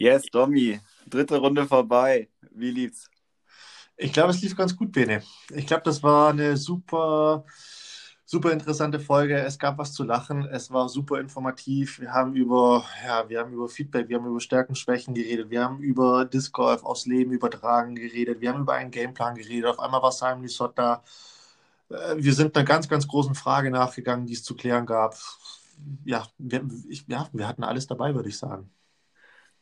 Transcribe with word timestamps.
Yes, 0.00 0.30
Domi, 0.32 0.80
dritte 1.06 1.36
Runde 1.36 1.66
vorbei. 1.66 2.30
Wie 2.52 2.70
lief's? 2.70 3.10
Ich 3.98 4.14
glaube, 4.14 4.30
es 4.30 4.40
lief 4.40 4.56
ganz 4.56 4.74
gut, 4.74 4.92
Bene. 4.92 5.22
Ich 5.50 5.66
glaube, 5.66 5.82
das 5.84 6.02
war 6.02 6.30
eine 6.30 6.56
super, 6.56 7.44
super 8.24 8.50
interessante 8.50 8.98
Folge. 8.98 9.38
Es 9.38 9.58
gab 9.58 9.76
was 9.76 9.92
zu 9.92 10.02
lachen. 10.02 10.46
Es 10.46 10.70
war 10.70 10.88
super 10.88 11.20
informativ. 11.20 12.00
Wir 12.00 12.12
haben 12.14 12.34
über, 12.34 12.82
ja, 13.04 13.28
wir 13.28 13.40
haben 13.40 13.52
über 13.52 13.68
Feedback, 13.68 14.08
wir 14.08 14.16
haben 14.16 14.26
über 14.26 14.40
Stärken, 14.40 14.74
Schwächen 14.74 15.12
geredet. 15.12 15.50
Wir 15.50 15.62
haben 15.64 15.80
über 15.80 16.24
Disc 16.24 16.50
Golf 16.54 16.82
aufs 16.82 17.04
Leben 17.04 17.32
übertragen 17.32 17.94
geredet. 17.94 18.40
Wir 18.40 18.54
haben 18.54 18.62
über 18.62 18.72
einen 18.72 18.90
Gameplan 18.90 19.34
geredet. 19.34 19.66
Auf 19.66 19.80
einmal 19.80 20.00
war 20.00 20.12
Simon 20.12 20.40
Lissot 20.44 20.78
da. 20.78 21.04
Äh, 21.90 22.16
wir 22.16 22.32
sind 22.32 22.56
einer 22.56 22.64
ganz, 22.64 22.88
ganz 22.88 23.06
großen 23.06 23.34
Frage 23.34 23.70
nachgegangen, 23.70 24.24
die 24.26 24.32
es 24.32 24.44
zu 24.44 24.56
klären 24.56 24.86
gab. 24.86 25.14
Ja, 26.06 26.26
wir, 26.38 26.66
ich, 26.88 27.04
ja, 27.06 27.28
wir 27.34 27.46
hatten 27.46 27.64
alles 27.64 27.86
dabei, 27.86 28.14
würde 28.14 28.30
ich 28.30 28.38
sagen. 28.38 28.70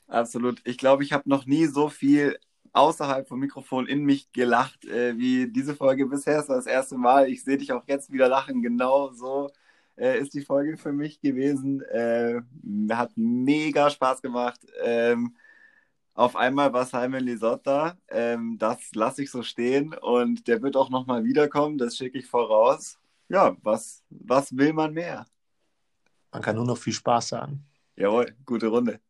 Absolut. 0.09 0.61
Ich 0.64 0.79
glaube, 0.79 1.04
ich 1.04 1.12
habe 1.12 1.29
noch 1.29 1.46
nie 1.46 1.66
so 1.66 1.88
viel 1.88 2.38
außerhalb 2.73 3.28
vom 3.28 3.41
Mikrofon 3.41 3.87
in 3.87 4.05
mich 4.05 4.33
gelacht, 4.33 4.84
äh, 4.87 5.16
wie 5.19 5.48
diese 5.50 5.74
Folge 5.74 6.06
bisher. 6.06 6.41
Es 6.41 6.48
war 6.48 6.56
das 6.56 6.66
erste 6.66 6.96
Mal. 6.96 7.28
Ich 7.28 7.45
sehe 7.45 7.59
dich 7.59 7.73
auch 7.73 7.84
jetzt 7.87 8.10
wieder 8.12 8.28
lachen. 8.28 8.62
Genau 8.62 9.12
so 9.12 9.50
äh, 9.97 10.19
ist 10.19 10.34
die 10.34 10.42
Folge 10.42 10.77
für 10.77 10.92
mich 10.92 11.20
gewesen. 11.20 11.83
Äh, 11.83 12.41
hat 12.91 13.12
mega 13.16 13.91
Spaß 13.91 14.23
gemacht. 14.23 14.60
Ähm, 14.83 15.36
auf 16.14 16.36
einmal 16.36 16.72
war 16.72 16.84
Simon 16.86 17.25
Lisotta. 17.25 17.97
Ähm, 18.09 18.56
das 18.59 18.95
lasse 18.95 19.22
ich 19.22 19.30
so 19.30 19.42
stehen 19.42 19.95
und 19.95 20.48
der 20.48 20.62
wird 20.62 20.77
auch 20.77 20.91
nochmal 20.91 21.25
wiederkommen. 21.25 21.78
Das 21.78 21.97
schicke 21.97 22.19
ich 22.19 22.27
voraus. 22.27 22.98
Ja, 23.28 23.56
was, 23.62 24.02
was 24.11 24.56
will 24.56 24.72
man 24.72 24.95
mehr? 24.95 25.27
Man 26.33 26.42
kann 26.42 26.56
nur 26.56 26.64
noch 26.64 26.78
viel 26.78 26.92
Spaß 26.92 27.28
sagen. 27.28 27.64
Jawohl, 27.97 28.34
gute 28.45 28.69
Runde. 28.69 29.00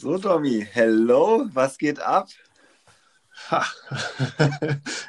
So, 0.00 0.16
Tommy, 0.16 0.66
hello, 0.72 1.46
was 1.52 1.76
geht 1.76 2.00
ab? 2.00 2.30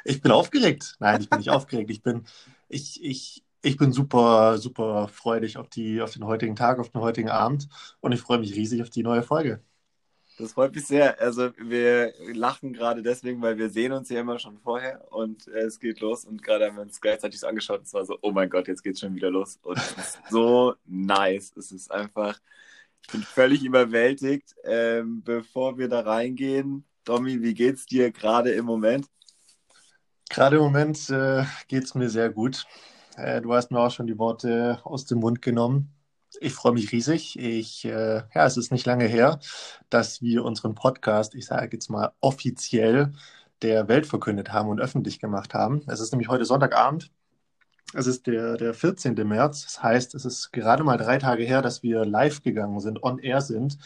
ich 0.04 0.20
bin 0.20 0.30
aufgeregt. 0.30 0.96
Nein, 0.98 1.22
ich 1.22 1.30
bin 1.30 1.38
nicht 1.38 1.48
aufgeregt. 1.48 1.90
Ich 1.90 2.02
bin, 2.02 2.26
ich, 2.68 3.02
ich, 3.02 3.42
ich 3.62 3.78
bin 3.78 3.92
super, 3.92 4.58
super 4.58 5.08
freudig 5.08 5.56
auf, 5.56 5.70
die, 5.70 6.02
auf 6.02 6.12
den 6.12 6.26
heutigen 6.26 6.56
Tag, 6.56 6.78
auf 6.78 6.90
den 6.90 7.00
heutigen 7.00 7.30
Abend 7.30 7.70
und 8.00 8.12
ich 8.12 8.20
freue 8.20 8.38
mich 8.38 8.54
riesig 8.54 8.82
auf 8.82 8.90
die 8.90 9.02
neue 9.02 9.22
Folge. 9.22 9.62
Das 10.36 10.52
freut 10.52 10.74
mich 10.74 10.84
sehr. 10.84 11.18
Also 11.18 11.52
wir 11.56 12.12
lachen 12.34 12.74
gerade 12.74 13.02
deswegen, 13.02 13.40
weil 13.40 13.56
wir 13.56 13.70
sehen 13.70 13.92
uns 13.92 14.10
ja 14.10 14.20
immer 14.20 14.38
schon 14.38 14.58
vorher 14.58 15.10
und 15.10 15.48
äh, 15.48 15.60
es 15.60 15.80
geht 15.80 16.00
los 16.00 16.26
und 16.26 16.42
gerade 16.42 16.66
haben 16.66 16.76
wir 16.76 16.82
uns 16.82 17.00
gleichzeitig 17.00 17.40
so 17.40 17.46
angeschaut 17.46 17.78
und 17.78 17.86
es 17.86 17.94
war 17.94 18.04
so, 18.04 18.18
oh 18.20 18.30
mein 18.30 18.50
Gott, 18.50 18.68
jetzt 18.68 18.84
geht's 18.84 19.00
schon 19.00 19.14
wieder 19.14 19.30
los 19.30 19.58
und 19.62 19.78
es 19.78 19.92
ist 19.92 20.18
so 20.28 20.74
nice. 20.84 21.54
Es 21.56 21.72
ist 21.72 21.90
einfach, 21.90 22.38
ich 23.02 23.12
bin 23.12 23.22
völlig 23.22 23.64
überwältigt. 23.64 24.54
Ähm, 24.64 25.22
bevor 25.22 25.78
wir 25.78 25.88
da 25.88 26.00
reingehen, 26.00 26.84
Tommy, 27.04 27.42
wie 27.42 27.54
geht's 27.54 27.86
dir 27.86 28.12
gerade 28.12 28.52
im 28.52 28.64
Moment? 28.64 29.06
Gerade 30.28 30.56
im 30.56 30.62
Moment 30.62 31.10
äh, 31.10 31.44
geht 31.68 31.84
es 31.84 31.94
mir 31.94 32.08
sehr 32.08 32.30
gut. 32.30 32.64
Äh, 33.16 33.40
du 33.42 33.52
hast 33.52 33.70
mir 33.70 33.80
auch 33.80 33.90
schon 33.90 34.06
die 34.06 34.18
Worte 34.18 34.80
aus 34.84 35.04
dem 35.04 35.18
Mund 35.18 35.42
genommen. 35.42 35.92
Ich 36.40 36.54
freue 36.54 36.72
mich 36.72 36.92
riesig. 36.92 37.38
Ich, 37.38 37.84
äh, 37.84 38.22
ja, 38.34 38.46
es 38.46 38.56
ist 38.56 38.72
nicht 38.72 38.86
lange 38.86 39.04
her, 39.04 39.40
dass 39.90 40.22
wir 40.22 40.44
unseren 40.44 40.74
Podcast, 40.74 41.34
ich 41.34 41.44
sage 41.44 41.76
jetzt 41.76 41.90
mal 41.90 42.12
offiziell, 42.20 43.12
der 43.60 43.88
Welt 43.88 44.06
verkündet 44.06 44.52
haben 44.52 44.68
und 44.68 44.80
öffentlich 44.80 45.20
gemacht 45.20 45.54
haben. 45.54 45.82
Es 45.86 46.00
ist 46.00 46.12
nämlich 46.12 46.28
heute 46.28 46.44
Sonntagabend 46.44 47.10
es 47.94 48.06
ist 48.06 48.26
der, 48.26 48.56
der 48.56 48.74
14. 48.74 49.14
März. 49.26 49.64
Das 49.64 49.82
heißt, 49.82 50.14
es 50.14 50.24
ist 50.24 50.52
gerade 50.52 50.84
mal 50.84 50.96
drei 50.96 51.18
Tage 51.18 51.44
her, 51.44 51.62
dass 51.62 51.82
wir 51.82 52.04
live 52.04 52.42
gegangen 52.42 52.80
sind, 52.80 53.02
on 53.02 53.18
air 53.18 53.40
sind. 53.40 53.78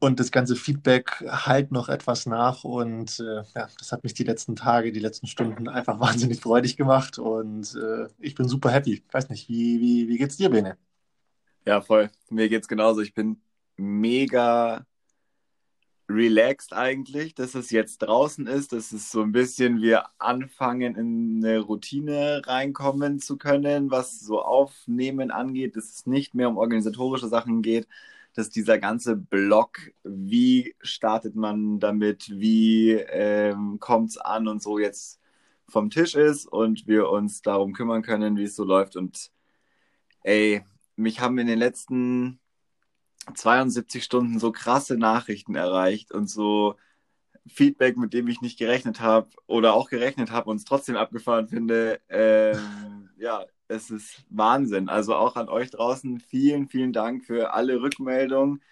Und 0.00 0.20
das 0.20 0.30
ganze 0.30 0.54
Feedback 0.54 1.24
halt 1.26 1.72
noch 1.72 1.88
etwas 1.88 2.26
nach. 2.26 2.64
Und 2.64 3.18
äh, 3.18 3.42
ja, 3.54 3.68
das 3.78 3.90
hat 3.90 4.04
mich 4.04 4.14
die 4.14 4.24
letzten 4.24 4.54
Tage, 4.54 4.92
die 4.92 5.00
letzten 5.00 5.26
Stunden 5.26 5.68
einfach 5.68 5.98
wahnsinnig 6.00 6.40
freudig 6.40 6.76
gemacht. 6.76 7.18
Und 7.18 7.74
äh, 7.74 8.08
ich 8.18 8.34
bin 8.34 8.48
super 8.48 8.70
happy. 8.70 8.94
Ich 8.94 9.04
weiß 9.12 9.28
nicht, 9.30 9.48
wie, 9.48 9.80
wie, 9.80 10.08
wie 10.08 10.18
geht's 10.18 10.36
dir, 10.36 10.50
Bene? 10.50 10.76
Ja, 11.66 11.80
voll. 11.80 12.10
Mir 12.30 12.48
geht's 12.48 12.68
genauso. 12.68 13.00
Ich 13.00 13.14
bin 13.14 13.40
mega 13.76 14.86
relaxed 16.08 16.72
eigentlich, 16.72 17.34
dass 17.34 17.54
es 17.54 17.70
jetzt 17.70 17.98
draußen 17.98 18.46
ist, 18.46 18.72
dass 18.72 18.92
es 18.92 19.10
so 19.10 19.22
ein 19.22 19.32
bisschen 19.32 19.82
wir 19.82 20.06
anfangen 20.18 20.96
in 20.96 21.44
eine 21.44 21.60
Routine 21.60 22.42
reinkommen 22.46 23.20
zu 23.20 23.36
können, 23.36 23.90
was 23.90 24.20
so 24.20 24.42
Aufnehmen 24.42 25.30
angeht, 25.30 25.76
dass 25.76 25.90
es 25.90 26.06
nicht 26.06 26.34
mehr 26.34 26.48
um 26.48 26.56
organisatorische 26.56 27.28
Sachen 27.28 27.62
geht, 27.62 27.86
dass 28.34 28.50
dieser 28.50 28.78
ganze 28.78 29.16
Block, 29.16 29.78
wie 30.04 30.74
startet 30.80 31.34
man 31.36 31.80
damit, 31.80 32.30
wie 32.30 32.92
ähm, 32.92 33.78
kommt 33.80 34.10
es 34.10 34.18
an 34.18 34.48
und 34.48 34.62
so 34.62 34.78
jetzt 34.78 35.20
vom 35.68 35.90
Tisch 35.90 36.14
ist 36.14 36.46
und 36.46 36.86
wir 36.86 37.10
uns 37.10 37.42
darum 37.42 37.74
kümmern 37.74 38.02
können, 38.02 38.36
wie 38.36 38.44
es 38.44 38.56
so 38.56 38.64
läuft. 38.64 38.96
Und 38.96 39.30
ey, 40.22 40.62
mich 40.96 41.20
haben 41.20 41.38
in 41.38 41.46
den 41.46 41.58
letzten 41.58 42.40
72 43.34 44.04
Stunden 44.04 44.38
so 44.38 44.52
krasse 44.52 44.96
Nachrichten 44.96 45.54
erreicht 45.54 46.12
und 46.12 46.28
so 46.28 46.76
Feedback, 47.46 47.96
mit 47.96 48.12
dem 48.12 48.28
ich 48.28 48.40
nicht 48.40 48.58
gerechnet 48.58 49.00
habe 49.00 49.28
oder 49.46 49.74
auch 49.74 49.88
gerechnet 49.90 50.30
habe 50.30 50.50
und 50.50 50.56
es 50.56 50.64
trotzdem 50.64 50.96
abgefahren 50.96 51.48
finde. 51.48 52.00
Ähm, 52.08 53.10
ja, 53.18 53.44
es 53.68 53.90
ist 53.90 54.24
Wahnsinn. 54.30 54.88
Also 54.88 55.14
auch 55.14 55.36
an 55.36 55.48
euch 55.48 55.70
draußen 55.70 56.20
vielen, 56.20 56.68
vielen 56.68 56.92
Dank 56.92 57.24
für 57.24 57.52
alle 57.54 57.80
Rückmeldungen 57.82 58.62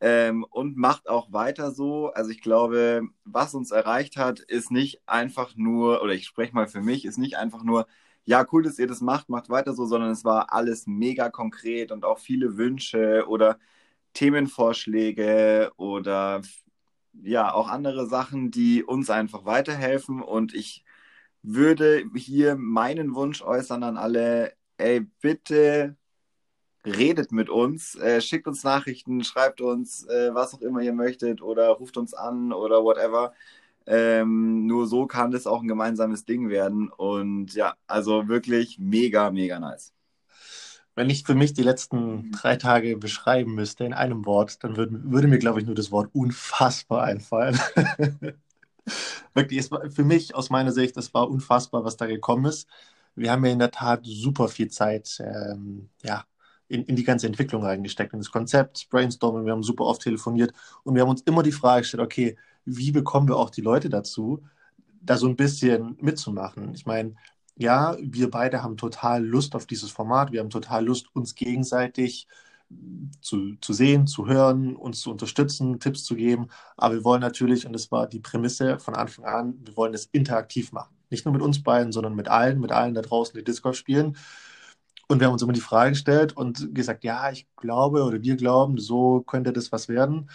ähm, 0.00 0.44
und 0.50 0.76
macht 0.76 1.08
auch 1.08 1.32
weiter 1.32 1.70
so. 1.72 2.08
Also 2.12 2.30
ich 2.30 2.40
glaube, 2.42 3.02
was 3.24 3.54
uns 3.54 3.70
erreicht 3.70 4.16
hat, 4.16 4.40
ist 4.40 4.70
nicht 4.70 5.00
einfach 5.06 5.56
nur, 5.56 6.02
oder 6.02 6.12
ich 6.14 6.26
spreche 6.26 6.54
mal 6.54 6.68
für 6.68 6.80
mich, 6.82 7.04
ist 7.04 7.18
nicht 7.18 7.36
einfach 7.36 7.62
nur, 7.64 7.86
ja, 8.24 8.46
cool, 8.52 8.62
dass 8.62 8.78
ihr 8.78 8.86
das 8.86 9.00
macht, 9.00 9.28
macht 9.28 9.48
weiter 9.50 9.74
so, 9.74 9.86
sondern 9.86 10.10
es 10.10 10.24
war 10.24 10.52
alles 10.52 10.86
mega 10.86 11.28
konkret 11.30 11.92
und 11.92 12.04
auch 12.04 12.18
viele 12.18 12.56
Wünsche 12.56 13.24
oder 13.28 13.58
Themenvorschläge 14.14 15.72
oder 15.76 16.42
ja, 17.22 17.52
auch 17.52 17.68
andere 17.68 18.06
Sachen, 18.06 18.50
die 18.50 18.84
uns 18.84 19.10
einfach 19.10 19.44
weiterhelfen. 19.44 20.22
Und 20.22 20.54
ich 20.54 20.84
würde 21.42 22.04
hier 22.14 22.56
meinen 22.56 23.14
Wunsch 23.14 23.42
äußern 23.42 23.82
an 23.82 23.96
alle, 23.98 24.54
ey, 24.78 25.00
bitte 25.20 25.96
redet 26.86 27.32
mit 27.32 27.48
uns, 27.50 27.94
äh, 27.96 28.20
schickt 28.20 28.46
uns 28.48 28.64
Nachrichten, 28.64 29.24
schreibt 29.24 29.60
uns, 29.60 30.04
äh, 30.08 30.34
was 30.34 30.54
auch 30.54 30.60
immer 30.62 30.80
ihr 30.82 30.92
möchtet 30.92 31.42
oder 31.42 31.68
ruft 31.70 31.96
uns 31.96 32.14
an 32.14 32.52
oder 32.52 32.82
whatever. 32.84 33.32
Ähm, 33.86 34.66
nur 34.66 34.86
so 34.86 35.06
kann 35.06 35.30
das 35.32 35.46
auch 35.46 35.62
ein 35.62 35.68
gemeinsames 35.68 36.24
Ding 36.24 36.48
werden. 36.48 36.88
Und 36.90 37.54
ja, 37.54 37.74
also 37.86 38.28
wirklich 38.28 38.78
mega, 38.78 39.30
mega 39.30 39.58
nice. 39.60 39.92
Wenn 40.94 41.08
ich 41.08 41.24
für 41.24 41.34
mich 41.34 41.54
die 41.54 41.62
letzten 41.62 42.32
drei 42.32 42.56
Tage 42.56 42.96
beschreiben 42.96 43.54
müsste 43.54 43.84
in 43.84 43.94
einem 43.94 44.26
Wort, 44.26 44.62
dann 44.62 44.76
würde, 44.76 45.00
würde 45.10 45.28
mir, 45.28 45.38
glaube 45.38 45.60
ich, 45.60 45.66
nur 45.66 45.74
das 45.74 45.90
Wort 45.90 46.10
unfassbar 46.12 47.04
einfallen. 47.04 47.58
Wirklich, 49.34 49.60
es 49.60 49.70
war 49.70 49.90
für 49.90 50.04
mich 50.04 50.34
aus 50.34 50.50
meiner 50.50 50.72
Sicht, 50.72 50.96
es 50.96 51.14
war 51.14 51.30
unfassbar, 51.30 51.84
was 51.84 51.96
da 51.96 52.06
gekommen 52.06 52.46
ist. 52.46 52.68
Wir 53.14 53.30
haben 53.32 53.44
ja 53.44 53.52
in 53.52 53.58
der 53.58 53.70
Tat 53.70 54.00
super 54.04 54.48
viel 54.48 54.68
Zeit 54.68 55.18
ähm, 55.20 55.88
ja, 56.02 56.24
in, 56.68 56.84
in 56.84 56.96
die 56.96 57.04
ganze 57.04 57.26
Entwicklung 57.26 57.62
reingesteckt, 57.62 58.12
in 58.14 58.20
das 58.20 58.30
Konzept, 58.30 58.88
Brainstorming, 58.90 59.44
wir 59.44 59.52
haben 59.52 59.62
super 59.62 59.84
oft 59.84 60.02
telefoniert 60.02 60.52
und 60.84 60.94
wir 60.94 61.02
haben 61.02 61.10
uns 61.10 61.22
immer 61.22 61.42
die 61.42 61.52
Frage 61.52 61.82
gestellt, 61.82 62.02
okay, 62.02 62.36
wie 62.64 62.92
bekommen 62.92 63.28
wir 63.28 63.36
auch 63.36 63.50
die 63.50 63.60
Leute 63.60 63.88
dazu, 63.90 64.42
da 65.02 65.16
so 65.16 65.26
ein 65.26 65.36
bisschen 65.36 65.96
mitzumachen? 66.00 66.74
Ich 66.74 66.86
meine, 66.86 67.14
ja, 67.56 67.96
wir 68.00 68.30
beide 68.30 68.62
haben 68.62 68.76
total 68.76 69.24
Lust 69.24 69.54
auf 69.54 69.66
dieses 69.66 69.90
Format, 69.90 70.32
wir 70.32 70.40
haben 70.40 70.50
total 70.50 70.84
Lust, 70.86 71.14
uns 71.14 71.34
gegenseitig 71.34 72.26
zu, 73.20 73.56
zu 73.60 73.72
sehen, 73.72 74.06
zu 74.06 74.26
hören, 74.26 74.76
uns 74.76 75.00
zu 75.00 75.10
unterstützen, 75.10 75.78
Tipps 75.80 76.04
zu 76.04 76.14
geben. 76.16 76.48
Aber 76.76 76.94
wir 76.94 77.04
wollen 77.04 77.20
natürlich, 77.20 77.66
und 77.66 77.72
das 77.72 77.90
war 77.90 78.06
die 78.08 78.20
Prämisse 78.20 78.78
von 78.78 78.94
Anfang 78.94 79.24
an, 79.24 79.54
wir 79.64 79.76
wollen 79.76 79.94
es 79.94 80.06
interaktiv 80.12 80.72
machen. 80.72 80.94
Nicht 81.10 81.24
nur 81.24 81.32
mit 81.34 81.42
uns 81.42 81.62
beiden, 81.62 81.92
sondern 81.92 82.14
mit 82.14 82.28
allen, 82.28 82.60
mit 82.60 82.72
allen 82.72 82.94
da 82.94 83.02
draußen, 83.02 83.36
die 83.36 83.44
Discord 83.44 83.76
spielen. 83.76 84.16
Und 85.08 85.20
wir 85.20 85.26
haben 85.26 85.34
uns 85.34 85.42
immer 85.42 85.52
die 85.52 85.60
Frage 85.60 85.90
gestellt 85.90 86.36
und 86.36 86.74
gesagt, 86.74 87.04
ja, 87.04 87.30
ich 87.30 87.46
glaube 87.56 88.04
oder 88.04 88.22
wir 88.22 88.36
glauben, 88.36 88.78
so 88.78 89.20
könnte 89.22 89.52
das 89.52 89.70
was 89.72 89.88
werden. 89.88 90.30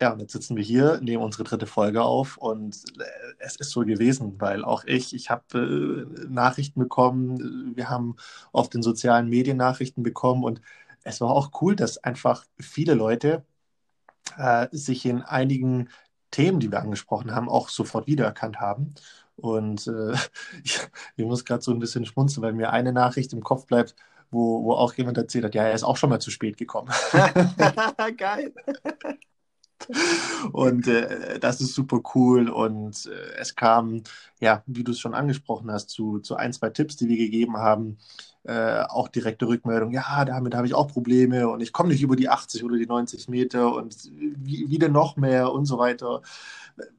Ja, 0.00 0.12
und 0.12 0.20
jetzt 0.20 0.32
sitzen 0.32 0.56
wir 0.56 0.62
hier, 0.62 1.00
nehmen 1.00 1.22
unsere 1.22 1.44
dritte 1.44 1.66
Folge 1.66 2.02
auf 2.02 2.36
und 2.36 2.76
äh, 2.98 3.04
es 3.38 3.56
ist 3.56 3.70
so 3.70 3.80
gewesen, 3.80 4.38
weil 4.38 4.62
auch 4.62 4.84
ich, 4.84 5.14
ich 5.14 5.30
habe 5.30 6.06
äh, 6.18 6.26
Nachrichten 6.28 6.80
bekommen, 6.80 7.74
wir 7.74 7.88
haben 7.88 8.16
auf 8.52 8.68
den 8.68 8.82
sozialen 8.82 9.28
Medien 9.30 9.56
Nachrichten 9.56 10.02
bekommen 10.02 10.44
und 10.44 10.60
es 11.02 11.20
war 11.22 11.30
auch 11.30 11.62
cool, 11.62 11.76
dass 11.76 11.96
einfach 11.98 12.44
viele 12.58 12.92
Leute 12.94 13.46
äh, 14.36 14.68
sich 14.72 15.06
in 15.06 15.22
einigen 15.22 15.88
Themen, 16.30 16.60
die 16.60 16.70
wir 16.70 16.80
angesprochen 16.80 17.34
haben, 17.34 17.48
auch 17.48 17.68
sofort 17.68 18.06
wiedererkannt 18.06 18.60
haben. 18.60 18.94
Und 19.36 19.86
äh, 19.86 20.12
ich, 20.64 20.80
ich, 21.16 21.24
muss 21.24 21.44
gerade 21.44 21.62
so 21.62 21.72
ein 21.72 21.78
bisschen 21.78 22.04
schmunzeln, 22.06 22.42
weil 22.42 22.52
mir 22.52 22.72
eine 22.72 22.92
Nachricht 22.92 23.32
im 23.32 23.42
Kopf 23.42 23.66
bleibt, 23.66 23.94
wo, 24.30 24.64
wo 24.64 24.72
auch 24.72 24.94
jemand 24.94 25.18
erzählt 25.18 25.44
hat, 25.44 25.54
ja, 25.54 25.64
er 25.64 25.74
ist 25.74 25.84
auch 25.84 25.96
schon 25.96 26.10
mal 26.10 26.20
zu 26.20 26.30
spät 26.30 26.56
gekommen. 26.56 26.92
Geil. 28.16 28.52
Und 30.52 30.86
äh, 30.88 31.38
das 31.38 31.60
ist 31.60 31.74
super 31.74 32.00
cool. 32.14 32.48
Und 32.48 33.06
äh, 33.06 33.38
es 33.38 33.54
kam, 33.54 34.02
ja, 34.40 34.62
wie 34.66 34.84
du 34.84 34.92
es 34.92 35.00
schon 35.00 35.14
angesprochen 35.14 35.70
hast, 35.70 35.90
zu, 35.90 36.18
zu 36.20 36.36
ein, 36.36 36.52
zwei 36.52 36.70
Tipps, 36.70 36.96
die 36.96 37.08
wir 37.08 37.16
gegeben 37.16 37.56
haben. 37.58 37.98
Äh, 38.44 38.82
auch 38.82 39.08
direkte 39.08 39.48
Rückmeldung, 39.48 39.90
ja, 39.90 40.24
damit 40.24 40.54
habe 40.54 40.68
ich 40.68 40.74
auch 40.74 40.86
Probleme 40.86 41.48
und 41.48 41.60
ich 41.60 41.72
komme 41.72 41.88
nicht 41.88 42.02
über 42.02 42.14
die 42.14 42.28
80 42.28 42.62
oder 42.62 42.76
die 42.76 42.86
90 42.86 43.28
Meter 43.28 43.74
und 43.74 44.08
wie, 44.12 44.70
wieder 44.70 44.88
noch 44.88 45.16
mehr 45.16 45.52
und 45.52 45.64
so 45.64 45.78
weiter. 45.78 46.22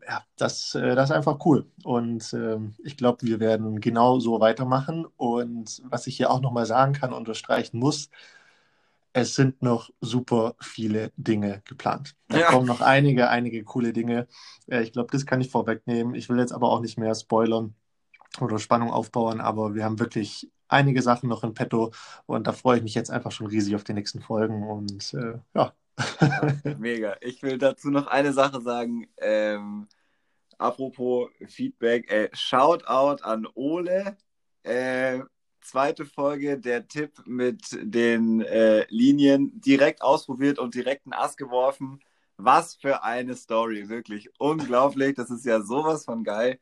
Ja, 0.05 0.23
das, 0.37 0.75
äh, 0.75 0.95
das 0.95 1.09
ist 1.09 1.15
einfach 1.15 1.39
cool. 1.45 1.65
Und 1.83 2.33
ähm, 2.33 2.75
ich 2.83 2.97
glaube, 2.97 3.25
wir 3.25 3.39
werden 3.39 3.79
genau 3.79 4.19
so 4.19 4.39
weitermachen. 4.41 5.05
Und 5.17 5.81
was 5.85 6.07
ich 6.07 6.17
hier 6.17 6.31
auch 6.31 6.41
nochmal 6.41 6.65
sagen 6.65 6.93
kann, 6.93 7.13
unterstreichen 7.13 7.79
muss, 7.79 8.09
es 9.17 9.33
sind 9.33 9.63
noch 9.63 9.89
super 9.99 10.55
viele 10.61 11.11
Dinge 11.17 11.63
geplant. 11.65 12.15
Da 12.27 12.39
ja. 12.39 12.47
kommen 12.51 12.67
noch 12.67 12.81
einige, 12.81 13.29
einige 13.29 13.63
coole 13.63 13.91
Dinge. 13.91 14.27
Äh, 14.67 14.83
ich 14.83 14.93
glaube, 14.93 15.09
das 15.11 15.25
kann 15.25 15.41
ich 15.41 15.49
vorwegnehmen. 15.49 16.13
Ich 16.13 16.29
will 16.29 16.37
jetzt 16.37 16.51
aber 16.51 16.69
auch 16.69 16.81
nicht 16.81 16.99
mehr 16.99 17.15
spoilern 17.15 17.73
oder 18.39 18.59
Spannung 18.59 18.91
aufbauen, 18.91 19.41
aber 19.41 19.73
wir 19.73 19.83
haben 19.83 19.99
wirklich 19.99 20.51
einige 20.67 21.01
Sachen 21.01 21.29
noch 21.29 21.43
in 21.43 21.55
petto 21.55 21.91
und 22.27 22.45
da 22.45 22.51
freue 22.51 22.77
ich 22.77 22.83
mich 22.83 22.93
jetzt 22.93 23.09
einfach 23.09 23.31
schon 23.31 23.47
riesig 23.47 23.75
auf 23.75 23.83
die 23.83 23.93
nächsten 23.93 24.21
Folgen 24.21 24.63
und 24.63 25.13
äh, 25.13 25.39
ja. 25.55 25.73
Mega. 26.77 27.15
Ich 27.21 27.41
will 27.41 27.57
dazu 27.57 27.89
noch 27.89 28.05
eine 28.05 28.33
Sache 28.33 28.61
sagen. 28.61 29.07
Ähm, 29.17 29.87
apropos 30.59 31.29
Feedback, 31.47 32.11
äh, 32.11 32.29
Shoutout 32.33 33.23
an 33.23 33.47
Ole. 33.55 34.15
Äh, 34.61 35.21
zweite 35.67 36.05
Folge, 36.05 36.57
der 36.57 36.87
Tipp 36.87 37.11
mit 37.25 37.77
den 37.81 38.41
äh, 38.41 38.85
Linien 38.89 39.59
direkt 39.61 40.01
ausprobiert 40.01 40.59
und 40.59 40.75
direkt 40.75 41.05
einen 41.05 41.13
Ass 41.13 41.37
geworfen. 41.37 41.99
Was 42.37 42.75
für 42.75 43.03
eine 43.03 43.35
Story, 43.35 43.89
wirklich 43.89 44.29
unglaublich. 44.39 45.15
Das 45.15 45.29
ist 45.31 45.45
ja 45.45 45.61
sowas 45.61 46.05
von 46.05 46.23
geil. 46.23 46.59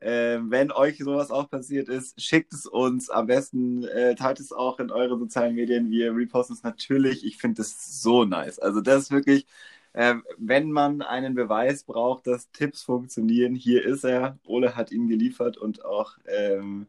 Äh, 0.00 0.38
wenn 0.42 0.70
euch 0.72 0.98
sowas 0.98 1.30
auch 1.30 1.48
passiert 1.48 1.88
ist, 1.88 2.20
schickt 2.20 2.52
es 2.52 2.66
uns. 2.66 3.10
Am 3.10 3.26
besten 3.26 3.84
äh, 3.84 4.14
teilt 4.14 4.40
es 4.40 4.52
auch 4.52 4.78
in 4.80 4.90
eure 4.90 5.18
sozialen 5.18 5.54
Medien. 5.54 5.90
Wir 5.90 6.14
reposten 6.14 6.56
es 6.56 6.62
natürlich. 6.62 7.24
Ich 7.24 7.38
finde 7.38 7.62
es 7.62 8.02
so 8.02 8.24
nice. 8.24 8.58
Also 8.58 8.80
das 8.80 9.04
ist 9.04 9.10
wirklich, 9.12 9.46
äh, 9.94 10.16
wenn 10.38 10.70
man 10.72 11.02
einen 11.02 11.34
Beweis 11.34 11.84
braucht, 11.84 12.26
dass 12.26 12.50
Tipps 12.52 12.82
funktionieren, 12.82 13.54
hier 13.54 13.84
ist 13.84 14.04
er. 14.04 14.38
Ole 14.46 14.76
hat 14.76 14.92
ihn 14.92 15.08
geliefert 15.08 15.56
und 15.56 15.84
auch 15.84 16.18
ähm, 16.26 16.86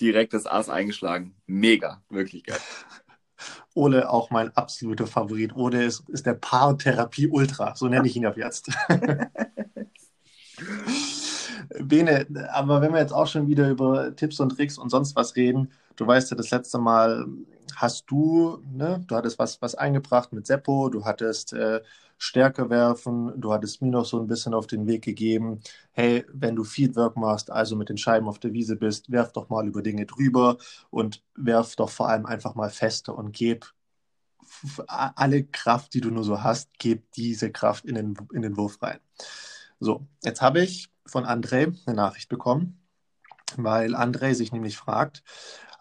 direkt 0.00 0.34
das 0.34 0.46
Ass 0.46 0.68
eingeschlagen. 0.68 1.34
Mega, 1.46 2.02
wirklich 2.08 2.44
geil. 2.44 2.58
Ole 3.74 4.08
auch 4.08 4.30
mein 4.30 4.56
absoluter 4.56 5.06
Favorit. 5.06 5.54
Ole 5.54 5.84
ist, 5.84 6.08
ist 6.08 6.26
der 6.26 6.34
Paartherapie 6.34 7.28
Ultra, 7.28 7.74
so 7.74 7.88
nenne 7.88 8.06
ich 8.06 8.16
ihn 8.16 8.26
ab 8.26 8.36
jetzt. 8.36 8.70
Bene, 11.80 12.26
aber 12.52 12.80
wenn 12.80 12.92
wir 12.92 13.00
jetzt 13.00 13.12
auch 13.12 13.26
schon 13.26 13.48
wieder 13.48 13.68
über 13.68 14.14
Tipps 14.14 14.38
und 14.38 14.50
Tricks 14.50 14.78
und 14.78 14.90
sonst 14.90 15.16
was 15.16 15.34
reden, 15.34 15.72
du 15.96 16.06
weißt 16.06 16.30
ja, 16.30 16.36
das 16.36 16.50
letzte 16.50 16.78
Mal 16.78 17.26
hast 17.74 18.04
du, 18.10 18.62
ne, 18.72 19.02
du 19.06 19.16
hattest 19.16 19.38
was, 19.38 19.60
was 19.60 19.74
eingebracht 19.74 20.32
mit 20.32 20.46
Seppo, 20.46 20.88
du 20.88 21.04
hattest 21.04 21.52
äh, 21.52 21.80
Stärke 22.24 22.70
werfen. 22.70 23.38
Du 23.38 23.52
hattest 23.52 23.82
mir 23.82 23.90
noch 23.90 24.06
so 24.06 24.18
ein 24.18 24.26
bisschen 24.26 24.54
auf 24.54 24.66
den 24.66 24.86
Weg 24.86 25.02
gegeben, 25.02 25.60
hey, 25.92 26.24
wenn 26.32 26.56
du 26.56 26.64
Feedwork 26.64 27.16
machst, 27.16 27.50
also 27.50 27.76
mit 27.76 27.90
den 27.90 27.98
Scheiben 27.98 28.28
auf 28.28 28.38
der 28.38 28.52
Wiese 28.54 28.76
bist, 28.76 29.10
werf 29.10 29.32
doch 29.32 29.50
mal 29.50 29.66
über 29.66 29.82
Dinge 29.82 30.06
drüber 30.06 30.56
und 30.90 31.22
werf 31.36 31.76
doch 31.76 31.90
vor 31.90 32.08
allem 32.08 32.24
einfach 32.24 32.54
mal 32.54 32.70
feste 32.70 33.12
und 33.12 33.32
gib 33.32 33.66
alle 34.86 35.44
Kraft, 35.44 35.94
die 35.94 36.00
du 36.00 36.10
nur 36.10 36.24
so 36.24 36.42
hast, 36.42 36.70
gib 36.78 37.12
diese 37.12 37.50
Kraft 37.50 37.84
in 37.84 37.94
den, 37.94 38.16
in 38.32 38.42
den 38.42 38.56
Wurf 38.56 38.80
rein. 38.82 39.00
So, 39.78 40.06
jetzt 40.22 40.40
habe 40.40 40.62
ich 40.62 40.90
von 41.06 41.24
André 41.24 41.76
eine 41.86 41.96
Nachricht 41.96 42.30
bekommen, 42.30 42.80
weil 43.56 43.94
André 43.94 44.34
sich 44.34 44.52
nämlich 44.52 44.76
fragt, 44.76 45.22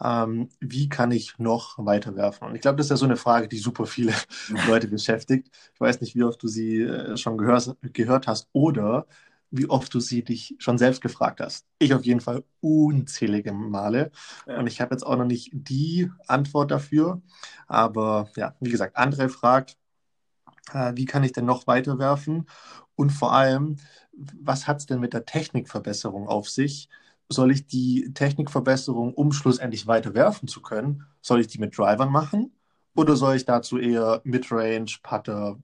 ähm, 0.01 0.50
wie 0.60 0.89
kann 0.89 1.12
ich 1.12 1.38
noch 1.39 1.77
weiterwerfen? 1.77 2.48
Und 2.48 2.56
ich 2.56 2.62
glaube, 2.62 2.77
das 2.77 2.88
ist 2.88 2.92
ja 2.92 2.98
so 2.98 3.06
eine 3.06 3.15
Frage, 3.15 3.48
die 3.48 3.57
super 3.57 3.86
viele 3.86 4.13
Leute 4.68 4.88
beschäftigt. 4.88 5.50
Ich 5.74 5.80
weiß 5.80 6.01
nicht, 6.01 6.15
wie 6.15 6.24
oft 6.24 6.42
du 6.42 6.48
sie 6.48 6.81
äh, 6.81 7.18
schon 7.18 7.38
gehör, 7.38 7.75
gehört 7.81 8.27
hast 8.27 8.50
oder 8.51 9.07
wie 9.56 9.69
oft 9.69 9.94
du 9.94 10.00
sie 10.00 10.24
dich 10.24 10.56
schon 10.57 10.80
selbst 10.80 11.01
gefragt 11.01 11.39
hast. 11.39 11.68
Ich 11.77 11.94
auf 11.94 12.04
jeden 12.04 12.21
Fall 12.21 12.44
unzählige 12.60 13.54
Male. 13.54 14.12
Ja. 14.48 14.59
Und 14.59 14.68
ich 14.68 14.81
habe 14.81 14.95
jetzt 14.95 15.06
auch 15.06 15.16
noch 15.16 15.25
nicht 15.25 15.51
die 15.54 16.09
Antwort 16.27 16.71
dafür. 16.71 17.21
Aber 17.68 18.30
ja, 18.36 18.56
wie 18.59 18.71
gesagt, 18.71 18.98
André 18.98 19.30
fragt, 19.30 19.77
äh, 20.74 20.94
wie 20.95 21.06
kann 21.06 21.24
ich 21.24 21.33
denn 21.33 21.45
noch 21.45 21.68
weiterwerfen? 21.68 22.48
Und 22.95 23.12
vor 23.12 23.33
allem, 23.33 23.77
was 24.12 24.68
hat 24.68 24.77
es 24.77 24.86
denn 24.88 25.00
mit 25.00 25.13
der 25.13 25.25
Technikverbesserung 25.25 26.27
auf 26.27 26.50
sich? 26.50 26.89
Soll 27.30 27.52
ich 27.52 27.68
die 27.68 28.14
Technikverbesserung, 28.14 29.14
um 29.14 29.31
schlussendlich 29.31 29.88
weiter 29.88 30.14
werfen 30.14 30.48
zu 30.48 30.62
können, 30.62 31.04
soll 31.22 31.42
ich 31.42 31.48
die 31.48 31.60
mit 31.60 31.78
Drivern 31.78 32.12
machen 32.12 32.54
oder 32.96 33.16
soll 33.16 33.36
ich 33.36 33.46
dazu 33.46 33.78
eher 33.78 34.22
Midrange, 34.24 34.86
Putter 35.02 35.57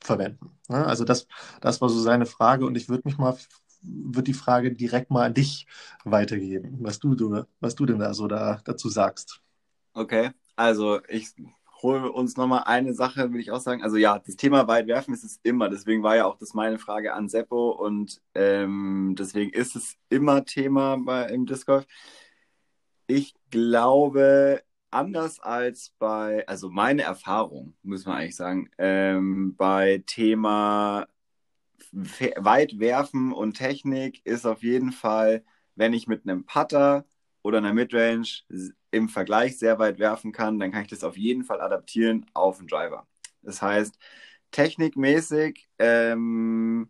verwenden? 0.00 0.50
Also 0.68 1.04
das, 1.04 1.26
das 1.60 1.80
war 1.80 1.88
so 1.88 2.00
seine 2.00 2.26
Frage 2.26 2.66
und 2.66 2.76
ich 2.76 2.88
würde 2.88 3.02
mich 3.06 3.18
mal, 3.18 3.36
würde 3.82 4.24
die 4.24 4.34
Frage 4.34 4.72
direkt 4.72 5.10
mal 5.10 5.26
an 5.26 5.34
dich 5.34 5.66
weitergeben, 6.04 6.78
was 6.80 6.98
du, 6.98 7.14
du, 7.14 7.44
was 7.60 7.74
du 7.74 7.86
denn 7.86 7.98
da 7.98 8.14
so 8.14 8.26
da, 8.26 8.60
dazu 8.64 8.88
sagst. 8.88 9.40
Okay, 9.94 10.30
also 10.56 11.00
ich 11.08 11.28
hole 11.82 12.10
uns 12.12 12.36
nochmal 12.36 12.64
eine 12.66 12.94
Sache, 12.94 13.32
will 13.32 13.40
ich 13.40 13.50
auch 13.50 13.60
sagen. 13.60 13.82
Also 13.82 13.96
ja, 13.96 14.18
das 14.18 14.36
Thema 14.36 14.66
weit 14.68 14.86
werfen 14.86 15.14
ist 15.14 15.24
es 15.24 15.40
immer. 15.42 15.68
Deswegen 15.68 16.02
war 16.02 16.16
ja 16.16 16.26
auch 16.26 16.36
das 16.36 16.54
meine 16.54 16.78
Frage 16.78 17.14
an 17.14 17.28
Seppo 17.28 17.70
und 17.70 18.20
ähm, 18.34 19.14
deswegen 19.18 19.50
ist 19.52 19.76
es 19.76 19.96
immer 20.08 20.44
Thema 20.44 20.96
bei, 20.98 21.26
im 21.28 21.46
Disc 21.46 21.66
Golf. 21.66 21.86
Ich 23.06 23.34
glaube, 23.50 24.62
anders 24.90 25.40
als 25.40 25.94
bei, 25.98 26.46
also 26.46 26.70
meine 26.70 27.02
Erfahrung, 27.02 27.74
muss 27.82 28.06
man 28.06 28.16
eigentlich 28.18 28.36
sagen, 28.36 28.70
ähm, 28.78 29.54
bei 29.56 30.02
Thema 30.06 31.06
weit 31.92 32.78
werfen 32.78 33.32
und 33.32 33.54
Technik 33.54 34.24
ist 34.26 34.46
auf 34.46 34.62
jeden 34.62 34.92
Fall, 34.92 35.44
wenn 35.74 35.92
ich 35.92 36.06
mit 36.06 36.24
einem 36.24 36.44
Putter 36.44 37.06
oder 37.42 37.58
einer 37.58 37.72
Midrange 37.72 38.42
im 38.90 39.08
Vergleich 39.08 39.58
sehr 39.58 39.78
weit 39.78 39.98
werfen 39.98 40.32
kann, 40.32 40.58
dann 40.58 40.72
kann 40.72 40.82
ich 40.82 40.88
das 40.88 41.04
auf 41.04 41.16
jeden 41.16 41.44
Fall 41.44 41.60
adaptieren 41.60 42.26
auf 42.34 42.58
einen 42.58 42.68
Driver. 42.68 43.06
Das 43.42 43.62
heißt, 43.62 43.98
technikmäßig 44.50 45.68
ähm, 45.78 46.88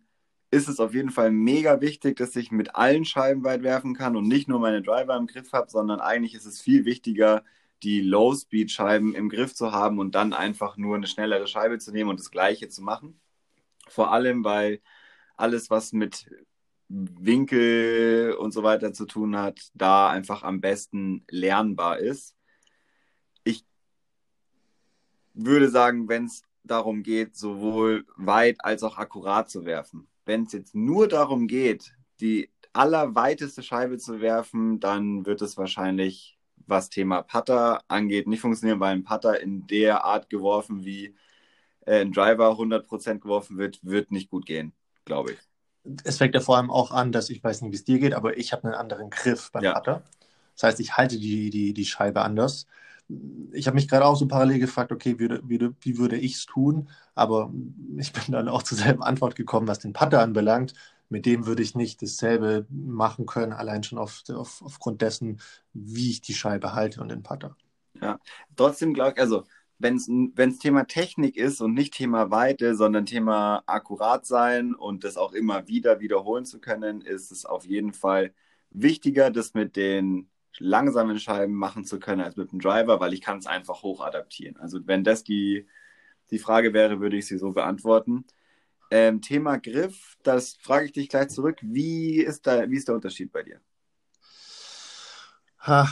ist 0.51 0.67
es 0.67 0.79
auf 0.79 0.93
jeden 0.93 1.11
Fall 1.11 1.31
mega 1.31 1.81
wichtig, 1.81 2.17
dass 2.17 2.35
ich 2.35 2.51
mit 2.51 2.75
allen 2.75 3.05
Scheiben 3.05 3.43
weit 3.43 3.63
werfen 3.63 3.93
kann 3.95 4.15
und 4.15 4.27
nicht 4.27 4.47
nur 4.47 4.59
meine 4.59 4.81
Driver 4.81 5.15
im 5.17 5.27
Griff 5.27 5.53
habe, 5.53 5.69
sondern 5.69 5.99
eigentlich 5.99 6.33
ist 6.35 6.45
es 6.45 6.61
viel 6.61 6.85
wichtiger, 6.85 7.43
die 7.83 8.01
Low-Speed-Scheiben 8.01 9.15
im 9.15 9.29
Griff 9.29 9.53
zu 9.55 9.71
haben 9.71 9.99
und 9.99 10.15
dann 10.15 10.33
einfach 10.33 10.77
nur 10.77 10.95
eine 10.95 11.07
schnellere 11.07 11.47
Scheibe 11.47 11.79
zu 11.79 11.91
nehmen 11.91 12.09
und 12.09 12.19
das 12.19 12.31
gleiche 12.31 12.69
zu 12.69 12.81
machen. 12.81 13.19
Vor 13.87 14.11
allem, 14.13 14.43
weil 14.43 14.81
alles, 15.37 15.69
was 15.69 15.93
mit 15.93 16.29
Winkel 16.89 18.33
und 18.33 18.51
so 18.51 18.63
weiter 18.63 18.93
zu 18.93 19.05
tun 19.05 19.37
hat, 19.37 19.59
da 19.75 20.09
einfach 20.09 20.43
am 20.43 20.59
besten 20.59 21.23
lernbar 21.29 21.99
ist. 21.99 22.35
Ich 23.43 23.63
würde 25.33 25.69
sagen, 25.69 26.09
wenn 26.09 26.25
es 26.25 26.43
darum 26.63 27.03
geht, 27.03 27.35
sowohl 27.35 28.05
weit 28.17 28.57
als 28.63 28.83
auch 28.83 28.97
akkurat 28.97 29.49
zu 29.49 29.65
werfen. 29.65 30.07
Wenn 30.25 30.43
es 30.43 30.53
jetzt 30.53 30.75
nur 30.75 31.07
darum 31.07 31.47
geht, 31.47 31.93
die 32.19 32.49
allerweiteste 32.73 33.63
Scheibe 33.63 33.97
zu 33.97 34.19
werfen, 34.19 34.79
dann 34.79 35.25
wird 35.25 35.41
es 35.41 35.57
wahrscheinlich, 35.57 36.37
was 36.67 36.89
Thema 36.89 37.21
Putter 37.23 37.81
angeht, 37.87 38.27
nicht 38.27 38.41
funktionieren, 38.41 38.79
weil 38.79 38.95
ein 38.95 39.03
Putter 39.03 39.39
in 39.39 39.65
der 39.67 40.03
Art 40.05 40.29
geworfen, 40.29 40.85
wie 40.85 41.15
äh, 41.85 42.01
ein 42.01 42.11
Driver 42.11 42.51
100% 42.51 43.19
geworfen 43.19 43.57
wird, 43.57 43.79
wird 43.83 44.11
nicht 44.11 44.29
gut 44.29 44.45
gehen, 44.45 44.73
glaube 45.05 45.33
ich. 45.33 45.48
Es 46.03 46.17
fängt 46.17 46.35
ja 46.35 46.41
vor 46.41 46.57
allem 46.57 46.71
auch 46.71 46.91
an, 46.91 47.11
dass 47.11 47.29
ich 47.29 47.43
weiß 47.43 47.61
nicht, 47.61 47.71
wie 47.71 47.75
es 47.75 47.83
dir 47.83 47.99
geht, 47.99 48.13
aber 48.13 48.37
ich 48.37 48.53
habe 48.53 48.65
einen 48.65 48.73
anderen 48.73 49.09
Griff 49.09 49.51
beim 49.51 49.63
ja. 49.63 49.73
Putter. 49.73 50.03
Das 50.55 50.63
heißt, 50.63 50.79
ich 50.79 50.97
halte 50.97 51.17
die, 51.17 51.49
die, 51.49 51.73
die 51.73 51.85
Scheibe 51.85 52.21
anders. 52.21 52.67
Ich 53.51 53.65
habe 53.65 53.75
mich 53.75 53.87
gerade 53.87 54.05
auch 54.05 54.15
so 54.15 54.27
parallel 54.27 54.59
gefragt, 54.59 54.91
okay, 54.91 55.17
wie, 55.17 55.29
wie, 55.43 55.69
wie 55.81 55.97
würde 55.97 56.17
ich 56.17 56.35
es 56.35 56.45
tun? 56.45 56.89
Aber 57.15 57.51
ich 57.97 58.13
bin 58.13 58.23
dann 58.29 58.49
auch 58.49 58.63
zur 58.63 58.77
selben 58.77 59.01
Antwort 59.01 59.35
gekommen, 59.35 59.67
was 59.67 59.79
den 59.79 59.93
Putter 59.93 60.21
anbelangt 60.21 60.73
mit 61.09 61.25
dem 61.25 61.45
würde 61.45 61.63
ich 61.63 61.75
nicht 61.75 62.01
dasselbe 62.01 62.65
machen 62.69 63.25
können, 63.25 63.51
allein 63.51 63.83
schon 63.83 63.97
auf, 63.97 64.23
auf, 64.29 64.61
aufgrund 64.63 65.01
dessen, 65.01 65.41
wie 65.73 66.11
ich 66.11 66.21
die 66.21 66.33
Scheibe 66.33 66.73
halte 66.73 67.01
und 67.01 67.09
den 67.09 67.23
Putter. 67.23 67.55
Ja, 67.99 68.19
trotzdem 68.55 68.93
glaube 68.93 69.13
ich, 69.15 69.19
also 69.19 69.45
wenn 69.79 69.95
es 69.95 70.59
Thema 70.59 70.85
Technik 70.85 71.37
ist 71.37 71.61
und 71.61 71.73
nicht 71.73 71.93
Thema 71.93 72.31
Weite, 72.31 72.75
sondern 72.75 73.05
Thema 73.05 73.63
akkurat 73.65 74.25
sein 74.25 74.75
und 74.75 75.03
das 75.03 75.17
auch 75.17 75.33
immer 75.33 75.67
wieder 75.67 76.01
wiederholen 76.01 76.45
zu 76.45 76.59
können, 76.59 77.01
ist 77.01 77.31
es 77.31 77.45
auf 77.45 77.65
jeden 77.65 77.93
Fall 77.93 78.33
wichtiger, 78.71 79.31
das 79.31 79.53
mit 79.53 79.75
den 79.77 80.29
langsamen 80.57 81.19
Scheiben 81.19 81.53
machen 81.53 81.85
zu 81.85 81.99
können 81.99 82.21
als 82.21 82.35
mit 82.35 82.51
dem 82.51 82.59
Driver, 82.59 82.99
weil 82.99 83.13
ich 83.13 83.21
kann 83.21 83.37
es 83.37 83.47
einfach 83.47 83.81
hoch 83.81 84.01
adaptieren. 84.01 84.57
Also 84.57 84.79
wenn 84.85 85.03
das 85.05 85.23
die, 85.23 85.65
die 86.31 86.39
Frage 86.39 86.73
wäre, 86.73 86.99
würde 86.99 87.17
ich 87.17 87.27
sie 87.27 87.37
so 87.37 87.51
beantworten. 87.53 88.25
Ähm, 88.91 89.21
Thema 89.21 89.57
Griff, 89.57 90.17
das 90.23 90.55
frage 90.55 90.85
ich 90.85 90.91
dich 90.91 91.09
gleich 91.09 91.29
zurück. 91.29 91.59
Wie 91.61 92.17
ist, 92.21 92.45
da, 92.47 92.69
wie 92.69 92.75
ist 92.75 92.87
der 92.87 92.95
Unterschied 92.95 93.31
bei 93.31 93.43
dir? 93.43 93.61
Ha, 95.59 95.87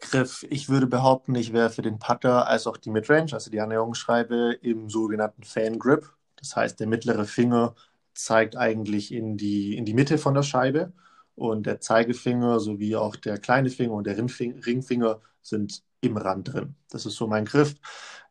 Griff. 0.00 0.44
Ich 0.50 0.68
würde 0.68 0.86
behaupten, 0.86 1.34
ich 1.34 1.52
wäre 1.52 1.70
für 1.70 1.82
den 1.82 1.98
Putter 1.98 2.46
als 2.46 2.66
auch 2.66 2.76
die 2.76 2.90
Midrange, 2.90 3.32
also 3.32 3.50
die 3.50 3.60
Annäherungsschreibe, 3.60 4.58
im 4.62 4.88
sogenannten 4.88 5.42
Fan 5.44 5.78
Grip. 5.78 6.10
Das 6.36 6.56
heißt, 6.56 6.80
der 6.80 6.86
mittlere 6.86 7.24
Finger 7.24 7.74
zeigt 8.14 8.56
eigentlich 8.56 9.12
in 9.12 9.36
die, 9.36 9.76
in 9.76 9.84
die 9.84 9.94
Mitte 9.94 10.18
von 10.18 10.34
der 10.34 10.42
Scheibe 10.42 10.92
und 11.34 11.66
der 11.66 11.80
Zeigefinger 11.80 12.60
sowie 12.60 12.96
auch 12.96 13.16
der 13.16 13.38
kleine 13.38 13.70
Finger 13.70 13.92
und 13.94 14.06
der 14.06 14.18
Ringfinger 14.18 15.20
sind 15.42 15.82
im 16.00 16.16
Rand 16.16 16.52
drin. 16.52 16.76
Das 16.90 17.06
ist 17.06 17.16
so 17.16 17.26
mein 17.26 17.44
Griff, 17.44 17.74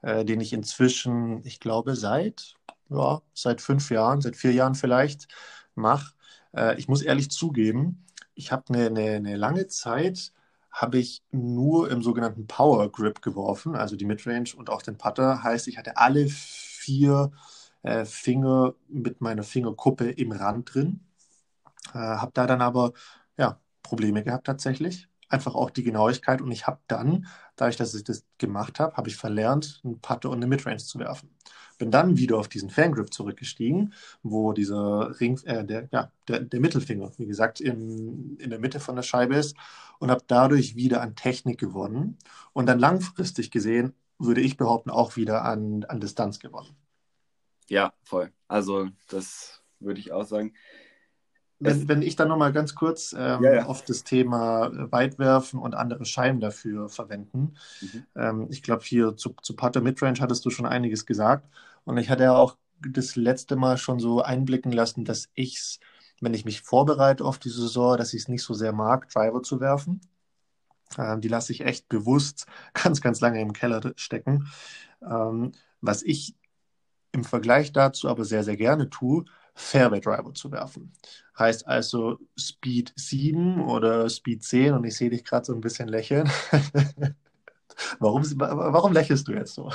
äh, 0.01 0.25
den 0.25 0.41
ich 0.41 0.53
inzwischen, 0.53 1.43
ich 1.45 1.59
glaube, 1.59 1.95
seit 1.95 2.55
ja, 2.89 3.21
seit 3.33 3.61
fünf 3.61 3.89
Jahren, 3.91 4.21
seit 4.21 4.35
vier 4.35 4.51
Jahren 4.53 4.75
vielleicht 4.75 5.27
mache. 5.75 6.13
Äh, 6.55 6.77
ich 6.79 6.87
muss 6.87 7.01
ehrlich 7.01 7.31
zugeben, 7.31 8.05
ich 8.35 8.51
habe 8.51 8.63
eine, 8.69 8.87
eine, 8.87 9.11
eine 9.15 9.35
lange 9.35 9.67
Zeit 9.67 10.33
habe 10.71 10.99
ich 10.99 11.23
nur 11.31 11.89
im 11.91 12.01
sogenannten 12.01 12.47
Power 12.47 12.91
Grip 12.91 13.21
geworfen, 13.21 13.75
also 13.75 13.95
die 13.95 14.05
Midrange 14.05 14.51
und 14.55 14.69
auch 14.69 14.81
den 14.81 14.97
Putter. 14.97 15.43
Heißt, 15.43 15.67
ich 15.67 15.77
hatte 15.77 15.97
alle 15.97 16.27
vier 16.27 17.31
äh, 17.83 18.05
Finger 18.05 18.75
mit 18.87 19.21
meiner 19.21 19.43
Fingerkuppe 19.43 20.11
im 20.11 20.31
Rand 20.31 20.73
drin. 20.73 21.01
Äh, 21.93 21.97
habe 21.97 22.31
da 22.33 22.45
dann 22.45 22.61
aber 22.61 22.93
ja, 23.37 23.59
Probleme 23.83 24.23
gehabt 24.23 24.45
tatsächlich. 24.47 25.07
Einfach 25.27 25.55
auch 25.55 25.69
die 25.69 25.83
Genauigkeit. 25.83 26.41
Und 26.41 26.51
ich 26.51 26.67
habe 26.67 26.79
dann, 26.87 27.27
dadurch, 27.55 27.77
dass 27.77 27.93
ich 27.93 28.03
das 28.03 28.25
gemacht 28.37 28.79
habe, 28.79 28.95
habe 28.97 29.09
ich 29.09 29.15
verlernt, 29.15 29.81
einen 29.83 29.99
Putter 29.99 30.29
und 30.29 30.37
eine 30.37 30.47
Midrange 30.47 30.77
zu 30.77 30.99
werfen. 30.99 31.29
Bin 31.77 31.91
dann 31.91 32.17
wieder 32.17 32.37
auf 32.37 32.47
diesen 32.47 32.69
Fangrip 32.69 33.13
zurückgestiegen, 33.13 33.93
wo 34.23 34.53
dieser 34.53 35.19
Ring, 35.19 35.39
äh, 35.45 35.63
der, 35.63 35.87
ja, 35.91 36.11
der, 36.27 36.41
der 36.41 36.59
Mittelfinger, 36.59 37.11
wie 37.17 37.27
gesagt, 37.27 37.61
in, 37.61 38.37
in 38.37 38.49
der 38.49 38.59
Mitte 38.59 38.79
von 38.79 38.95
der 38.95 39.03
Scheibe 39.03 39.35
ist 39.35 39.55
und 39.99 40.11
habe 40.11 40.23
dadurch 40.27 40.75
wieder 40.75 41.01
an 41.01 41.15
Technik 41.15 41.59
gewonnen 41.59 42.17
und 42.53 42.65
dann 42.65 42.79
langfristig 42.79 43.51
gesehen, 43.51 43.93
würde 44.17 44.41
ich 44.41 44.57
behaupten, 44.57 44.89
auch 44.89 45.15
wieder 45.15 45.45
an, 45.45 45.85
an 45.85 45.99
Distanz 45.99 46.39
gewonnen. 46.39 46.75
Ja, 47.67 47.93
voll. 48.03 48.31
Also 48.47 48.89
das 49.07 49.61
würde 49.79 49.99
ich 49.99 50.11
auch 50.11 50.25
sagen. 50.25 50.53
Wenn, 51.61 51.89
wenn 51.89 52.01
ich 52.01 52.15
dann 52.15 52.29
nochmal 52.29 52.53
ganz 52.53 52.73
kurz 52.73 53.13
ähm, 53.17 53.43
ja, 53.43 53.53
ja. 53.53 53.65
auf 53.65 53.83
das 53.83 54.05
Thema 54.05 54.71
Weitwerfen 54.91 55.59
und 55.59 55.75
andere 55.75 56.05
Scheiben 56.05 56.39
dafür 56.39 56.87
verwenden. 56.87 57.55
Mhm. 57.81 58.05
Ähm, 58.15 58.47
ich 58.49 58.63
glaube, 58.63 58.83
hier 58.85 59.17
zu, 59.17 59.35
zu 59.41 59.55
Putter 59.57 59.81
Midrange 59.81 60.21
hattest 60.21 60.45
du 60.45 60.51
schon 60.51 60.65
einiges 60.65 61.05
gesagt. 61.05 61.49
Und 61.83 61.97
ich 61.97 62.09
hatte 62.09 62.23
ja 62.23 62.35
auch 62.35 62.55
das 62.79 63.17
letzte 63.17 63.57
Mal 63.57 63.77
schon 63.77 63.99
so 63.99 64.21
einblicken 64.21 64.71
lassen, 64.71 65.03
dass 65.03 65.29
ich 65.33 65.57
es, 65.57 65.79
wenn 66.21 66.33
ich 66.33 66.45
mich 66.45 66.61
vorbereite 66.61 67.25
auf 67.25 67.39
die 67.39 67.49
Saison, 67.49 67.97
dass 67.97 68.13
ich 68.13 68.23
es 68.23 68.27
nicht 68.27 68.43
so 68.43 68.53
sehr 68.53 68.73
mag, 68.73 69.09
Driver 69.09 69.41
zu 69.41 69.59
werfen. 69.59 70.01
Ähm, 70.97 71.21
die 71.21 71.27
lasse 71.27 71.51
ich 71.51 71.61
echt 71.61 71.87
bewusst 71.89 72.47
ganz, 72.73 73.01
ganz 73.01 73.19
lange 73.21 73.41
im 73.41 73.53
Keller 73.53 73.93
stecken. 73.95 74.47
Ähm, 75.01 75.51
was 75.81 76.03
ich 76.03 76.35
im 77.11 77.23
Vergleich 77.23 77.71
dazu 77.71 78.07
aber 78.07 78.23
sehr, 78.25 78.43
sehr 78.43 78.57
gerne 78.57 78.89
tue, 78.89 79.25
Fairway 79.55 79.99
Driver 79.99 80.33
zu 80.33 80.51
werfen. 80.51 80.93
Heißt 81.37 81.67
also 81.67 82.19
Speed 82.37 82.93
7 82.95 83.61
oder 83.61 84.09
Speed 84.09 84.43
10 84.43 84.73
und 84.73 84.83
ich 84.85 84.95
sehe 84.95 85.09
dich 85.09 85.25
gerade 85.25 85.45
so 85.45 85.53
ein 85.53 85.61
bisschen 85.61 85.89
lächeln. 85.89 86.29
warum, 87.99 88.23
warum 88.37 88.93
lächelst 88.93 89.27
du 89.27 89.33
jetzt 89.33 89.55
so? 89.55 89.71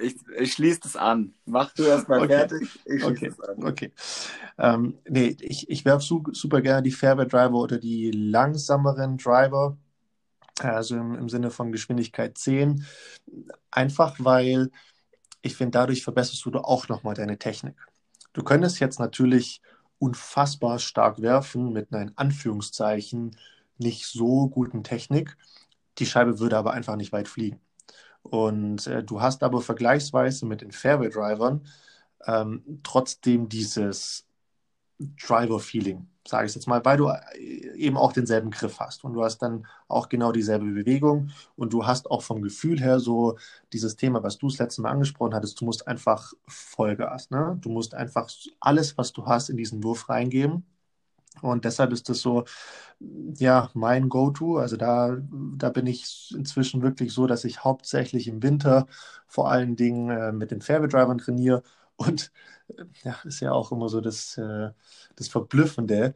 Ich, 0.00 0.16
ich 0.38 0.52
schließe 0.52 0.80
das 0.80 0.96
an. 0.96 1.34
Mach 1.44 1.72
du 1.74 1.84
erstmal 1.84 2.20
okay. 2.20 2.28
fertig. 2.28 2.80
Ich 2.84 3.02
schließe 3.02 3.06
okay. 3.06 3.26
es 3.26 3.40
an. 3.40 3.64
Okay. 3.64 3.92
Ähm, 4.58 4.98
nee, 5.08 5.36
ich, 5.40 5.68
ich 5.68 5.84
werfe 5.84 6.04
su 6.04 6.22
super 6.32 6.60
gerne 6.60 6.82
die 6.82 6.90
Fairway 6.90 7.26
Driver 7.26 7.54
oder 7.54 7.78
die 7.78 8.10
langsameren 8.10 9.16
Driver. 9.16 9.76
Also 10.60 10.96
im, 10.96 11.14
im 11.14 11.28
Sinne 11.28 11.50
von 11.50 11.72
Geschwindigkeit 11.72 12.36
10. 12.36 12.84
Einfach 13.70 14.16
weil 14.18 14.70
ich 15.42 15.56
finde, 15.56 15.78
dadurch 15.78 16.02
verbesserst 16.02 16.44
du 16.44 16.58
auch 16.58 16.88
nochmal 16.88 17.14
deine 17.14 17.38
Technik. 17.38 17.76
Du 18.32 18.42
könntest 18.42 18.80
jetzt 18.80 19.00
natürlich 19.00 19.62
unfassbar 19.98 20.78
stark 20.78 21.20
werfen 21.20 21.72
mit 21.72 21.92
einer 21.92 22.02
in 22.02 22.12
Anführungszeichen 22.16 23.36
nicht 23.78 24.06
so 24.06 24.48
guten 24.48 24.82
Technik. 24.82 25.36
Die 25.98 26.06
Scheibe 26.06 26.38
würde 26.38 26.56
aber 26.56 26.72
einfach 26.72 26.96
nicht 26.96 27.12
weit 27.12 27.28
fliegen. 27.28 27.60
Und 28.22 28.86
äh, 28.86 29.02
du 29.02 29.20
hast 29.20 29.42
aber 29.42 29.60
vergleichsweise 29.60 30.46
mit 30.46 30.60
den 30.60 30.72
Fairway-Drivern 30.72 31.66
ähm, 32.26 32.80
trotzdem 32.82 33.48
dieses 33.48 34.26
Driver-Feeling, 34.98 36.06
sage 36.26 36.46
ich 36.46 36.54
jetzt 36.54 36.66
mal, 36.68 36.84
weil 36.84 36.98
du 36.98 37.08
äh, 37.08 37.74
eben 37.76 37.96
auch 37.96 38.12
denselben 38.12 38.50
Griff 38.50 38.78
hast. 38.80 39.04
Und 39.04 39.14
du 39.14 39.24
hast 39.24 39.38
dann 39.38 39.66
auch 39.88 40.08
genau 40.08 40.32
dieselbe 40.32 40.66
Bewegung. 40.66 41.30
Und 41.56 41.72
du 41.72 41.86
hast 41.86 42.10
auch 42.10 42.22
vom 42.22 42.42
Gefühl 42.42 42.80
her 42.80 43.00
so 43.00 43.38
dieses 43.72 43.96
Thema, 43.96 44.22
was 44.22 44.38
du 44.38 44.48
das 44.48 44.58
letzte 44.58 44.82
Mal 44.82 44.90
angesprochen 44.90 45.34
hattest, 45.34 45.60
du 45.60 45.64
musst 45.64 45.88
einfach 45.88 46.32
Vollgas, 46.46 47.30
ne? 47.30 47.58
Du 47.60 47.70
musst 47.70 47.94
einfach 47.94 48.28
alles, 48.60 48.98
was 48.98 49.12
du 49.12 49.26
hast, 49.26 49.48
in 49.48 49.56
diesen 49.56 49.82
Wurf 49.82 50.08
reingeben 50.08 50.64
und 51.42 51.64
deshalb 51.64 51.92
ist 51.92 52.08
das 52.08 52.20
so, 52.20 52.44
ja, 53.38 53.70
mein 53.74 54.08
Go-To. 54.08 54.58
Also 54.58 54.76
da, 54.76 55.16
da 55.56 55.70
bin 55.70 55.86
ich 55.86 56.32
inzwischen 56.36 56.82
wirklich 56.82 57.12
so, 57.12 57.26
dass 57.26 57.44
ich 57.44 57.64
hauptsächlich 57.64 58.28
im 58.28 58.42
Winter 58.42 58.86
vor 59.26 59.50
allen 59.50 59.76
Dingen 59.76 60.10
äh, 60.10 60.32
mit 60.32 60.50
den 60.50 60.60
Fairway-Drivern 60.60 61.18
trainiere. 61.18 61.62
Und 61.96 62.32
äh, 62.68 62.84
ja, 63.04 63.16
ist 63.24 63.40
ja 63.40 63.52
auch 63.52 63.72
immer 63.72 63.88
so 63.88 64.00
das, 64.00 64.36
äh, 64.38 64.70
das 65.16 65.28
Verblüffende 65.28 66.14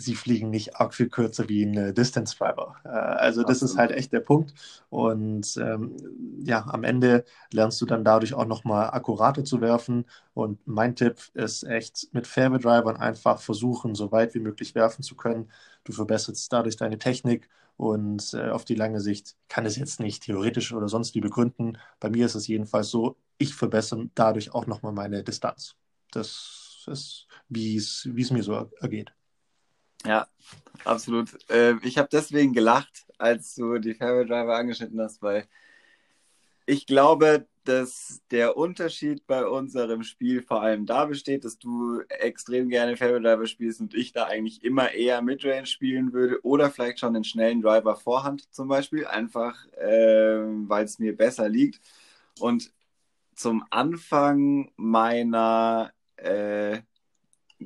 sie 0.00 0.14
fliegen 0.14 0.50
nicht 0.50 0.76
arg 0.76 0.94
viel 0.94 1.08
kürzer 1.08 1.48
wie 1.48 1.64
ein 1.64 1.94
Distance 1.94 2.36
Driver. 2.36 2.76
Äh, 2.84 2.88
also 2.88 3.42
das 3.42 3.62
Absolut. 3.62 3.70
ist 3.72 3.78
halt 3.78 3.90
echt 3.92 4.12
der 4.12 4.20
Punkt. 4.20 4.54
Und 4.88 5.56
ähm, 5.58 5.96
ja, 6.42 6.66
am 6.66 6.84
Ende 6.84 7.24
lernst 7.52 7.80
du 7.80 7.86
dann 7.86 8.04
dadurch 8.04 8.34
auch 8.34 8.46
nochmal 8.46 8.90
akkurater 8.90 9.44
zu 9.44 9.60
werfen. 9.60 10.06
Und 10.34 10.66
mein 10.66 10.96
Tipp 10.96 11.18
ist 11.34 11.64
echt 11.64 12.08
mit 12.12 12.26
Fairway 12.26 12.58
Drivern 12.58 12.96
einfach 12.96 13.40
versuchen, 13.40 13.94
so 13.94 14.10
weit 14.12 14.34
wie 14.34 14.40
möglich 14.40 14.74
werfen 14.74 15.02
zu 15.02 15.16
können. 15.16 15.50
Du 15.84 15.92
verbesserst 15.92 16.52
dadurch 16.52 16.76
deine 16.76 16.98
Technik 16.98 17.48
und 17.76 18.34
äh, 18.34 18.50
auf 18.50 18.64
die 18.64 18.74
lange 18.74 19.00
Sicht 19.00 19.36
kann 19.48 19.66
es 19.66 19.76
jetzt 19.76 20.00
nicht 20.00 20.22
theoretisch 20.24 20.72
oder 20.72 20.88
sonst 20.88 21.14
wie 21.14 21.20
begründen. 21.20 21.78
Bei 21.98 22.10
mir 22.10 22.26
ist 22.26 22.34
es 22.34 22.46
jedenfalls 22.46 22.90
so, 22.90 23.16
ich 23.38 23.54
verbessere 23.54 24.10
dadurch 24.14 24.52
auch 24.54 24.66
nochmal 24.66 24.92
meine 24.92 25.24
Distanz. 25.24 25.76
Das 26.10 26.84
ist, 26.86 27.26
wie 27.48 27.76
es 27.76 28.30
mir 28.30 28.42
so 28.42 28.70
ergeht. 28.80 29.12
Ja, 30.06 30.26
absolut. 30.84 31.28
Äh, 31.50 31.74
ich 31.82 31.98
habe 31.98 32.08
deswegen 32.10 32.52
gelacht, 32.52 33.06
als 33.18 33.54
du 33.54 33.78
die 33.78 33.94
Fairway 33.94 34.26
Driver 34.26 34.56
angeschnitten 34.56 35.00
hast, 35.00 35.20
weil 35.22 35.46
ich 36.66 36.86
glaube, 36.86 37.46
dass 37.64 38.22
der 38.30 38.56
Unterschied 38.56 39.26
bei 39.26 39.46
unserem 39.46 40.02
Spiel 40.02 40.42
vor 40.42 40.62
allem 40.62 40.86
da 40.86 41.04
besteht, 41.04 41.44
dass 41.44 41.58
du 41.58 42.00
extrem 42.08 42.68
gerne 42.70 42.96
Fairway 42.96 43.20
Driver 43.20 43.46
spielst 43.46 43.80
und 43.80 43.94
ich 43.94 44.12
da 44.12 44.24
eigentlich 44.24 44.64
immer 44.64 44.92
eher 44.92 45.20
Midrange 45.20 45.66
spielen 45.66 46.12
würde 46.12 46.42
oder 46.42 46.70
vielleicht 46.70 47.00
schon 47.00 47.14
einen 47.14 47.24
schnellen 47.24 47.60
Driver 47.60 47.96
Vorhand 47.96 48.52
zum 48.54 48.68
Beispiel, 48.68 49.06
einfach 49.06 49.66
äh, 49.74 50.40
weil 50.68 50.84
es 50.84 50.98
mir 50.98 51.16
besser 51.16 51.48
liegt. 51.48 51.80
Und 52.38 52.72
zum 53.34 53.64
Anfang 53.70 54.70
meiner 54.76 55.92
äh, 56.16 56.80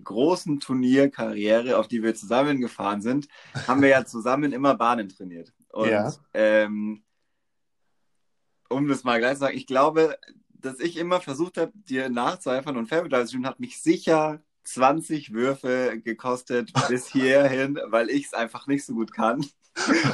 großen 0.03 0.61
Turnierkarriere, 0.61 1.79
auf 1.79 1.89
die 1.89 2.03
wir 2.03 2.15
zusammen 2.15 2.61
gefahren 2.61 3.03
sind, 3.03 3.29
haben 3.67 3.83
wir 3.83 3.89
ja 3.89 4.05
zusammen 4.05 4.53
immer 4.53 4.75
Bahnen 4.75 5.09
trainiert. 5.09 5.53
Und 5.71 5.91
ja. 5.91 6.13
ähm, 6.33 7.03
um 8.69 8.89
das 8.89 9.05
mal 9.05 9.19
gleich 9.19 9.35
zu 9.35 9.41
sagen, 9.41 9.57
ich 9.57 9.67
glaube, 9.67 10.17
dass 10.53 10.81
ich 10.81 10.97
immer 10.97 11.21
versucht 11.21 11.59
habe, 11.59 11.73
dir 11.75 12.09
nachzueifern 12.09 12.77
und 12.77 12.87
Fairweather 12.87 13.27
zu 13.27 13.43
hat 13.45 13.61
mich 13.61 13.81
sicher 13.81 14.43
20 14.65 15.33
Würfe 15.33 16.01
gekostet 16.03 16.73
bis 16.89 17.07
hierhin, 17.07 17.79
weil 17.87 18.11
ich 18.11 18.27
es 18.27 18.35
einfach 18.35 18.67
nicht 18.67 18.85
so 18.85 18.95
gut 18.95 19.13
kann. 19.13 19.45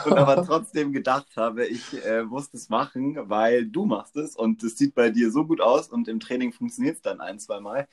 und 0.07 0.15
aber 0.15 0.45
trotzdem 0.45 0.93
gedacht 0.93 1.37
habe, 1.37 1.67
ich 1.67 2.05
äh, 2.05 2.23
muss 2.23 2.51
das 2.51 2.71
machen, 2.71 3.17
weil 3.29 3.67
du 3.67 3.85
machst 3.85 4.17
es 4.17 4.35
und 4.35 4.63
es 4.63 4.79
sieht 4.79 4.95
bei 4.95 5.11
dir 5.11 5.31
so 5.31 5.47
gut 5.47 5.61
aus 5.61 5.89
und 5.89 6.09
im 6.09 6.19
Training 6.19 6.53
funktioniert 6.53 6.97
es 6.97 7.03
dann 7.03 7.21
ein, 7.21 7.39
zwei 7.39 7.61
Mal. 7.61 7.87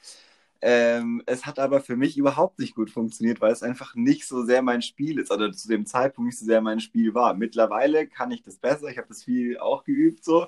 Ähm, 0.62 1.22
es 1.26 1.46
hat 1.46 1.60
aber 1.60 1.82
für 1.82 1.96
mich 1.96 2.18
überhaupt 2.18 2.60
nicht 2.60 2.76
gut 2.76 2.90
funktioniert, 2.92 3.42
weil 3.42 3.52
es 3.52 3.64
einfach 3.64 3.96
nicht 3.96 4.28
so 4.28 4.44
sehr 4.44 4.62
mein 4.62 4.82
Spiel 4.82 5.20
ist 5.20 5.32
oder 5.32 5.52
zu 5.52 5.68
dem 5.68 5.86
Zeitpunkt 5.86 6.28
nicht 6.28 6.40
so 6.40 6.46
sehr 6.46 6.62
mein 6.62 6.80
Spiel 6.80 7.14
war. 7.14 7.34
Mittlerweile 7.36 8.08
kann 8.08 8.32
ich 8.32 8.42
das 8.44 8.58
besser, 8.58 8.88
ich 8.90 8.98
habe 8.98 9.08
das 9.08 9.24
viel 9.24 9.58
auch 9.60 9.84
geübt 9.84 10.24
so, 10.24 10.48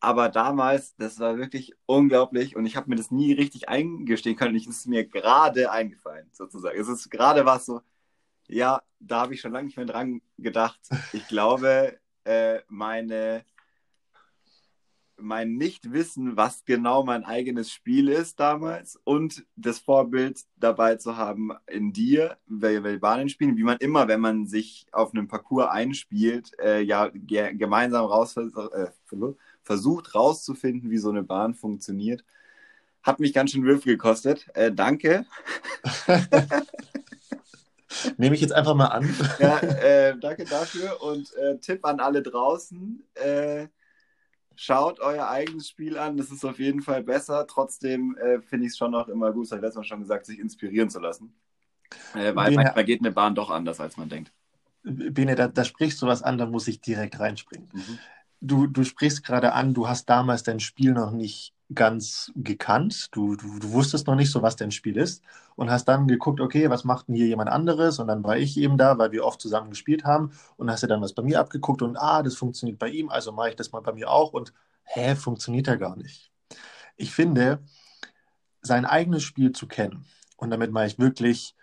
aber 0.00 0.28
damals, 0.28 0.94
das 0.96 1.18
war 1.18 1.38
wirklich 1.38 1.74
unglaublich 1.86 2.56
und 2.56 2.66
ich 2.66 2.76
habe 2.76 2.88
mir 2.90 2.96
das 2.96 3.10
nie 3.10 3.32
richtig 3.32 3.68
eingestehen 3.68 4.36
können. 4.36 4.54
Es 4.56 4.66
ist 4.66 4.86
mir 4.86 5.04
gerade 5.06 5.70
eingefallen, 5.72 6.28
sozusagen. 6.32 6.78
Es 6.78 6.88
ist 6.88 7.10
gerade 7.10 7.44
was 7.46 7.66
so, 7.66 7.82
ja, 8.48 8.82
da 9.00 9.22
habe 9.22 9.34
ich 9.34 9.40
schon 9.40 9.52
lange 9.52 9.66
nicht 9.66 9.76
mehr 9.76 9.86
dran 9.86 10.22
gedacht. 10.38 10.80
Ich 11.12 11.28
glaube, 11.28 11.98
äh, 12.24 12.60
meine 12.68 13.44
mein 15.20 15.56
Nichtwissen, 15.56 16.36
was 16.36 16.64
genau 16.64 17.04
mein 17.04 17.24
eigenes 17.24 17.70
Spiel 17.70 18.08
ist 18.08 18.40
damals 18.40 18.98
und 19.04 19.44
das 19.56 19.78
Vorbild 19.78 20.44
dabei 20.56 20.96
zu 20.96 21.16
haben 21.16 21.52
in 21.66 21.92
dir, 21.92 22.36
weil 22.46 22.98
Bahnen 22.98 23.28
spielen, 23.28 23.56
wie 23.56 23.64
man 23.64 23.78
immer, 23.78 24.08
wenn 24.08 24.20
man 24.20 24.46
sich 24.46 24.86
auf 24.92 25.12
einem 25.12 25.28
Parcours 25.28 25.68
einspielt, 25.68 26.52
äh, 26.60 26.80
ja 26.80 27.10
ge 27.12 27.54
gemeinsam 27.54 28.04
raus 28.06 28.36
äh, 28.36 28.86
versucht 29.62 30.14
rauszufinden, 30.14 30.90
wie 30.90 30.98
so 30.98 31.10
eine 31.10 31.22
Bahn 31.22 31.54
funktioniert. 31.54 32.24
Hat 33.02 33.20
mich 33.20 33.32
ganz 33.32 33.52
schön 33.52 33.64
Würfel 33.64 33.92
gekostet. 33.92 34.46
Äh, 34.54 34.72
danke. 34.72 35.26
Nehme 38.16 38.34
ich 38.34 38.40
jetzt 38.40 38.52
einfach 38.52 38.74
mal 38.74 38.86
an. 38.86 39.14
ja, 39.38 39.58
äh, 39.58 40.18
danke 40.18 40.44
dafür 40.44 41.02
und 41.02 41.34
äh, 41.36 41.58
Tipp 41.58 41.84
an 41.84 42.00
alle 42.00 42.22
draußen 42.22 43.02
äh, 43.14 43.68
schaut 44.60 44.98
euer 44.98 45.28
eigenes 45.28 45.68
Spiel 45.68 45.96
an. 45.96 46.16
Das 46.16 46.32
ist 46.32 46.44
auf 46.44 46.58
jeden 46.58 46.82
Fall 46.82 47.04
besser. 47.04 47.46
Trotzdem 47.46 48.16
äh, 48.16 48.40
finde 48.40 48.66
ich 48.66 48.72
es 48.72 48.78
schon 48.78 48.92
auch 48.94 49.06
immer 49.06 49.32
gut, 49.32 49.44
das 49.44 49.52
habe 49.52 49.60
ich 49.60 49.62
letztes 49.62 49.76
Mal 49.76 49.84
schon 49.84 50.00
gesagt, 50.00 50.26
sich 50.26 50.40
inspirieren 50.40 50.90
zu 50.90 50.98
lassen. 50.98 51.32
Äh, 52.14 52.34
weil 52.34 52.50
Bene, 52.50 52.64
manchmal 52.64 52.84
geht 52.84 53.00
eine 53.00 53.12
Bahn 53.12 53.36
doch 53.36 53.50
anders, 53.50 53.78
als 53.80 53.96
man 53.96 54.08
denkt. 54.08 54.32
Bene, 54.82 55.36
da, 55.36 55.46
da 55.46 55.64
sprichst 55.64 56.02
du 56.02 56.06
was 56.06 56.22
an, 56.22 56.38
da 56.38 56.46
muss 56.46 56.66
ich 56.66 56.80
direkt 56.80 57.20
reinspringen. 57.20 57.68
Mhm. 57.72 57.98
Du, 58.40 58.66
du 58.66 58.82
sprichst 58.82 59.24
gerade 59.24 59.52
an, 59.52 59.74
du 59.74 59.88
hast 59.88 60.06
damals 60.06 60.42
dein 60.42 60.58
Spiel 60.58 60.92
noch 60.92 61.12
nicht 61.12 61.54
ganz 61.74 62.32
gekannt. 62.34 63.08
Du, 63.12 63.36
du, 63.36 63.58
du 63.58 63.72
wusstest 63.72 64.06
noch 64.06 64.14
nicht 64.14 64.30
so, 64.30 64.42
was 64.42 64.56
dein 64.56 64.70
Spiel 64.70 64.96
ist 64.96 65.22
und 65.56 65.70
hast 65.70 65.86
dann 65.86 66.08
geguckt, 66.08 66.40
okay, 66.40 66.70
was 66.70 66.84
macht 66.84 67.08
denn 67.08 67.14
hier 67.14 67.26
jemand 67.26 67.50
anderes? 67.50 67.98
Und 67.98 68.08
dann 68.08 68.24
war 68.24 68.36
ich 68.38 68.56
eben 68.56 68.78
da, 68.78 68.98
weil 68.98 69.12
wir 69.12 69.24
oft 69.24 69.40
zusammen 69.40 69.70
gespielt 69.70 70.04
haben 70.04 70.32
und 70.56 70.70
hast 70.70 70.82
dir 70.82 70.88
dann 70.88 71.02
was 71.02 71.12
bei 71.12 71.22
mir 71.22 71.40
abgeguckt 71.40 71.82
und 71.82 71.96
ah, 71.96 72.22
das 72.22 72.36
funktioniert 72.36 72.78
bei 72.78 72.88
ihm, 72.88 73.10
also 73.10 73.32
mache 73.32 73.50
ich 73.50 73.56
das 73.56 73.72
mal 73.72 73.80
bei 73.80 73.92
mir 73.92 74.10
auch 74.10 74.32
und 74.32 74.52
hä, 74.84 75.14
funktioniert 75.14 75.66
ja 75.66 75.76
gar 75.76 75.96
nicht. 75.96 76.30
Ich 76.96 77.12
finde, 77.12 77.62
sein 78.62 78.84
eigenes 78.84 79.22
Spiel 79.22 79.52
zu 79.52 79.66
kennen 79.68 80.06
und 80.36 80.50
damit 80.50 80.72
mache 80.72 80.86
ich 80.86 80.98
wirklich 80.98 81.54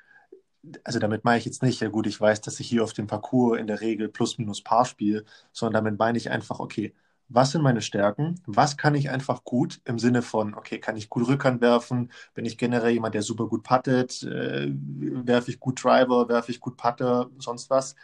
also 0.83 0.99
damit 0.99 1.23
meine 1.23 1.37
ich 1.37 1.45
jetzt 1.45 1.63
nicht, 1.63 1.79
ja 1.81 1.89
gut, 1.89 2.07
ich 2.07 2.19
weiß, 2.19 2.41
dass 2.41 2.59
ich 2.59 2.67
hier 2.67 2.83
auf 2.83 2.93
dem 2.93 3.07
Parcours 3.07 3.59
in 3.59 3.67
der 3.67 3.81
Regel 3.81 4.09
plus 4.09 4.37
minus 4.37 4.63
Paar 4.63 4.85
spiele, 4.85 5.25
sondern 5.51 5.83
damit 5.83 5.99
meine 5.99 6.17
ich 6.17 6.31
einfach, 6.31 6.59
okay, 6.59 6.93
was 7.27 7.51
sind 7.51 7.61
meine 7.61 7.81
Stärken, 7.81 8.39
was 8.45 8.77
kann 8.77 8.95
ich 8.95 9.09
einfach 9.09 9.43
gut 9.43 9.81
im 9.85 9.97
Sinne 9.97 10.21
von, 10.21 10.53
okay, 10.53 10.79
kann 10.79 10.95
ich 10.95 11.09
gut 11.09 11.27
Rückhand 11.27 11.61
werfen, 11.61 12.11
bin 12.33 12.45
ich 12.45 12.57
generell 12.57 12.91
jemand, 12.91 13.15
der 13.15 13.23
super 13.23 13.47
gut 13.47 13.63
puttet, 13.63 14.23
äh, 14.23 14.71
werfe 14.71 15.51
ich 15.51 15.59
gut 15.59 15.83
Driver, 15.83 16.29
werfe 16.29 16.51
ich 16.51 16.59
gut 16.59 16.77
Putter, 16.77 17.29
sonst 17.39 17.69
was. 17.69 17.95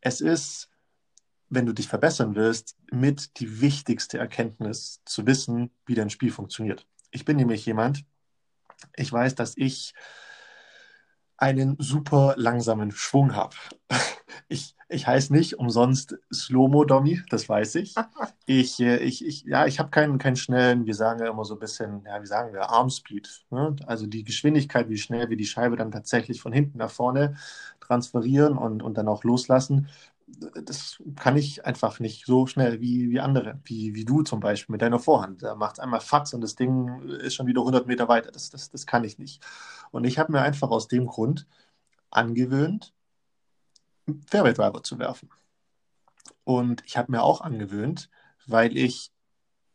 Es 0.00 0.20
ist, 0.20 0.70
wenn 1.50 1.66
du 1.66 1.72
dich 1.74 1.88
verbessern 1.88 2.34
willst, 2.34 2.76
mit 2.90 3.38
die 3.40 3.60
wichtigste 3.60 4.18
Erkenntnis 4.18 5.02
zu 5.04 5.26
wissen, 5.26 5.70
wie 5.84 5.94
dein 5.94 6.10
Spiel 6.10 6.30
funktioniert. 6.30 6.86
Ich 7.10 7.24
bin 7.24 7.36
nämlich 7.36 7.66
jemand, 7.66 8.04
ich 8.96 9.12
weiß, 9.12 9.34
dass 9.34 9.56
ich 9.56 9.94
einen 11.40 11.76
super 11.78 12.34
langsamen 12.36 12.92
Schwung 12.92 13.34
habe. 13.34 13.56
Ich, 14.48 14.76
ich 14.88 15.06
heiße 15.06 15.32
nicht 15.32 15.58
umsonst 15.58 16.16
Slow-Mo 16.32 16.84
Dommy, 16.84 17.22
das 17.30 17.48
weiß 17.48 17.76
ich. 17.76 17.94
Ich, 18.46 18.80
äh, 18.80 18.96
ich, 18.96 19.24
ich, 19.24 19.44
ja, 19.44 19.66
ich 19.66 19.78
habe 19.78 19.90
keinen, 19.90 20.18
keinen 20.18 20.34
schnellen, 20.34 20.84
wir 20.84 20.96
sagen 20.96 21.20
ja 21.20 21.30
immer 21.30 21.44
so 21.44 21.54
ein 21.54 21.60
bisschen, 21.60 22.02
ja, 22.04 22.20
wie 22.20 22.26
sagen 22.26 22.52
wir, 22.52 22.68
Armspeed. 22.68 23.44
Ne? 23.50 23.76
Also 23.86 24.08
die 24.08 24.24
Geschwindigkeit, 24.24 24.88
wie 24.88 24.98
schnell 24.98 25.30
wir 25.30 25.36
die 25.36 25.46
Scheibe 25.46 25.76
dann 25.76 25.92
tatsächlich 25.92 26.40
von 26.40 26.52
hinten 26.52 26.78
nach 26.78 26.90
vorne 26.90 27.36
transferieren 27.78 28.58
und, 28.58 28.82
und 28.82 28.98
dann 28.98 29.06
auch 29.06 29.22
loslassen. 29.22 29.88
Das 30.64 31.02
kann 31.16 31.36
ich 31.36 31.64
einfach 31.64 32.00
nicht 32.00 32.26
so 32.26 32.46
schnell 32.46 32.80
wie, 32.80 33.10
wie 33.10 33.20
andere, 33.20 33.60
wie, 33.64 33.94
wie 33.94 34.04
du 34.04 34.22
zum 34.22 34.40
Beispiel 34.40 34.72
mit 34.72 34.82
deiner 34.82 34.98
Vorhand. 34.98 35.42
Da 35.42 35.54
macht 35.54 35.74
es 35.74 35.78
einmal 35.80 36.00
Fatz 36.00 36.32
und 36.32 36.40
das 36.40 36.54
Ding 36.54 37.08
ist 37.08 37.34
schon 37.34 37.46
wieder 37.46 37.60
100 37.60 37.86
Meter 37.86 38.08
weiter. 38.08 38.30
Das, 38.30 38.50
das, 38.50 38.70
das 38.70 38.86
kann 38.86 39.04
ich 39.04 39.18
nicht. 39.18 39.42
Und 39.90 40.04
ich 40.04 40.18
habe 40.18 40.32
mir 40.32 40.40
einfach 40.40 40.70
aus 40.70 40.88
dem 40.88 41.06
Grund 41.06 41.46
angewöhnt, 42.10 42.92
Fairway 44.26 44.54
Driver 44.54 44.82
zu 44.82 44.98
werfen. 44.98 45.30
Und 46.44 46.82
ich 46.86 46.96
habe 46.96 47.12
mir 47.12 47.22
auch 47.22 47.40
angewöhnt, 47.40 48.10
weil 48.46 48.76
ich, 48.76 49.12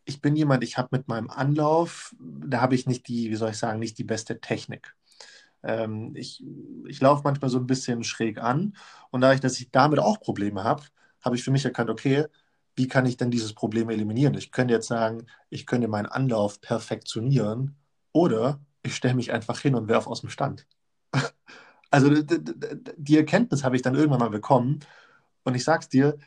ich 0.05 0.21
bin 0.21 0.35
jemand, 0.35 0.63
ich 0.63 0.77
habe 0.77 0.89
mit 0.91 1.07
meinem 1.07 1.29
Anlauf, 1.29 2.15
da 2.19 2.61
habe 2.61 2.75
ich 2.75 2.85
nicht 2.85 3.07
die, 3.07 3.29
wie 3.29 3.35
soll 3.35 3.51
ich 3.51 3.57
sagen, 3.57 3.79
nicht 3.79 3.97
die 3.97 4.03
beste 4.03 4.39
Technik. 4.41 4.95
Ähm, 5.65 6.15
ich 6.15 6.43
ich 6.87 7.01
laufe 7.01 7.23
manchmal 7.23 7.49
so 7.49 7.57
ein 7.59 7.67
bisschen 7.67 8.03
schräg 8.03 8.37
an 8.39 8.75
und 9.11 9.21
dadurch, 9.21 9.41
dass 9.41 9.59
ich 9.59 9.71
damit 9.71 9.99
auch 9.99 10.19
Probleme 10.19 10.63
habe, 10.63 10.83
habe 11.21 11.35
ich 11.35 11.43
für 11.43 11.51
mich 11.51 11.65
erkannt, 11.65 11.89
okay, 11.89 12.25
wie 12.75 12.87
kann 12.87 13.05
ich 13.05 13.17
denn 13.17 13.31
dieses 13.31 13.53
Problem 13.53 13.89
eliminieren? 13.89 14.35
Ich 14.35 14.51
könnte 14.51 14.73
jetzt 14.73 14.87
sagen, 14.87 15.25
ich 15.49 15.65
könnte 15.65 15.87
meinen 15.87 16.07
Anlauf 16.07 16.61
perfektionieren 16.61 17.75
oder 18.11 18.59
ich 18.83 18.95
stelle 18.95 19.15
mich 19.15 19.31
einfach 19.31 19.59
hin 19.59 19.75
und 19.75 19.87
werfe 19.87 20.09
aus 20.09 20.21
dem 20.21 20.29
Stand. 20.29 20.67
Also 21.91 22.09
die 22.97 23.15
Erkenntnis 23.17 23.63
habe 23.63 23.77
ich 23.77 23.81
dann 23.81 23.95
irgendwann 23.95 24.19
mal 24.19 24.29
bekommen. 24.29 24.81
Und 25.45 25.55
ich 25.55 25.63
sag's 25.63 25.87
dir, 25.87 26.17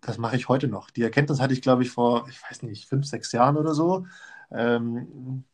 das 0.00 0.18
mache 0.18 0.36
ich 0.36 0.48
heute 0.48 0.68
noch. 0.68 0.90
Die 0.90 1.02
Erkenntnis 1.02 1.40
hatte 1.40 1.54
ich, 1.54 1.62
glaube 1.62 1.82
ich, 1.82 1.90
vor, 1.90 2.26
ich 2.28 2.42
weiß 2.42 2.62
nicht, 2.62 2.88
fünf, 2.88 3.06
sechs 3.06 3.30
Jahren 3.32 3.56
oder 3.56 3.74
so. 3.74 4.06
Ähm, 4.50 5.44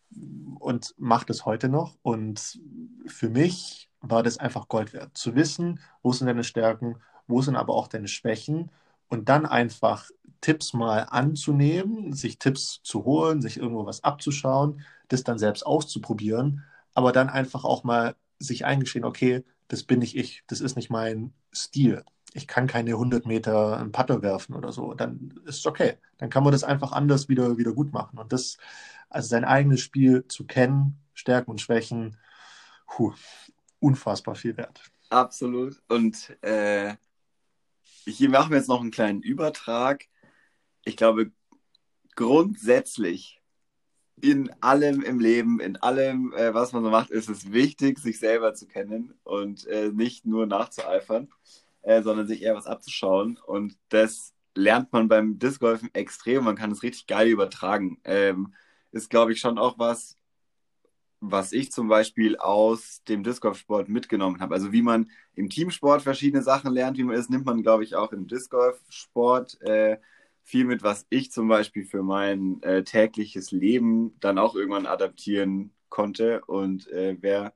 und 0.59 0.95
mache 0.99 1.27
das 1.27 1.45
heute 1.45 1.69
noch. 1.69 1.97
Und 2.03 2.61
für 3.07 3.29
mich 3.29 3.91
war 4.01 4.23
das 4.23 4.39
einfach 4.39 4.69
Gold 4.69 4.93
wert. 4.93 5.17
Zu 5.17 5.35
wissen, 5.35 5.81
wo 6.03 6.13
sind 6.13 6.27
deine 6.27 6.45
Stärken, 6.45 6.97
wo 7.27 7.43
sind 7.43 7.57
aber 7.57 7.75
auch 7.75 7.89
deine 7.89 8.09
Schwächen. 8.09 8.71
Und 9.09 9.29
dann 9.29 9.47
einfach 9.47 10.09
Tipps 10.41 10.75
mal 10.75 11.07
anzunehmen, 11.11 12.13
sich 12.13 12.39
Tipps 12.39 12.81
zu 12.83 13.05
holen, 13.05 13.41
sich 13.41 13.57
irgendwo 13.57 13.87
was 13.87 14.05
abzuschauen, 14.05 14.83
das 15.09 15.23
dann 15.23 15.39
selbst 15.39 15.65
auszuprobieren, 15.65 16.65
aber 16.95 17.13
dann 17.13 17.29
einfach 17.31 17.65
auch 17.65 17.85
mal 17.85 18.17
sich 18.39 18.65
eingestehen, 18.65 19.05
okay, 19.05 19.45
das 19.69 19.85
bin 19.85 20.01
nicht 20.01 20.17
ich, 20.17 20.43
das 20.49 20.61
ist 20.61 20.77
nicht 20.77 20.91
mein 20.91 21.33
Stil. 21.55 22.05
Ich 22.35 22.47
kann 22.47 22.67
keine 22.67 22.93
100 22.93 23.27
Meter 23.27 23.79
einen 23.79 23.93
Putter 23.93 24.23
werfen 24.23 24.55
oder 24.55 24.73
so. 24.73 24.95
Dann 24.95 25.35
ist 25.45 25.59
es 25.59 25.67
okay. 25.67 25.99
Dann 26.19 26.31
kann 26.31 26.43
man 26.43 26.53
das 26.53 26.65
einfach 26.65 26.93
anders 26.93 27.29
wieder, 27.29 27.59
wieder 27.59 27.73
gut 27.73 27.93
machen. 27.93 28.19
Und 28.19 28.33
das, 28.33 28.57
also 29.15 29.29
sein 29.29 29.45
eigenes 29.45 29.81
Spiel 29.81 30.27
zu 30.29 30.47
kennen, 30.47 30.99
Stärken 31.15 31.51
und 31.51 31.61
Schwächen, 31.61 32.17
puh, 32.87 33.13
unfassbar 33.81 34.35
viel 34.35 34.57
wert. 34.57 34.83
Absolut. 35.11 35.83
Und 35.89 36.37
äh, 36.43 36.95
ich 38.05 38.21
mache 38.29 38.55
jetzt 38.55 38.69
noch 38.69 38.81
einen 38.81 38.91
kleinen 38.91 39.23
Übertrag. 39.23 40.07
Ich 40.85 40.97
glaube, 40.97 41.33
grundsätzlich 42.15 43.41
in 44.21 44.51
allem 44.61 45.03
im 45.03 45.19
Leben, 45.19 45.59
in 45.61 45.77
allem, 45.77 46.33
äh, 46.35 46.55
was 46.55 46.73
man 46.73 46.85
so 46.85 46.91
macht, 46.91 47.11
ist 47.11 47.29
es 47.29 47.53
wichtig, 47.53 47.99
sich 47.99 48.19
selber 48.19 48.55
zu 48.55 48.67
kennen 48.67 49.15
und 49.25 49.67
äh, 49.67 49.89
nicht 49.89 50.25
nur 50.25 50.47
nachzueifern, 50.47 51.29
äh, 51.83 52.03
sondern 52.03 52.27
sich 52.27 52.43
eher 52.43 52.55
was 52.55 52.67
abzuschauen. 52.67 53.39
Und 53.45 53.77
das 53.89 54.33
lernt 54.55 54.93
man 54.93 55.09
beim 55.09 55.39
Discgolfen 55.39 55.91
extrem. 55.95 56.45
Man 56.45 56.57
kann 56.57 56.71
es 56.71 56.83
richtig 56.83 57.07
geil 57.07 57.29
übertragen. 57.29 57.99
Ähm, 58.05 58.55
ist, 58.93 59.11
glaube 59.11 59.33
ich, 59.33 59.41
schon 59.41 59.59
auch 59.59 59.79
was, 59.79 60.17
was 61.21 61.53
ich 61.53 61.73
zum 61.73 61.89
Beispiel 61.89 62.37
aus 62.37 63.03
dem 63.09 63.23
Discgolf-Sport 63.23 63.89
mitgenommen 63.89 64.41
habe. 64.41 64.55
Also 64.55 64.73
wie 64.73 64.83
man 64.83 65.11
im 65.35 65.49
Teamsport 65.49 66.03
verschiedene 66.03 66.43
Sachen 66.43 66.73
lernt, 66.73 66.99
wie 66.99 67.05
man 67.05 67.17
ist, 67.17 67.31
nimmt 67.31 67.47
man, 67.47 67.63
glaube 67.63 67.85
ich, 67.85 67.95
auch 67.95 68.13
im 68.13 68.27
Discgolf-Sport 68.27 69.61
äh, 69.63 69.99
viel 70.43 70.65
mit, 70.65 70.83
was 70.83 71.07
ich 71.11 71.31
zum 71.31 71.49
Beispiel 71.49 71.85
für 71.85 72.03
mein 72.03 72.61
äh, 72.63 72.83
tägliches 72.83 73.53
Leben 73.53 74.19
dann 74.21 74.39
auch 74.39 74.55
irgendwann 74.57 74.87
adaptieren 74.87 75.73
konnte. 75.89 76.43
Und 76.47 76.89
äh, 76.89 77.17
wer 77.21 77.55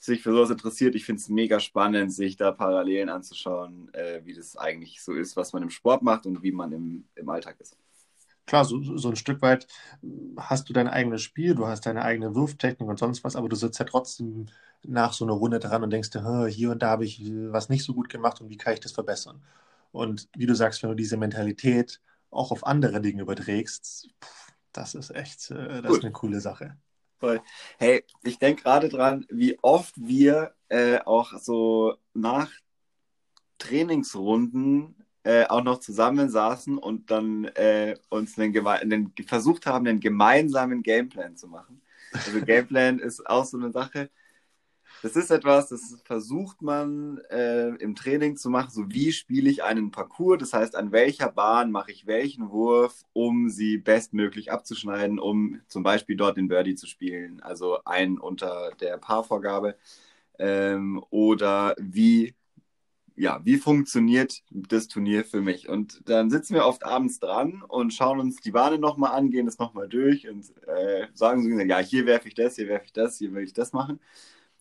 sich 0.00 0.22
für 0.22 0.32
sowas 0.32 0.50
interessiert, 0.50 0.94
ich 0.94 1.04
finde 1.04 1.20
es 1.20 1.28
mega 1.28 1.60
spannend, 1.60 2.12
sich 2.12 2.36
da 2.36 2.52
Parallelen 2.52 3.08
anzuschauen, 3.08 3.92
äh, 3.94 4.22
wie 4.24 4.34
das 4.34 4.56
eigentlich 4.56 5.02
so 5.02 5.12
ist, 5.12 5.36
was 5.36 5.52
man 5.52 5.62
im 5.62 5.70
Sport 5.70 6.02
macht 6.02 6.26
und 6.26 6.42
wie 6.42 6.52
man 6.52 6.72
im, 6.72 7.04
im 7.14 7.28
Alltag 7.28 7.60
ist. 7.60 7.76
Klar, 8.46 8.64
so, 8.64 8.80
so 8.96 9.08
ein 9.08 9.16
Stück 9.16 9.42
weit 9.42 9.66
hast 10.36 10.68
du 10.68 10.72
dein 10.72 10.88
eigenes 10.88 11.22
Spiel, 11.22 11.54
du 11.54 11.66
hast 11.66 11.84
deine 11.84 12.02
eigene 12.02 12.34
Wurftechnik 12.34 12.88
und 12.88 12.98
sonst 12.98 13.24
was, 13.24 13.36
aber 13.36 13.48
du 13.48 13.56
sitzt 13.56 13.78
ja 13.80 13.84
trotzdem 13.84 14.46
nach 14.84 15.12
so 15.12 15.24
einer 15.24 15.34
Runde 15.34 15.58
dran 15.58 15.82
und 15.82 15.90
denkst 15.90 16.10
dir, 16.10 16.46
hier 16.46 16.70
und 16.70 16.80
da 16.80 16.90
habe 16.90 17.04
ich 17.04 17.20
was 17.24 17.68
nicht 17.68 17.84
so 17.84 17.92
gut 17.92 18.08
gemacht 18.08 18.40
und 18.40 18.48
wie 18.48 18.56
kann 18.56 18.74
ich 18.74 18.80
das 18.80 18.92
verbessern? 18.92 19.42
Und 19.90 20.28
wie 20.36 20.46
du 20.46 20.54
sagst, 20.54 20.82
wenn 20.82 20.90
du 20.90 20.96
diese 20.96 21.16
Mentalität 21.16 22.00
auch 22.30 22.52
auf 22.52 22.66
andere 22.66 23.00
Dinge 23.00 23.22
überträgst, 23.22 24.10
das 24.72 24.94
ist 24.94 25.10
echt, 25.10 25.50
äh, 25.50 25.82
das 25.82 25.96
ist 25.96 26.04
eine 26.04 26.12
coole 26.12 26.40
Sache. 26.40 26.76
Voll. 27.18 27.40
Hey, 27.78 28.04
ich 28.22 28.38
denke 28.38 28.62
gerade 28.62 28.88
dran, 28.90 29.26
wie 29.30 29.58
oft 29.62 29.94
wir 29.96 30.54
äh, 30.68 30.98
auch 31.00 31.32
so 31.38 31.94
nach 32.12 32.50
Trainingsrunden 33.58 35.05
äh, 35.26 35.44
auch 35.48 35.64
noch 35.64 35.80
zusammensaßen 35.80 36.78
und 36.78 37.10
dann 37.10 37.46
äh, 37.56 37.96
uns 38.10 38.38
einen, 38.38 38.64
einen, 38.64 39.12
versucht 39.26 39.66
haben, 39.66 39.84
einen 39.88 39.98
gemeinsamen 39.98 40.84
Gameplan 40.84 41.36
zu 41.36 41.48
machen. 41.48 41.82
Also 42.12 42.40
Gameplan 42.40 42.98
ist 43.00 43.26
auch 43.26 43.44
so 43.44 43.58
eine 43.58 43.72
Sache. 43.72 44.08
Das 45.02 45.16
ist 45.16 45.32
etwas, 45.32 45.68
das 45.70 46.00
versucht 46.04 46.62
man 46.62 47.18
äh, 47.28 47.70
im 47.70 47.96
Training 47.96 48.36
zu 48.36 48.50
machen. 48.50 48.70
So 48.70 48.88
wie 48.88 49.10
spiele 49.10 49.50
ich 49.50 49.64
einen 49.64 49.90
Parcours? 49.90 50.38
Das 50.38 50.52
heißt, 50.52 50.76
an 50.76 50.92
welcher 50.92 51.32
Bahn 51.32 51.72
mache 51.72 51.90
ich 51.90 52.06
welchen 52.06 52.50
Wurf, 52.50 53.04
um 53.12 53.50
sie 53.50 53.78
bestmöglich 53.78 54.52
abzuschneiden, 54.52 55.18
um 55.18 55.60
zum 55.66 55.82
Beispiel 55.82 56.16
dort 56.16 56.36
den 56.36 56.46
Birdie 56.46 56.76
zu 56.76 56.86
spielen, 56.86 57.42
also 57.42 57.82
einen 57.84 58.18
unter 58.18 58.70
der 58.80 58.96
Paarvorgabe. 58.98 59.76
Ähm, 60.38 61.02
oder 61.10 61.74
wie 61.80 62.36
ja, 63.16 63.40
wie 63.44 63.56
funktioniert 63.56 64.42
das 64.50 64.88
Turnier 64.88 65.24
für 65.24 65.40
mich? 65.40 65.68
Und 65.68 66.08
dann 66.08 66.30
sitzen 66.30 66.54
wir 66.54 66.66
oft 66.66 66.84
abends 66.84 67.18
dran 67.18 67.62
und 67.66 67.94
schauen 67.94 68.20
uns 68.20 68.40
die 68.40 68.50
Bahnen 68.50 68.80
nochmal 68.80 69.12
an, 69.12 69.30
gehen 69.30 69.46
das 69.46 69.58
nochmal 69.58 69.88
durch 69.88 70.28
und 70.28 70.44
äh, 70.66 71.06
sagen 71.14 71.42
so, 71.42 71.48
ja, 71.48 71.78
hier 71.78 72.06
werfe 72.06 72.28
ich 72.28 72.34
das, 72.34 72.56
hier 72.56 72.68
werfe 72.68 72.84
ich 72.86 72.92
das, 72.92 73.18
hier 73.18 73.32
will 73.32 73.44
ich 73.44 73.54
das 73.54 73.72
machen. 73.72 74.00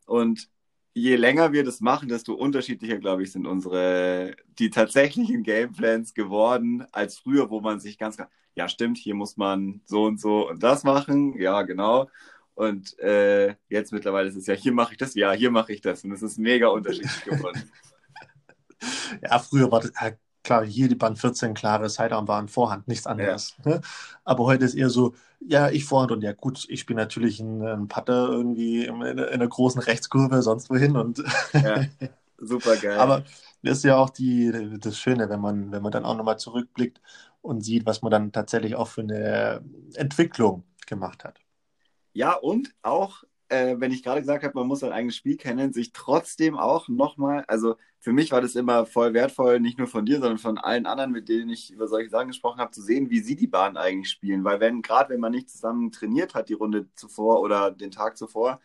Und 0.06 0.50
je 0.94 1.18
länger 1.18 1.52
wir 1.52 1.66
das 1.66 1.82
machen, 1.82 2.08
desto 2.08 2.34
unterschiedlicher, 2.34 2.98
glaube 2.98 3.24
ich, 3.24 3.32
sind 3.34 3.46
unsere, 3.46 4.36
die 4.58 4.70
tatsächlichen 4.70 5.44
Gameplans 5.44 6.14
geworden, 6.14 6.86
als 6.94 7.20
früher, 7.20 7.50
wo 7.50 7.60
man 7.60 7.82
sich 7.82 7.98
ganz, 7.98 8.18
ja, 8.56 8.70
stimmt, 8.70 8.98
hier 8.98 9.16
muss 9.16 9.36
man 9.36 9.82
so 9.86 10.06
und 10.06 10.20
so 10.22 10.50
und 10.50 10.64
das 10.64 10.86
machen, 10.86 11.38
ja, 11.38 11.64
genau. 11.64 12.10
Und 12.54 12.98
äh, 13.00 13.56
jetzt 13.68 13.92
mittlerweile 13.92 14.30
ist 14.30 14.38
es 14.38 14.48
ja, 14.48 14.54
hier 14.54 14.72
mache 14.72 14.94
ich 14.94 14.98
das, 14.98 15.14
ja, 15.16 15.34
hier 15.34 15.52
mache 15.52 15.74
ich 15.74 15.82
das. 15.82 16.06
Und 16.06 16.14
es 16.14 16.22
ist 16.22 16.40
mega 16.40 16.68
unterschiedlich 16.70 17.26
geworden. 17.26 17.70
Ja, 19.22 19.40
früher 19.40 19.72
war 19.72 19.82
das, 19.82 19.92
klar, 20.46 20.66
hier 20.66 20.88
die 20.88 20.96
Band 20.96 21.20
14, 21.20 21.54
klare 21.54 21.90
Sidearm 21.90 22.28
waren 22.28 22.48
Vorhand, 22.48 22.88
nichts 22.88 23.08
anderes. 23.08 23.56
Ja. 23.66 23.72
Ne? 23.72 23.82
Aber 24.24 24.46
heute 24.46 24.64
ist 24.64 24.76
eher 24.76 24.90
so, 24.90 25.14
ja, 25.40 25.70
ich 25.70 25.84
Vorhand 25.84 26.12
und 26.12 26.22
ja 26.22 26.32
gut, 26.32 26.66
ich 26.70 26.86
bin 26.86 26.96
natürlich 26.96 27.40
ein, 27.40 27.62
ein 27.62 27.88
Putter 27.88 28.30
irgendwie 28.30 28.86
in, 28.86 29.02
in, 29.02 29.20
einer 29.20 29.48
großen 29.48 29.82
Rechtskurve, 29.82 30.42
sonst 30.42 30.70
wohin 30.70 30.96
und 30.96 31.22
ja, 31.54 31.86
super 32.38 32.78
geil. 32.78 32.98
Aber 32.98 33.24
das 33.64 33.80
ist 33.80 33.84
ja 33.84 33.98
auch 33.98 34.10
die, 34.10 34.78
das 34.80 34.98
Schöne, 34.98 35.30
wenn 35.30 35.42
man, 35.42 35.72
wenn 35.72 35.82
man 35.82 35.92
dann 35.92 36.06
auch 36.06 36.16
nochmal 36.16 36.40
zurückblickt 36.40 37.02
und 37.42 37.62
sieht, 37.62 37.86
was 37.86 38.02
man 38.02 38.12
dann 38.12 38.32
tatsächlich 38.32 38.76
auch 38.76 38.88
für 38.88 39.02
eine 39.02 39.62
Entwicklung 39.96 40.64
gemacht 40.88 41.24
hat. 41.24 41.40
Ja, 42.14 42.34
und 42.34 42.74
auch 42.82 43.24
äh, 43.50 43.76
wenn 43.80 43.92
ich 43.92 44.04
gerade 44.04 44.22
gesagt 44.22 44.44
habe, 44.44 44.58
man 44.58 44.68
muss 44.68 44.80
sein 44.80 44.92
eigenes 44.92 45.16
Spiel 45.16 45.38
kennen, 45.38 45.74
sich 45.74 45.92
trotzdem 45.92 46.58
auch 46.58 46.88
nochmal, 46.90 47.46
also 47.48 47.76
für 48.00 48.14
mich 48.14 48.32
war 48.32 48.42
das 48.42 48.56
immer 48.56 48.86
voll 48.86 49.14
wertvoll, 49.14 49.60
nicht 49.60 49.78
nur 49.78 49.88
von 49.88 50.06
dir, 50.06 50.20
sondern 50.20 50.38
von 50.38 50.58
allen 50.58 50.86
anderen, 50.86 51.12
mit 51.12 51.30
denen 51.30 51.50
ich 51.50 51.72
über 51.72 51.88
solche 51.88 52.10
Sachen 52.10 52.28
gesprochen 52.28 52.60
habe, 52.60 52.72
zu 52.72 52.82
sehen, 52.82 53.10
wie 53.10 53.20
sie 53.20 53.36
die 53.36 53.48
Bahn 53.48 53.78
eigentlich 53.78 54.10
spielen. 54.12 54.44
Weil 54.44 54.60
wenn, 54.60 54.82
gerade 54.82 55.10
wenn 55.12 55.20
man 55.20 55.32
nicht 55.32 55.50
zusammen 55.50 55.92
trainiert 55.92 56.36
hat, 56.36 56.50
die 56.50 56.54
Runde 56.54 56.88
zuvor 56.96 57.42
oder 57.42 57.72
den 57.72 57.92
Tag 57.92 58.18
zuvor, 58.18 58.60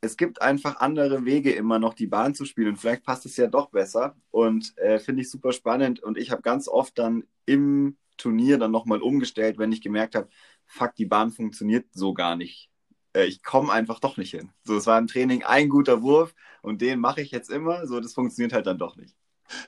es 0.00 0.16
gibt 0.16 0.40
einfach 0.42 0.80
andere 0.80 1.24
Wege, 1.24 1.52
immer 1.52 1.78
noch 1.78 1.94
die 1.94 2.06
Bahn 2.06 2.34
zu 2.34 2.44
spielen. 2.44 2.68
Und 2.70 2.76
vielleicht 2.76 3.04
passt 3.04 3.26
es 3.26 3.36
ja 3.36 3.48
doch 3.48 3.70
besser. 3.70 4.16
Und 4.30 4.76
äh, 4.78 4.98
finde 4.98 5.22
ich 5.22 5.30
super 5.30 5.52
spannend. 5.52 6.00
Und 6.02 6.16
ich 6.18 6.30
habe 6.30 6.42
ganz 6.42 6.68
oft 6.68 6.98
dann 6.98 7.24
im 7.46 7.96
Turnier 8.16 8.58
dann 8.58 8.70
nochmal 8.70 9.02
umgestellt, 9.02 9.58
wenn 9.58 9.72
ich 9.72 9.82
gemerkt 9.82 10.14
habe, 10.14 10.28
fuck, 10.66 10.94
die 10.94 11.06
Bahn 11.06 11.30
funktioniert 11.32 11.86
so 11.92 12.14
gar 12.14 12.36
nicht 12.36 12.69
äh, 13.14 13.24
ich 13.24 13.42
komme 13.42 13.72
einfach 13.72 14.00
doch 14.00 14.16
nicht 14.16 14.30
hin. 14.30 14.50
So, 14.64 14.76
es 14.76 14.86
war 14.86 14.98
im 14.98 15.06
Training 15.06 15.44
ein 15.44 15.68
guter 15.68 16.02
Wurf 16.02 16.34
und 16.62 16.80
den 16.80 17.00
mache 17.00 17.20
ich 17.20 17.30
jetzt 17.30 17.50
immer. 17.50 17.86
So, 17.86 18.00
das 18.00 18.14
funktioniert 18.14 18.52
halt 18.52 18.66
dann 18.66 18.78
doch 18.78 18.96
nicht. 18.96 19.14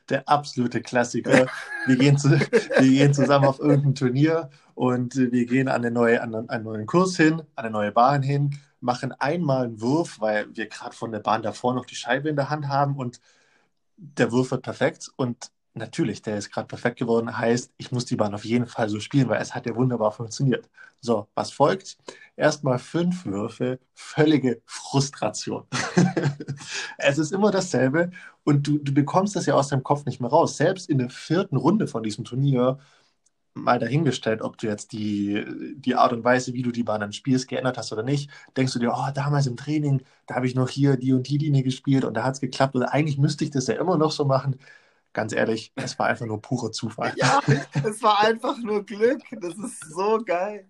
Der 0.09 0.29
absolute 0.29 0.81
Klassiker. 0.81 1.47
Wir 1.87 1.97
gehen, 1.97 2.17
zu, 2.17 2.31
wir 2.31 2.81
gehen 2.81 3.15
zusammen 3.15 3.47
auf 3.47 3.59
irgendein 3.59 3.95
Turnier 3.95 4.51
und 4.75 5.17
wir 5.17 5.47
gehen 5.47 5.69
an, 5.69 5.83
eine 5.83 5.91
neue, 5.91 6.23
an 6.23 6.49
einen 6.49 6.65
neuen 6.65 6.87
Kurs 6.87 7.17
hin, 7.17 7.41
an 7.57 7.65
eine 7.65 7.71
neue 7.71 7.93
Bahn 7.93 8.23
hin, 8.23 8.59
machen 8.81 9.13
einmal 9.13 9.65
einen 9.65 9.81
Wurf, 9.81 10.21
weil 10.21 10.55
wir 10.55 10.69
gerade 10.69 10.95
von 10.95 11.13
der 11.13 11.21
Bahn 11.21 11.43
davor 11.43 11.75
noch 11.75 11.87
die 11.87 11.95
Scheibe 11.95 12.29
in 12.29 12.37
der 12.37 12.51
Hand 12.51 12.69
haben 12.69 12.97
und 12.97 13.21
der 13.97 14.33
Wurf 14.33 14.51
wird 14.51 14.63
perfekt 14.63 15.11
und 15.17 15.51
Natürlich, 15.75 16.21
der 16.21 16.37
ist 16.37 16.51
gerade 16.51 16.67
perfekt 16.67 16.99
geworden. 16.99 17.39
Heißt, 17.39 17.73
ich 17.79 17.93
muss 17.93 18.05
die 18.05 18.17
Bahn 18.17 18.35
auf 18.35 18.45
jeden 18.45 18.67
Fall 18.67 18.91
so 18.91 19.01
spielen, 19.01 19.29
weil 19.31 19.41
es 19.41 19.55
hat 19.55 19.65
ja 19.67 19.75
wunderbar 19.75 20.13
funktioniert. 20.13 20.69
So, 21.01 21.29
was 21.35 21.51
folgt? 21.51 21.97
Erstmal 22.37 22.79
fünf 22.79 23.25
Würfe, 23.25 23.81
völlige 23.95 24.61
Frustration. 24.67 25.67
es 26.99 27.17
ist 27.19 27.33
immer 27.33 27.51
dasselbe 27.51 28.11
und 28.45 28.67
du, 28.67 28.79
du 28.79 28.93
bekommst 28.93 29.35
das 29.35 29.47
ja 29.47 29.55
aus 29.55 29.69
deinem 29.69 29.83
Kopf 29.83 30.05
nicht 30.05 30.21
mehr 30.21 30.29
raus. 30.31 30.59
Selbst 30.59 30.91
in 30.91 30.99
der 30.99 31.09
vierten 31.11 31.57
Runde 31.57 31.87
von 31.87 32.03
diesem 32.03 32.25
Turnier, 32.25 32.79
mal 33.55 33.79
dahingestellt, 33.79 34.43
ob 34.43 34.59
du 34.59 34.67
jetzt 34.67 34.93
die, 34.93 35.45
die 35.77 35.95
Art 35.95 36.13
und 36.13 36.25
Weise, 36.25 36.55
wie 36.55 36.63
du 36.63 36.73
die 36.73 36.85
Bahn 36.85 37.01
dann 37.01 37.13
spielst, 37.13 37.49
geändert 37.49 37.79
hast 37.79 37.93
oder 37.93 38.03
nicht, 38.03 38.31
denkst 38.57 38.73
du 38.75 38.79
dir, 38.79 38.93
oh, 38.95 39.11
damals 39.15 39.47
im 39.47 39.57
Training, 39.57 40.03
da 40.27 40.37
habe 40.37 40.47
ich 40.47 40.55
noch 40.55 40.69
hier 40.71 40.97
die 40.97 41.13
und 41.13 41.29
die 41.29 41.39
Linie 41.39 41.63
gespielt 41.63 42.05
und 42.05 42.15
da 42.15 42.25
hat 42.25 42.35
es 42.35 42.41
geklappt 42.41 42.75
oder 42.77 42.93
eigentlich 42.93 43.19
müsste 43.19 43.45
ich 43.45 43.51
das 43.51 43.67
ja 43.67 43.75
immer 43.75 43.99
noch 43.99 44.13
so 44.13 44.25
machen 44.25 44.59
ganz 45.13 45.33
ehrlich, 45.33 45.73
es 45.77 45.99
war 45.99 46.07
einfach 46.07 46.27
nur 46.27 46.41
pure 46.41 46.71
Zufall. 46.71 47.13
Ja, 47.17 47.41
es 47.85 48.03
war 48.03 48.21
einfach 48.21 48.59
nur 48.59 48.85
Glück. 48.85 49.23
Das 49.41 49.55
ist 49.55 49.81
so 49.93 50.21
geil. 50.25 50.69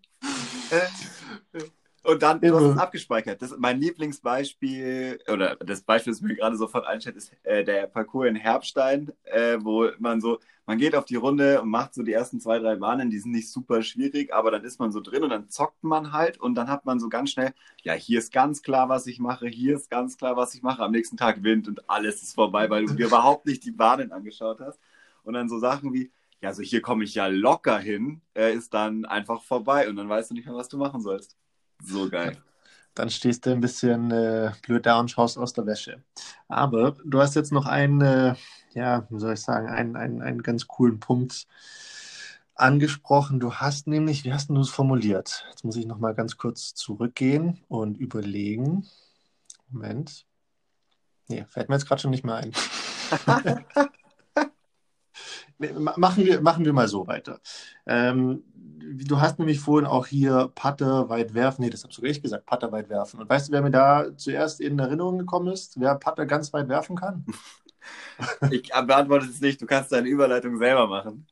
Äh, 0.71 1.61
und 2.05 2.23
dann, 2.23 2.41
du 2.41 2.55
hast 2.55 2.65
es 2.65 2.79
abgespeichert. 2.79 3.41
Das, 3.43 3.55
mein 3.59 3.81
Lieblingsbeispiel, 3.81 5.21
oder 5.33 5.57
das 5.57 5.83
Beispiel, 5.83 6.13
das 6.13 6.21
mir 6.21 6.35
gerade 6.35 6.57
sofort 6.57 6.87
einstellt, 6.87 7.17
ist 7.17 7.33
äh, 7.45 7.65
der 7.65 7.87
Parcours 7.87 8.29
in 8.29 8.35
Herbstein, 8.35 9.13
äh, 9.25 9.59
wo 9.61 9.89
man 9.99 10.21
so, 10.21 10.41
man 10.67 10.79
geht 10.79 10.97
auf 10.97 11.05
die 11.05 11.17
Runde 11.17 11.63
und 11.63 11.69
macht 11.69 11.95
so 11.95 12.03
die 12.03 12.13
ersten 12.13 12.41
zwei, 12.41 12.59
drei 12.59 12.77
Bahnen, 12.77 13.11
die 13.11 13.19
sind 13.19 13.33
nicht 13.33 13.51
super 13.51 13.83
schwierig, 13.83 14.35
aber 14.35 14.51
dann 14.51 14.65
ist 14.65 14.81
man 14.81 14.91
so 14.91 15.01
drin 15.01 15.23
und 15.23 15.31
dann 15.31 15.49
zockt 15.49 15.85
man 15.85 16.13
halt 16.13 16.41
und 16.41 16.55
dann 16.57 16.69
hat 16.69 16.85
man 16.85 16.99
so 16.99 17.09
ganz 17.09 17.31
schnell, 17.31 17.53
ja, 17.83 17.93
hier 17.95 18.19
ist 18.19 18.33
ganz 18.33 18.63
klar, 18.63 18.89
was 18.89 19.07
ich 19.07 19.21
mache, 19.21 19.47
hier 19.47 19.77
ist 19.77 19.91
ganz 19.91 20.17
klar, 20.17 20.37
was 20.37 20.55
ich 20.55 20.63
mache. 20.63 20.83
Am 20.83 20.93
nächsten 20.93 21.17
Tag 21.17 21.43
Wind 21.45 21.69
und 21.69 21.89
alles 21.89 22.23
ist 22.23 22.35
vorbei, 22.35 22.69
weil 22.71 22.87
du 22.87 22.95
dir 22.95 23.07
überhaupt 23.07 23.47
nicht 23.47 23.65
die 23.65 23.73
Bahnen 23.73 24.13
angeschaut 24.13 24.61
hast. 24.61 24.79
Und 25.25 25.35
dann 25.35 25.49
so 25.49 25.59
Sachen 25.59 25.93
wie, 25.93 26.11
ja, 26.41 26.49
also 26.49 26.63
hier 26.63 26.83
komme 26.83 27.05
ich 27.05 27.15
ja 27.15 27.27
locker 27.29 27.79
hin, 27.79 28.21
äh, 28.35 28.53
ist 28.55 28.75
dann 28.75 29.05
einfach 29.05 29.43
vorbei 29.43 29.89
und 29.89 29.97
dann 29.97 30.09
weißt 30.09 30.31
du 30.31 30.35
nicht 30.35 30.47
mehr, 30.47 30.57
was 30.57 30.69
du 30.69 30.79
machen 30.79 31.01
sollst. 31.01 31.37
So 31.83 32.09
geil. 32.09 32.37
Dann 32.95 33.11
stehst 33.11 33.47
du 33.47 33.51
ein 33.51 33.61
bisschen 33.61 34.11
äh, 34.11 34.53
blöd 34.63 34.85
da 34.87 35.01
und 35.01 35.11
schaust 35.11 35.39
aus 35.39 35.53
der 35.53 35.67
Wäsche. 35.67 36.03
Aber 36.49 36.97
du 37.05 37.21
hast 37.21 37.35
jetzt 37.35 37.53
noch 37.53 37.67
einen, 37.67 38.01
äh, 38.03 38.35
ja, 38.75 39.07
wie 39.09 39.19
soll 39.19 39.35
ich 39.35 39.41
sagen, 39.41 39.69
einen, 39.69 39.97
einen, 39.97 40.23
einen 40.23 40.43
ganz 40.43 40.67
coolen 40.67 41.01
Punkt 41.01 41.47
angesprochen. 42.55 43.41
Du 43.41 43.55
hast 43.55 43.87
nämlich, 43.87 44.25
wie 44.25 44.33
hast 44.33 44.51
du 44.51 44.61
es 44.61 44.69
formuliert? 44.69 45.47
Jetzt 45.51 45.65
muss 45.65 45.77
ich 45.77 45.87
noch 45.87 45.99
mal 45.99 46.15
ganz 46.15 46.37
kurz 46.37 46.75
zurückgehen 46.75 47.65
und 47.69 47.97
überlegen. 47.97 48.87
Moment. 49.71 50.27
Nee, 51.29 51.47
fällt 51.49 51.71
mir 51.71 51.77
jetzt 51.77 51.87
gerade 51.87 52.03
schon 52.03 52.11
nicht 52.11 52.25
mehr 52.25 52.37
ein. 52.37 52.53
machen, 55.97 56.25
wir, 56.25 56.41
machen 56.41 56.65
wir 56.65 56.73
mal 56.73 56.89
so 56.89 57.07
weiter. 57.07 57.41
Ähm, 57.87 58.43
du 58.83 59.21
hast 59.21 59.39
nämlich 59.39 59.61
vorhin 59.61 59.87
auch 59.87 60.07
hier 60.07 60.51
Patte 60.55 61.09
weit 61.09 61.35
werfen. 61.35 61.63
Nee, 61.63 61.71
das 61.71 61.85
habe 61.85 61.93
sogar 61.93 62.11
ich 62.11 62.23
gesagt, 62.23 62.47
Patte 62.47 62.71
weit 62.73 62.89
werfen. 62.89 63.21
Und 63.21 63.29
weißt 63.29 63.49
du, 63.49 63.53
wer 63.53 63.63
mir 63.63 63.71
da 63.71 64.17
zuerst 64.17 64.61
in 64.61 64.79
Erinnerung 64.79 65.19
gekommen 65.19 65.53
ist? 65.53 65.79
Wer 65.79 65.95
Patte 65.97 66.27
ganz 66.27 66.53
weit 66.53 66.69
werfen 66.69 66.97
kann? 66.97 67.25
Ich 68.53 68.71
beantworte 68.71 69.27
es 69.27 69.41
nicht. 69.41 69.61
Du 69.61 69.67
kannst 69.67 69.91
deine 69.91 70.07
Überleitung 70.07 70.57
selber 70.57 70.87
machen. 70.87 71.27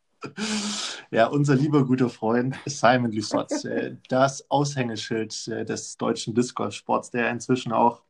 Ja, 1.12 1.26
unser 1.26 1.54
lieber 1.54 1.86
guter 1.86 2.08
Freund 2.08 2.56
Simon 2.66 3.12
Lissotz, 3.12 3.64
äh, 3.64 3.96
das 4.08 4.50
Aushängeschild 4.50 5.46
äh, 5.46 5.64
des 5.64 5.96
deutschen 5.96 6.34
Discgolf-Sports, 6.34 7.12
der 7.12 7.30
inzwischen 7.30 7.72
auch, 7.72 8.02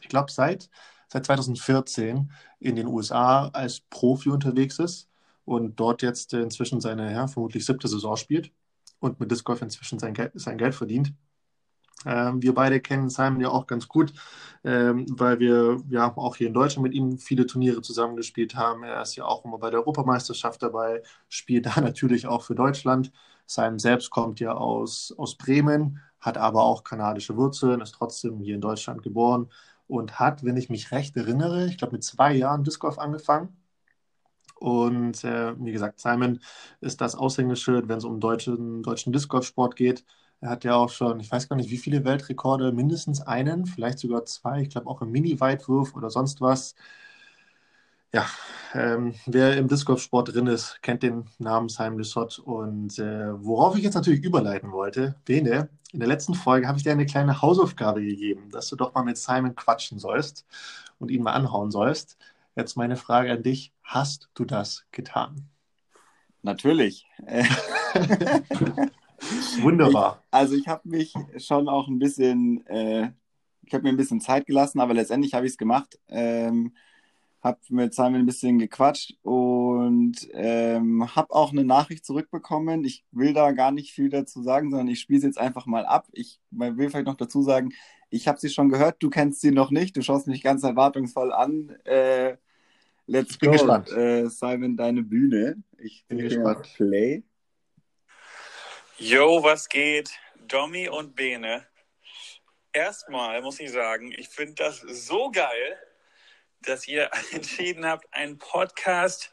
ich 0.00 0.08
glaube, 0.08 0.32
seit, 0.32 0.68
seit 1.06 1.24
2014 1.24 2.32
in 2.58 2.74
den 2.74 2.88
USA 2.88 3.46
als 3.48 3.78
Profi 3.78 4.30
unterwegs 4.30 4.80
ist 4.80 5.08
und 5.44 5.78
dort 5.80 6.02
jetzt 6.02 6.32
inzwischen 6.34 6.80
seine 6.80 7.12
ja, 7.12 7.26
vermutlich 7.28 7.64
siebte 7.64 7.88
Saison 7.88 8.16
spielt 8.16 8.52
und 9.00 9.20
mit 9.20 9.30
Disc 9.30 9.44
Golf 9.44 9.62
inzwischen 9.62 9.98
sein 9.98 10.14
Geld, 10.14 10.32
sein 10.34 10.58
Geld 10.58 10.74
verdient. 10.74 11.12
Ähm, 12.04 12.42
wir 12.42 12.54
beide 12.54 12.80
kennen 12.80 13.10
Simon 13.10 13.40
ja 13.40 13.48
auch 13.48 13.66
ganz 13.66 13.88
gut, 13.88 14.12
ähm, 14.64 15.06
weil 15.10 15.38
wir 15.38 15.80
ja 15.88 16.12
auch 16.16 16.36
hier 16.36 16.48
in 16.48 16.54
Deutschland 16.54 16.84
mit 16.84 16.94
ihm 16.94 17.18
viele 17.18 17.46
Turniere 17.46 17.80
zusammengespielt 17.82 18.54
haben. 18.56 18.82
Er 18.82 19.02
ist 19.02 19.16
ja 19.16 19.24
auch 19.24 19.44
immer 19.44 19.58
bei 19.58 19.70
der 19.70 19.80
Europameisterschaft 19.80 20.62
dabei, 20.62 21.02
spielt 21.28 21.66
da 21.76 21.80
natürlich 21.80 22.26
auch 22.26 22.42
für 22.42 22.54
Deutschland. 22.54 23.12
Simon 23.46 23.78
selbst 23.78 24.10
kommt 24.10 24.40
ja 24.40 24.52
aus, 24.54 25.14
aus 25.18 25.36
Bremen, 25.36 26.00
hat 26.20 26.38
aber 26.38 26.62
auch 26.62 26.84
kanadische 26.84 27.36
Wurzeln, 27.36 27.80
ist 27.80 27.92
trotzdem 27.92 28.40
hier 28.40 28.54
in 28.54 28.60
Deutschland 28.60 29.02
geboren 29.02 29.48
und 29.88 30.18
hat, 30.18 30.44
wenn 30.44 30.56
ich 30.56 30.70
mich 30.70 30.92
recht 30.92 31.16
erinnere, 31.16 31.66
ich 31.66 31.78
glaube 31.78 31.94
mit 31.94 32.04
zwei 32.04 32.32
Jahren 32.34 32.64
Disc 32.64 32.80
Golf 32.80 32.98
angefangen. 32.98 33.56
Und 34.62 35.24
äh, 35.24 35.54
wie 35.58 35.72
gesagt, 35.72 35.98
Simon 36.00 36.38
ist 36.80 37.00
das 37.00 37.16
Aushängeschild, 37.16 37.88
wenn 37.88 37.98
es 37.98 38.04
um 38.04 38.20
deutschen, 38.20 38.82
deutschen 38.84 39.12
Disc 39.12 39.28
Golf 39.28 39.44
Sport 39.46 39.74
geht. 39.74 40.04
Er 40.40 40.50
hat 40.50 40.62
ja 40.64 40.76
auch 40.76 40.88
schon, 40.90 41.18
ich 41.20 41.30
weiß 41.32 41.48
gar 41.48 41.56
nicht, 41.56 41.70
wie 41.70 41.78
viele 41.78 42.04
Weltrekorde, 42.04 42.70
mindestens 42.72 43.20
einen, 43.22 43.66
vielleicht 43.66 43.98
sogar 43.98 44.24
zwei, 44.24 44.60
ich 44.62 44.70
glaube 44.70 44.88
auch 44.88 45.02
im 45.02 45.10
Mini-Weitwurf 45.10 45.96
oder 45.96 46.10
sonst 46.10 46.40
was. 46.40 46.76
Ja, 48.14 48.26
ähm, 48.74 49.14
wer 49.26 49.56
im 49.56 49.68
Disc 49.68 49.86
Golf 49.86 50.02
Sport 50.02 50.34
drin 50.34 50.46
ist, 50.46 50.80
kennt 50.82 51.02
den 51.02 51.24
Namen 51.38 51.68
Simon 51.70 51.98
Lissott. 51.98 52.38
Und 52.38 52.98
äh, 52.98 53.32
worauf 53.42 53.76
ich 53.76 53.82
jetzt 53.82 53.94
natürlich 53.94 54.22
überleiten 54.22 54.70
wollte, 54.72 55.14
Bene, 55.24 55.70
in 55.92 55.98
der 56.00 56.08
letzten 56.08 56.34
Folge 56.34 56.68
habe 56.68 56.76
ich 56.78 56.84
dir 56.84 56.92
eine 56.92 57.06
kleine 57.06 57.40
Hausaufgabe 57.40 58.02
gegeben, 58.02 58.50
dass 58.50 58.68
du 58.68 58.76
doch 58.76 58.94
mal 58.94 59.02
mit 59.02 59.16
Simon 59.16 59.54
quatschen 59.54 59.98
sollst 59.98 60.46
und 60.98 61.10
ihn 61.10 61.22
mal 61.22 61.32
anhauen 61.32 61.70
sollst. 61.70 62.18
Jetzt 62.54 62.76
meine 62.76 62.96
Frage 62.96 63.32
an 63.32 63.42
dich: 63.42 63.72
Hast 63.82 64.28
du 64.34 64.44
das 64.44 64.84
getan? 64.92 65.48
Natürlich. 66.42 67.06
Wunderbar. 69.60 70.22
Ich, 70.22 70.28
also 70.34 70.54
ich 70.54 70.68
habe 70.68 70.88
mich 70.88 71.14
schon 71.38 71.68
auch 71.68 71.88
ein 71.88 71.98
bisschen, 71.98 72.66
äh, 72.66 73.12
ich 73.62 73.72
habe 73.72 73.84
mir 73.84 73.90
ein 73.90 73.96
bisschen 73.96 74.20
Zeit 74.20 74.46
gelassen, 74.46 74.80
aber 74.80 74.92
letztendlich 74.94 75.34
habe 75.34 75.46
ich 75.46 75.52
es 75.52 75.58
gemacht. 75.58 75.98
Ähm, 76.08 76.74
habe 77.42 77.58
mit 77.70 77.92
Simon 77.94 78.16
ein 78.16 78.26
bisschen 78.26 78.58
gequatscht 78.58 79.14
und 79.22 80.28
ähm, 80.32 81.14
habe 81.16 81.34
auch 81.34 81.50
eine 81.50 81.64
Nachricht 81.64 82.04
zurückbekommen. 82.06 82.84
Ich 82.84 83.04
will 83.10 83.32
da 83.32 83.50
gar 83.52 83.72
nicht 83.72 83.92
viel 83.92 84.10
dazu 84.10 84.42
sagen, 84.42 84.70
sondern 84.70 84.88
ich 84.88 85.00
spiele 85.00 85.18
es 85.18 85.24
jetzt 85.24 85.38
einfach 85.38 85.66
mal 85.66 85.84
ab. 85.84 86.06
Ich 86.12 86.40
will 86.50 86.90
vielleicht 86.90 87.06
noch 87.06 87.16
dazu 87.16 87.42
sagen, 87.42 87.70
ich 88.10 88.28
habe 88.28 88.38
sie 88.38 88.50
schon 88.50 88.68
gehört, 88.68 89.02
du 89.02 89.10
kennst 89.10 89.40
sie 89.40 89.50
noch 89.50 89.70
nicht. 89.70 89.96
Du 89.96 90.02
schaust 90.02 90.28
mich 90.28 90.42
ganz 90.42 90.62
erwartungsvoll 90.62 91.32
an. 91.32 91.70
Äh, 91.84 92.36
let's 93.12 93.36
bin 93.36 93.50
go. 93.50 93.56
Gespannt. 93.56 93.90
Äh, 93.92 94.28
Simon, 94.28 94.76
deine 94.76 95.02
Bühne. 95.02 95.62
Ich 95.78 96.04
bin 96.08 96.18
gespannt. 96.18 96.68
Play. 96.74 97.22
Yo, 98.98 99.42
was 99.42 99.68
geht? 99.68 100.10
Domi 100.48 100.88
und 100.88 101.14
Bene. 101.14 101.66
Erstmal 102.72 103.42
muss 103.42 103.60
ich 103.60 103.70
sagen, 103.70 104.12
ich 104.16 104.28
finde 104.28 104.54
das 104.54 104.80
so 104.80 105.30
geil, 105.30 105.78
dass 106.62 106.88
ihr 106.88 107.10
entschieden 107.32 107.84
habt, 107.84 108.06
einen 108.12 108.38
Podcast 108.38 109.32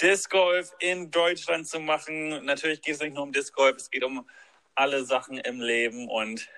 Disc 0.00 0.30
Golf 0.30 0.72
in 0.78 1.10
Deutschland 1.10 1.66
zu 1.66 1.80
machen. 1.80 2.44
Natürlich 2.44 2.82
geht 2.82 2.94
es 2.94 3.00
nicht 3.00 3.14
nur 3.14 3.24
um 3.24 3.32
Disc 3.32 3.54
Golf, 3.54 3.76
es 3.76 3.90
geht 3.90 4.04
um 4.04 4.28
alle 4.74 5.04
Sachen 5.04 5.38
im 5.38 5.60
Leben 5.60 6.08
und 6.08 6.48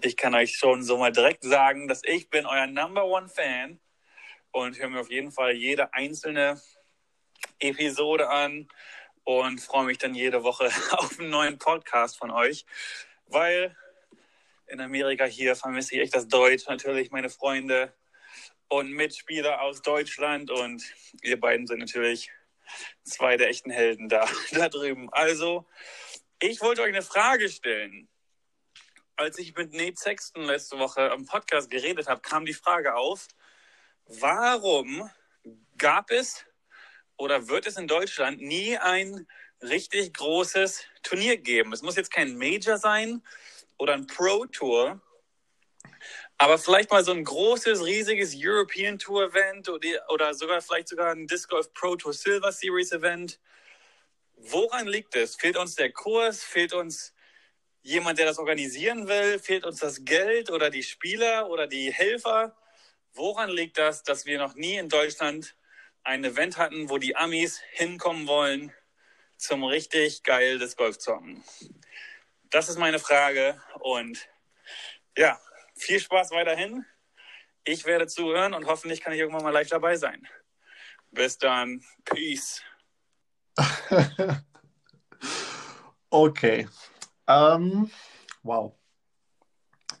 ich 0.00 0.16
kann 0.16 0.34
euch 0.34 0.56
schon 0.56 0.82
so 0.84 0.98
mal 0.98 1.10
direkt 1.10 1.42
sagen, 1.42 1.88
dass 1.88 2.02
ich 2.04 2.30
bin 2.30 2.46
euer 2.46 2.68
Number 2.68 3.04
One 3.06 3.28
Fan 3.28 3.80
und 4.56 4.78
höre 4.78 4.88
mir 4.88 5.00
auf 5.00 5.10
jeden 5.10 5.32
Fall 5.32 5.52
jede 5.52 5.92
einzelne 5.92 6.60
Episode 7.58 8.30
an 8.30 8.68
und 9.24 9.60
freue 9.60 9.84
mich 9.84 9.98
dann 9.98 10.14
jede 10.14 10.42
Woche 10.44 10.70
auf 10.92 11.20
einen 11.20 11.28
neuen 11.28 11.58
Podcast 11.58 12.16
von 12.16 12.30
euch, 12.30 12.64
weil 13.26 13.76
in 14.66 14.80
Amerika 14.80 15.26
hier 15.26 15.56
vermisse 15.56 15.94
ich 15.94 16.00
echt 16.00 16.14
das 16.14 16.26
Deutsch, 16.26 16.66
natürlich 16.68 17.10
meine 17.10 17.28
Freunde 17.28 17.92
und 18.68 18.90
Mitspieler 18.92 19.60
aus 19.60 19.82
Deutschland 19.82 20.50
und 20.50 20.82
ihr 21.22 21.38
beiden 21.38 21.66
sind 21.66 21.80
natürlich 21.80 22.30
zwei 23.04 23.36
der 23.36 23.50
echten 23.50 23.70
Helden 23.70 24.08
da, 24.08 24.26
da 24.52 24.70
drüben. 24.70 25.12
Also, 25.12 25.66
ich 26.40 26.62
wollte 26.62 26.80
euch 26.80 26.88
eine 26.88 27.02
Frage 27.02 27.50
stellen. 27.50 28.08
Als 29.16 29.38
ich 29.38 29.54
mit 29.54 29.74
Nate 29.74 29.96
Sexton 29.96 30.44
letzte 30.44 30.78
Woche 30.78 31.10
am 31.10 31.26
Podcast 31.26 31.70
geredet 31.70 32.06
habe, 32.06 32.22
kam 32.22 32.46
die 32.46 32.54
Frage 32.54 32.94
auf, 32.96 33.28
warum 34.06 35.10
gab 35.78 36.10
es 36.10 36.44
oder 37.16 37.48
wird 37.48 37.66
es 37.66 37.76
in 37.76 37.86
Deutschland 37.86 38.40
nie 38.40 38.76
ein 38.76 39.26
richtig 39.62 40.14
großes 40.14 40.84
Turnier 41.02 41.36
geben. 41.36 41.72
Es 41.72 41.82
muss 41.82 41.96
jetzt 41.96 42.12
kein 42.12 42.36
Major 42.36 42.78
sein 42.78 43.22
oder 43.78 43.94
ein 43.94 44.06
Pro 44.06 44.46
Tour, 44.46 45.00
aber 46.38 46.58
vielleicht 46.58 46.90
mal 46.90 47.04
so 47.04 47.12
ein 47.12 47.24
großes, 47.24 47.84
riesiges 47.84 48.34
European 48.36 48.98
Tour 48.98 49.24
Event 49.24 49.68
oder, 49.68 50.10
oder 50.10 50.34
sogar 50.34 50.60
vielleicht 50.60 50.88
sogar 50.88 51.12
ein 51.12 51.26
Disc 51.26 51.48
Golf 51.48 51.72
Pro 51.72 51.96
Tour 51.96 52.12
Silver 52.12 52.52
Series 52.52 52.92
Event. 52.92 53.40
Woran 54.36 54.86
liegt 54.86 55.16
es? 55.16 55.36
Fehlt 55.36 55.56
uns 55.56 55.76
der 55.76 55.92
Kurs? 55.92 56.44
Fehlt 56.44 56.74
uns 56.74 57.14
jemand, 57.82 58.18
der 58.18 58.26
das 58.26 58.38
organisieren 58.38 59.08
will? 59.08 59.38
Fehlt 59.38 59.64
uns 59.64 59.78
das 59.78 60.04
Geld 60.04 60.50
oder 60.50 60.68
die 60.68 60.82
Spieler 60.82 61.48
oder 61.48 61.66
die 61.66 61.90
Helfer? 61.90 62.54
Woran 63.16 63.48
liegt 63.48 63.78
das, 63.78 64.02
dass 64.02 64.26
wir 64.26 64.36
noch 64.38 64.56
nie 64.56 64.76
in 64.76 64.90
Deutschland 64.90 65.56
ein 66.04 66.22
Event 66.22 66.58
hatten, 66.58 66.90
wo 66.90 66.98
die 66.98 67.16
Amis 67.16 67.60
hinkommen 67.70 68.26
wollen 68.26 68.74
zum 69.38 69.64
richtig 69.64 70.22
geil 70.22 70.58
des 70.58 70.76
Golfzocken? 70.76 71.42
Das 72.50 72.68
ist 72.68 72.78
meine 72.78 72.98
Frage 72.98 73.58
und 73.80 74.28
ja, 75.16 75.40
viel 75.74 75.98
Spaß 75.98 76.30
weiterhin. 76.32 76.84
Ich 77.64 77.86
werde 77.86 78.06
zuhören 78.06 78.52
und 78.52 78.66
hoffentlich 78.66 79.00
kann 79.00 79.14
ich 79.14 79.20
irgendwann 79.20 79.44
mal 79.44 79.50
live 79.50 79.68
dabei 79.68 79.96
sein. 79.96 80.28
Bis 81.10 81.38
dann. 81.38 81.82
Peace. 82.04 82.62
okay. 86.10 86.68
Um, 87.26 87.90
wow. 88.42 88.74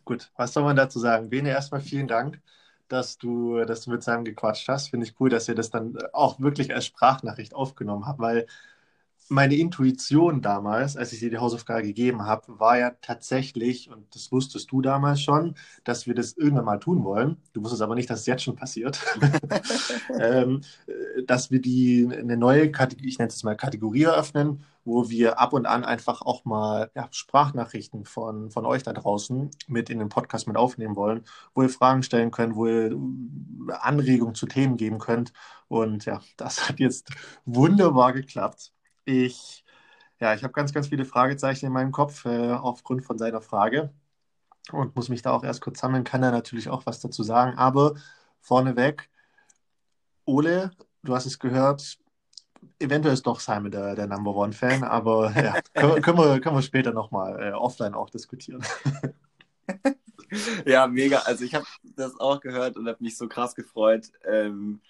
Gut, 0.04 0.30
was 0.36 0.52
soll 0.52 0.64
man 0.64 0.76
dazu 0.76 0.98
sagen? 0.98 1.30
Bene, 1.30 1.48
erstmal 1.48 1.80
vielen 1.80 2.08
Dank 2.08 2.42
dass 2.88 3.18
du, 3.18 3.64
dass 3.64 3.82
du 3.82 3.90
mit 3.90 4.02
Simon 4.02 4.24
gequatscht 4.24 4.68
hast. 4.68 4.88
Finde 4.90 5.06
ich 5.06 5.14
cool, 5.20 5.28
dass 5.30 5.48
ihr 5.48 5.54
das 5.54 5.70
dann 5.70 5.96
auch 6.12 6.40
wirklich 6.40 6.74
als 6.74 6.86
Sprachnachricht 6.86 7.54
aufgenommen 7.54 8.06
habt, 8.06 8.20
weil 8.20 8.46
meine 9.28 9.56
Intuition 9.56 10.40
damals, 10.40 10.96
als 10.96 11.12
ich 11.12 11.20
dir 11.20 11.30
die 11.30 11.38
Hausaufgabe 11.38 11.82
gegeben 11.82 12.24
habe, 12.24 12.58
war 12.58 12.78
ja 12.78 12.90
tatsächlich, 13.02 13.90
und 13.90 14.14
das 14.14 14.30
wusstest 14.30 14.70
du 14.70 14.82
damals 14.82 15.20
schon, 15.20 15.54
dass 15.84 16.06
wir 16.06 16.14
das 16.14 16.36
irgendwann 16.36 16.64
mal 16.64 16.78
tun 16.78 17.04
wollen. 17.04 17.36
Du 17.52 17.62
wusstest 17.62 17.82
aber 17.82 17.94
nicht, 17.94 18.08
dass 18.08 18.20
es 18.20 18.26
jetzt 18.26 18.44
schon 18.44 18.56
passiert. 18.56 19.00
ähm, 20.20 20.60
dass 21.26 21.50
wir 21.50 21.60
die 21.60 22.08
eine 22.10 22.36
neue 22.36 22.70
Kategorie, 22.70 23.08
ich 23.08 23.18
nenne 23.18 23.28
es 23.28 23.42
mal 23.42 23.56
Kategorie 23.56 24.04
eröffnen, 24.04 24.64
wo 24.84 25.10
wir 25.10 25.40
ab 25.40 25.52
und 25.52 25.66
an 25.66 25.84
einfach 25.84 26.22
auch 26.22 26.44
mal 26.44 26.90
ja, 26.94 27.08
Sprachnachrichten 27.10 28.04
von, 28.04 28.50
von 28.50 28.64
euch 28.64 28.84
da 28.84 28.92
draußen 28.92 29.50
mit 29.66 29.90
in 29.90 29.98
den 29.98 30.08
Podcast 30.08 30.46
mit 30.46 30.56
aufnehmen 30.56 30.94
wollen, 30.94 31.24
wo 31.54 31.62
ihr 31.62 31.68
Fragen 31.68 32.04
stellen 32.04 32.30
könnt, 32.30 32.54
wo 32.54 32.66
ihr 32.68 32.96
Anregungen 33.80 34.36
zu 34.36 34.46
Themen 34.46 34.76
geben 34.76 34.98
könnt. 34.98 35.32
Und 35.66 36.04
ja, 36.04 36.20
das 36.36 36.68
hat 36.68 36.78
jetzt 36.78 37.10
wunderbar 37.44 38.12
geklappt. 38.12 38.72
Ich, 39.06 39.64
ja, 40.20 40.34
ich 40.34 40.42
habe 40.42 40.52
ganz, 40.52 40.72
ganz 40.72 40.88
viele 40.88 41.04
Fragezeichen 41.04 41.66
in 41.66 41.72
meinem 41.72 41.92
Kopf 41.92 42.24
äh, 42.26 42.52
aufgrund 42.52 43.04
von 43.04 43.18
seiner 43.18 43.40
Frage 43.40 43.90
und 44.72 44.96
muss 44.96 45.08
mich 45.08 45.22
da 45.22 45.30
auch 45.30 45.44
erst 45.44 45.60
kurz 45.60 45.78
sammeln. 45.78 46.04
Kann 46.04 46.22
er 46.22 46.32
natürlich 46.32 46.68
auch 46.68 46.84
was 46.86 47.00
dazu 47.00 47.22
sagen. 47.22 47.56
Aber 47.56 47.94
vorneweg, 48.40 49.08
Ole, 50.24 50.72
du 51.04 51.14
hast 51.14 51.26
es 51.26 51.38
gehört, 51.38 51.98
eventuell 52.80 53.14
ist 53.14 53.26
doch 53.26 53.38
Simon 53.38 53.70
der, 53.70 53.94
der 53.94 54.08
Number 54.08 54.34
One 54.34 54.52
Fan, 54.52 54.82
aber 54.82 55.30
ja, 55.36 55.54
können, 55.72 56.02
können, 56.02 56.18
wir, 56.18 56.40
können 56.40 56.56
wir 56.56 56.62
später 56.62 56.92
nochmal 56.92 57.40
äh, 57.40 57.52
offline 57.52 57.94
auch 57.94 58.10
diskutieren. 58.10 58.64
ja, 60.66 60.88
mega. 60.88 61.18
Also 61.20 61.44
ich 61.44 61.54
habe 61.54 61.64
das 61.94 62.18
auch 62.18 62.40
gehört 62.40 62.76
und 62.76 62.88
habe 62.88 63.02
mich 63.02 63.16
so 63.16 63.28
krass 63.28 63.54
gefreut. 63.54 64.10
Ähm, 64.24 64.80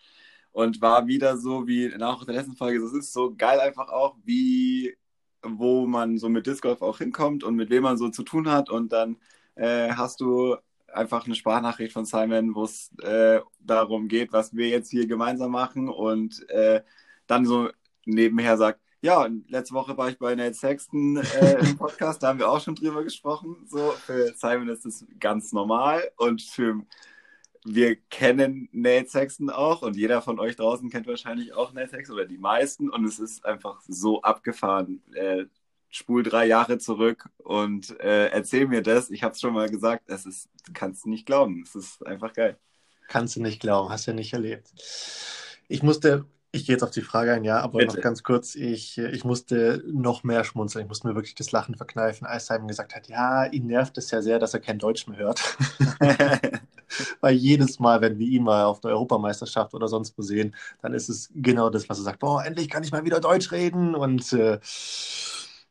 und 0.57 0.81
war 0.81 1.07
wieder 1.07 1.37
so 1.37 1.67
wie 1.67 1.93
nach 1.99 2.25
der 2.25 2.35
letzten 2.35 2.57
Folge. 2.57 2.83
Es 2.83 2.95
ist 2.95 3.13
so 3.13 3.35
geil 3.37 3.61
einfach 3.61 3.91
auch, 3.91 4.17
wie 4.25 4.97
wo 5.43 5.87
man 5.87 6.17
so 6.17 6.31
mit 6.31 6.47
Disc 6.47 6.63
Golf 6.63 6.81
auch 6.81 6.97
hinkommt 6.97 7.45
und 7.45 7.57
mit 7.57 7.69
wem 7.69 7.83
man 7.83 7.99
so 7.99 8.09
zu 8.09 8.23
tun 8.23 8.51
hat. 8.51 8.71
Und 8.71 8.91
dann 8.91 9.19
äh, 9.55 9.91
hast 9.91 10.23
du 10.23 10.57
einfach 10.91 11.27
eine 11.27 11.35
Sprachnachricht 11.35 11.93
von 11.93 12.07
Simon, 12.07 12.55
wo 12.55 12.65
es 12.65 12.91
äh, 13.03 13.41
darum 13.61 14.09
geht, 14.09 14.33
was 14.33 14.57
wir 14.57 14.69
jetzt 14.71 14.91
hier 14.91 15.07
gemeinsam 15.07 15.51
machen 15.51 15.91
und 15.91 16.49
äh, 16.49 16.81
dann 17.27 17.45
so 17.45 17.69
nebenher 18.07 18.57
sagt, 18.57 18.81
ja, 19.03 19.29
letzte 19.49 19.75
Woche 19.75 19.95
war 19.99 20.09
ich 20.09 20.19
bei 20.19 20.35
Nate 20.35 20.55
Sexton 20.55 21.19
äh, 21.19 21.59
im 21.61 21.77
Podcast, 21.79 22.23
da 22.23 22.29
haben 22.29 22.39
wir 22.39 22.49
auch 22.51 22.63
schon 22.63 22.77
drüber 22.77 23.05
gesprochen. 23.05 23.67
So, 23.69 23.91
für 23.91 24.33
Simon 24.35 24.71
ist 24.71 24.87
das 24.87 25.05
ganz 25.21 25.53
normal 25.53 26.03
und 26.17 26.41
für 26.41 26.81
wir 27.67 27.97
kennen 27.97 28.69
Nate 28.73 29.09
Sexton 29.09 29.51
auch 29.51 29.83
und 29.83 29.97
jeder 29.97 30.23
von 30.23 30.39
euch 30.39 30.57
draußen 30.57 30.89
kennt 30.89 31.07
wahrscheinlich 31.07 31.53
auch 31.53 31.73
Nate 31.73 31.91
Sexton 31.91 32.15
oder 32.17 32.27
die 32.27 32.39
meisten 32.39 32.89
und 32.89 33.05
es 33.05 33.19
ist 33.19 33.45
einfach 33.45 33.81
so 33.87 34.23
abgefahren, 34.23 35.03
äh, 35.15 35.47
spul 35.91 36.23
drei 36.23 36.47
Jahre 36.47 36.79
zurück 36.79 37.29
und 37.39 37.99
äh, 38.01 38.29
erzähl 38.29 38.67
mir 38.67 38.83
das. 38.83 39.11
Ich 39.11 39.23
habe 39.23 39.33
es 39.33 39.41
schon 39.41 39.55
mal 39.55 39.69
gesagt, 39.69 40.09
es 40.09 40.27
ist, 40.27 40.49
du 40.67 40.73
kannst 40.73 41.07
nicht 41.07 41.27
glauben. 41.27 41.63
Es 41.65 41.75
ist 41.75 42.07
einfach 42.07 42.33
geil. 42.33 42.57
Kannst 43.09 43.37
du 43.37 43.43
nicht 43.43 43.61
glauben, 43.61 43.91
hast 43.91 44.07
du 44.07 44.13
ja 44.13 44.15
nicht 44.15 44.33
erlebt. 44.33 44.73
Ich 45.69 45.83
musste 45.83 46.27
ich 46.53 46.65
gehe 46.65 46.75
jetzt 46.75 46.83
auf 46.83 46.91
die 46.91 47.03
Frage 47.03 47.33
ein, 47.35 47.45
ja, 47.45 47.61
aber 47.61 47.79
Bitte. 47.79 47.97
noch 47.97 48.03
ganz 48.03 48.23
kurz. 48.23 48.55
Ich, 48.55 48.97
ich 48.97 49.25
musste 49.25 49.85
noch 49.87 50.25
mehr 50.25 50.43
schmunzeln. 50.43 50.85
Ich 50.85 50.89
musste 50.89 51.07
mir 51.07 51.15
wirklich 51.15 51.35
das 51.35 51.53
Lachen 51.53 51.75
verkneifen, 51.75 52.27
als 52.27 52.47
Simon 52.47 52.69
gesagt 52.69 52.95
hat, 52.95 53.09
ja, 53.09 53.45
ihn 53.45 53.67
nervt 53.67 53.99
es 53.99 54.11
ja 54.11 54.23
sehr, 54.23 54.39
dass 54.39 54.55
er 54.55 54.61
kein 54.61 54.79
Deutsch 54.79 55.07
mehr 55.07 55.19
hört. 55.19 55.59
Weil 57.21 57.35
jedes 57.35 57.79
Mal, 57.79 58.01
wenn 58.01 58.19
wir 58.19 58.27
ihn 58.27 58.45
mal 58.45 58.65
auf 58.65 58.81
der 58.81 58.93
Europameisterschaft 58.93 59.75
oder 59.75 59.89
sonst 59.89 60.17
wo 60.19 60.23
sehen, 60.23 60.55
dann 60.83 60.95
ist 60.95 61.09
es 61.09 61.31
genau 61.35 61.71
das, 61.71 61.89
was 61.89 61.99
er 61.99 62.05
sagt. 62.05 62.21
Boah, 62.21 62.45
endlich 62.45 62.69
kann 62.69 62.83
ich 62.85 62.93
mal 62.93 63.05
wieder 63.05 63.21
Deutsch 63.21 63.53
reden. 63.53 63.95
Und 63.95 64.33
äh, 64.33 64.59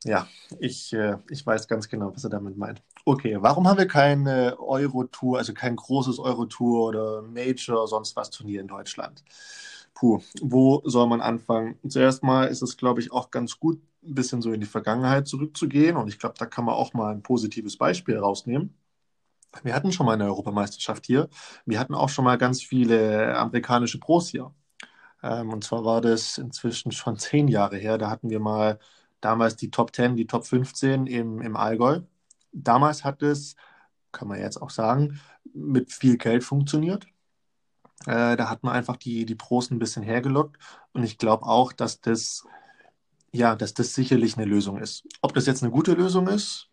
ja, 0.04 0.28
ich, 0.60 0.94
äh, 0.94 1.18
ich 1.30 1.46
weiß 1.46 1.68
ganz 1.68 1.90
genau, 1.90 2.14
was 2.14 2.24
er 2.24 2.30
damit 2.30 2.58
meint. 2.58 2.82
Okay, 3.06 3.38
warum 3.40 3.68
haben 3.68 3.78
wir 3.78 3.88
keine 3.88 4.58
Euro-Tour, 4.60 5.38
also 5.38 5.54
kein 5.54 5.76
großes 5.76 6.20
Euro-Tour 6.20 6.88
oder 6.88 7.22
Major, 7.24 7.88
sonst 7.88 8.16
was 8.16 8.30
Turnier 8.30 8.62
in 8.62 8.68
Deutschland? 8.68 9.24
Puh, 9.94 10.22
wo 10.42 10.82
soll 10.86 11.08
man 11.08 11.22
anfangen? 11.22 11.78
Zuerst 11.88 12.24
mal 12.24 12.46
ist 12.46 12.62
es, 12.62 12.78
glaube 12.78 13.00
ich, 13.02 13.12
auch 13.12 13.32
ganz 13.32 13.60
gut, 13.60 13.82
ein 14.04 14.14
bisschen 14.16 14.42
so 14.42 14.52
in 14.52 14.60
die 14.60 14.66
Vergangenheit 14.68 15.28
zurückzugehen. 15.28 15.98
Und 15.98 16.08
ich 16.10 16.20
glaube, 16.20 16.36
da 16.38 16.46
kann 16.46 16.66
man 16.66 16.76
auch 16.76 16.94
mal 16.94 17.12
ein 17.14 17.24
positives 17.24 17.78
Beispiel 17.78 18.18
rausnehmen. 18.18 18.76
Wir 19.64 19.76
hatten 19.76 19.92
schon 19.92 20.06
mal 20.06 20.14
eine 20.14 20.26
Europameisterschaft 20.26 21.06
hier. 21.06 21.30
Wir 21.66 21.80
hatten 21.80 21.96
auch 21.96 22.10
schon 22.10 22.26
mal 22.26 22.38
ganz 22.38 22.62
viele 22.62 23.38
amerikanische 23.38 24.00
Pros 24.00 24.30
hier. 24.30 24.54
Ähm, 25.24 25.50
und 25.52 25.64
zwar 25.64 25.86
war 25.86 26.02
das 26.02 26.38
inzwischen 26.38 26.92
schon 26.92 27.18
zehn 27.18 27.48
Jahre 27.48 27.78
her. 27.78 27.98
Da 27.98 28.10
hatten 28.10 28.30
wir 28.30 28.40
mal 28.40 28.80
damals 29.22 29.56
die 29.56 29.72
Top 29.72 29.96
10, 29.96 30.16
die 30.16 30.28
Top 30.28 30.46
15 30.46 31.08
im, 31.08 31.42
im 31.42 31.56
Allgäu. 31.56 32.02
Damals 32.52 33.04
hat 33.04 33.22
es, 33.24 33.56
kann 34.12 34.28
man 34.28 34.40
jetzt 34.40 34.62
auch 34.62 34.70
sagen, 34.70 35.20
mit 35.54 35.92
viel 35.92 36.18
Geld 36.18 36.44
funktioniert. 36.44 37.06
Äh, 38.06 38.38
da 38.38 38.50
hat 38.50 38.64
man 38.64 38.74
einfach 38.74 38.98
die, 38.98 39.26
die 39.26 39.36
Pros 39.36 39.72
ein 39.72 39.80
bisschen 39.80 40.04
hergelockt. 40.04 40.58
Und 40.94 41.04
ich 41.04 41.18
glaube 41.18 41.46
auch, 41.46 41.74
dass 41.74 42.02
das, 42.02 42.46
ja, 43.32 43.56
dass 43.56 43.74
das 43.74 43.94
sicherlich 43.96 44.38
eine 44.38 44.46
Lösung 44.46 44.78
ist. 44.80 45.08
Ob 45.22 45.34
das 45.34 45.46
jetzt 45.48 45.64
eine 45.64 45.72
gute 45.72 45.94
Lösung 45.94 46.28
ist, 46.28 46.70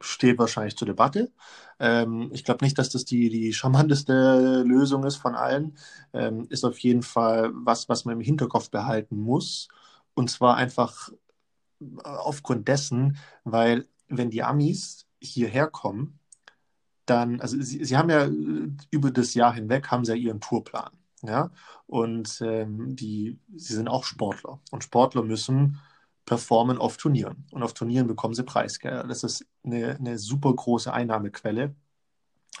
steht 0.00 0.38
wahrscheinlich 0.38 0.76
zur 0.76 0.86
Debatte. 0.86 1.32
Ähm, 1.78 2.30
ich 2.32 2.44
glaube 2.44 2.64
nicht, 2.64 2.78
dass 2.78 2.90
das 2.90 3.04
die, 3.04 3.28
die 3.30 3.52
charmanteste 3.52 4.62
Lösung 4.66 5.04
ist 5.04 5.16
von 5.16 5.34
allen. 5.34 5.76
Ähm, 6.12 6.46
ist 6.50 6.64
auf 6.64 6.78
jeden 6.78 7.02
Fall 7.02 7.50
was, 7.54 7.88
was 7.88 8.04
man 8.04 8.16
im 8.16 8.20
Hinterkopf 8.20 8.70
behalten 8.70 9.18
muss. 9.18 9.68
Und 10.14 10.30
zwar 10.30 10.56
einfach 10.56 11.10
aufgrund 12.02 12.68
dessen, 12.68 13.18
weil 13.44 13.86
wenn 14.08 14.30
die 14.30 14.42
Amis 14.42 15.06
hierher 15.20 15.68
kommen, 15.68 16.18
dann, 17.06 17.40
also 17.40 17.56
sie, 17.60 17.84
sie 17.84 17.96
haben 17.96 18.10
ja 18.10 18.26
äh, 18.26 18.70
über 18.90 19.10
das 19.10 19.34
Jahr 19.34 19.54
hinweg, 19.54 19.90
haben 19.90 20.04
sie 20.04 20.12
ja 20.12 20.18
ihren 20.18 20.40
Tourplan. 20.40 20.90
Ja, 21.22 21.50
und 21.86 22.40
ähm, 22.42 22.94
die, 22.94 23.40
sie 23.56 23.74
sind 23.74 23.88
auch 23.88 24.04
Sportler. 24.04 24.60
Und 24.70 24.84
Sportler 24.84 25.24
müssen 25.24 25.80
performen 26.28 26.76
auf 26.76 26.98
Turnieren. 26.98 27.46
Und 27.52 27.62
auf 27.62 27.72
Turnieren 27.72 28.06
bekommen 28.06 28.34
sie 28.34 28.42
Preisgelder. 28.42 29.04
Das 29.04 29.24
ist 29.24 29.46
eine, 29.64 29.96
eine 29.96 30.18
super 30.18 30.52
große 30.54 30.92
Einnahmequelle. 30.92 31.74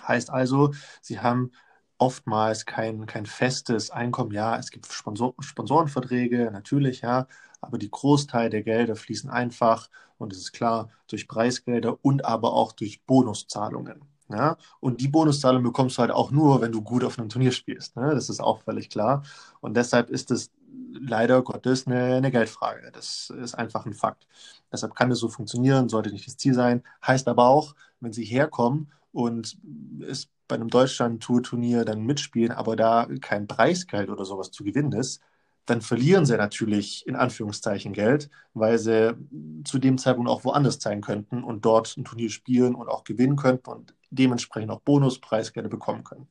Heißt 0.06 0.30
also, 0.30 0.72
sie 1.02 1.20
haben 1.20 1.52
oftmals 1.98 2.64
kein, 2.64 3.04
kein 3.04 3.26
festes 3.26 3.90
Einkommen. 3.90 4.32
Ja, 4.32 4.56
es 4.56 4.70
gibt 4.70 4.90
Sponsor 4.90 5.34
Sponsorenverträge, 5.40 6.50
natürlich, 6.50 7.02
ja, 7.02 7.26
aber 7.60 7.76
die 7.76 7.90
Großteil 7.90 8.48
der 8.48 8.62
Gelder 8.62 8.96
fließen 8.96 9.28
einfach 9.28 9.90
und 10.16 10.32
es 10.32 10.38
ist 10.38 10.52
klar 10.52 10.88
durch 11.06 11.28
Preisgelder 11.28 11.98
und 12.02 12.24
aber 12.24 12.54
auch 12.54 12.72
durch 12.72 13.04
Bonuszahlungen. 13.04 14.00
Ja? 14.30 14.56
Und 14.80 15.02
die 15.02 15.08
Bonuszahlung 15.08 15.62
bekommst 15.62 15.98
du 15.98 16.00
halt 16.02 16.10
auch 16.10 16.30
nur, 16.30 16.62
wenn 16.62 16.72
du 16.72 16.80
gut 16.80 17.04
auf 17.04 17.18
einem 17.18 17.28
Turnier 17.28 17.52
spielst. 17.52 17.96
Ne? 17.96 18.14
Das 18.14 18.30
ist 18.30 18.40
auch 18.40 18.62
völlig 18.62 18.88
klar. 18.88 19.24
Und 19.60 19.76
deshalb 19.76 20.08
ist 20.08 20.30
es 20.30 20.50
leider 20.92 21.42
Gottes 21.42 21.86
eine, 21.86 22.16
eine 22.16 22.30
Geldfrage. 22.30 22.90
Das 22.92 23.30
ist 23.30 23.54
einfach 23.54 23.86
ein 23.86 23.94
Fakt. 23.94 24.26
Deshalb 24.72 24.94
kann 24.94 25.10
das 25.10 25.18
so 25.18 25.28
funktionieren, 25.28 25.88
sollte 25.88 26.10
nicht 26.10 26.26
das 26.26 26.36
Ziel 26.36 26.54
sein. 26.54 26.82
Heißt 27.06 27.28
aber 27.28 27.46
auch, 27.48 27.74
wenn 28.00 28.12
sie 28.12 28.24
herkommen 28.24 28.92
und 29.12 29.58
es 30.06 30.28
bei 30.46 30.56
einem 30.56 30.68
Deutschland-Tour-Turnier 30.68 31.84
dann 31.84 32.00
mitspielen, 32.00 32.52
aber 32.52 32.74
da 32.74 33.06
kein 33.20 33.46
Preisgeld 33.46 34.08
oder 34.08 34.24
sowas 34.24 34.50
zu 34.50 34.64
gewinnen 34.64 34.92
ist, 34.92 35.20
dann 35.66 35.82
verlieren 35.82 36.24
sie 36.24 36.36
natürlich 36.36 37.06
in 37.06 37.14
Anführungszeichen 37.14 37.92
Geld, 37.92 38.30
weil 38.54 38.78
sie 38.78 39.14
zu 39.64 39.78
dem 39.78 39.98
Zeitpunkt 39.98 40.30
auch 40.30 40.44
woanders 40.44 40.80
sein 40.80 41.02
könnten 41.02 41.44
und 41.44 41.64
dort 41.66 41.94
ein 41.96 42.06
Turnier 42.06 42.30
spielen 42.30 42.74
und 42.74 42.88
auch 42.88 43.04
gewinnen 43.04 43.36
könnten 43.36 43.68
und 43.68 43.94
dementsprechend 44.10 44.70
auch 44.70 44.80
Bonuspreisgelder 44.80 45.68
bekommen 45.68 46.04
könnten. 46.04 46.28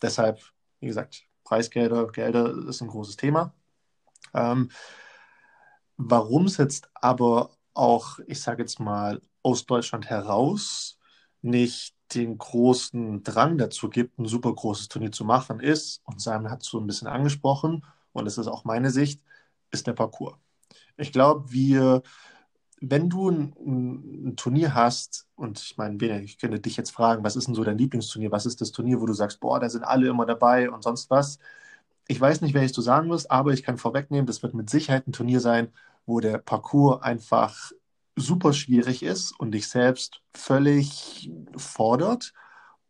Deshalb, 0.00 0.40
wie 0.80 0.86
gesagt, 0.86 1.24
Preisgelder, 1.44 2.06
Gelder 2.08 2.54
ist 2.66 2.80
ein 2.80 2.88
großes 2.88 3.16
Thema. 3.16 3.52
Ähm, 4.34 4.70
Warum 5.98 6.46
es 6.46 6.56
jetzt 6.58 6.88
aber 6.94 7.50
auch, 7.74 8.20
ich 8.28 8.40
sage 8.40 8.62
jetzt 8.62 8.78
mal, 8.78 9.20
aus 9.42 9.66
Deutschland 9.66 10.08
heraus 10.08 10.98
nicht 11.42 11.94
den 12.14 12.38
großen 12.38 13.24
Drang 13.24 13.58
dazu 13.58 13.90
gibt, 13.90 14.18
ein 14.18 14.26
super 14.26 14.54
großes 14.54 14.88
Turnier 14.88 15.10
zu 15.10 15.24
machen, 15.24 15.58
ist, 15.58 16.00
und 16.04 16.20
Simon 16.20 16.50
hat 16.50 16.62
es 16.62 16.68
so 16.68 16.78
ein 16.78 16.86
bisschen 16.86 17.08
angesprochen, 17.08 17.84
und 18.12 18.24
das 18.24 18.38
ist 18.38 18.46
auch 18.46 18.64
meine 18.64 18.90
Sicht, 18.90 19.20
ist 19.72 19.88
der 19.88 19.92
Parcours. 19.92 20.36
Ich 20.96 21.12
glaube, 21.12 21.50
wir, 21.52 22.02
wenn 22.80 23.10
du 23.10 23.30
ein, 23.30 23.54
ein, 24.28 24.36
Turnier 24.36 24.74
hast, 24.74 25.26
und 25.34 25.58
ich 25.60 25.76
meine, 25.76 26.22
ich 26.22 26.38
könnte 26.38 26.60
dich 26.60 26.76
jetzt 26.76 26.92
fragen, 26.92 27.24
was 27.24 27.36
ist 27.36 27.48
denn 27.48 27.54
so 27.56 27.64
dein 27.64 27.78
Lieblingsturnier? 27.78 28.30
Was 28.32 28.46
ist 28.46 28.60
das 28.60 28.72
Turnier, 28.72 29.00
wo 29.00 29.06
du 29.06 29.14
sagst, 29.14 29.40
boah, 29.40 29.58
da 29.60 29.68
sind 29.68 29.82
alle 29.84 30.08
immer 30.08 30.26
dabei 30.26 30.70
und 30.70 30.82
sonst 30.84 31.10
was? 31.10 31.38
Ich 32.08 32.20
weiß 32.20 32.40
nicht, 32.40 32.54
welches 32.54 32.72
du 32.72 32.80
sagen 32.80 33.10
wirst, 33.10 33.30
aber 33.30 33.52
ich 33.52 33.62
kann 33.62 33.78
vorwegnehmen, 33.78 34.26
das 34.26 34.42
wird 34.42 34.54
mit 34.54 34.68
Sicherheit 34.68 35.06
ein 35.06 35.12
Turnier 35.12 35.40
sein, 35.40 35.68
wo 36.06 36.20
der 36.20 36.38
Parcours 36.38 37.02
einfach 37.02 37.70
super 38.16 38.52
schwierig 38.52 39.02
ist 39.02 39.38
und 39.38 39.52
dich 39.52 39.68
selbst 39.68 40.22
völlig 40.34 41.30
fordert 41.56 42.32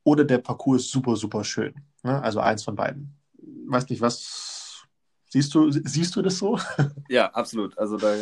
oder 0.04 0.24
der 0.24 0.38
Parcours 0.38 0.82
ist 0.82 0.90
super, 0.90 1.16
super 1.16 1.44
schön. 1.44 1.74
Ne? 2.02 2.22
Also 2.22 2.40
eins 2.40 2.64
von 2.64 2.76
beiden. 2.76 3.14
Weiß 3.66 3.88
nicht, 3.90 4.00
was 4.00 4.58
Siehst 5.30 5.54
du, 5.54 5.70
siehst 5.70 6.16
du 6.16 6.22
das 6.22 6.38
so? 6.38 6.58
Ja, 7.08 7.26
absolut. 7.32 7.76
Also 7.78 7.96
da 7.96 8.14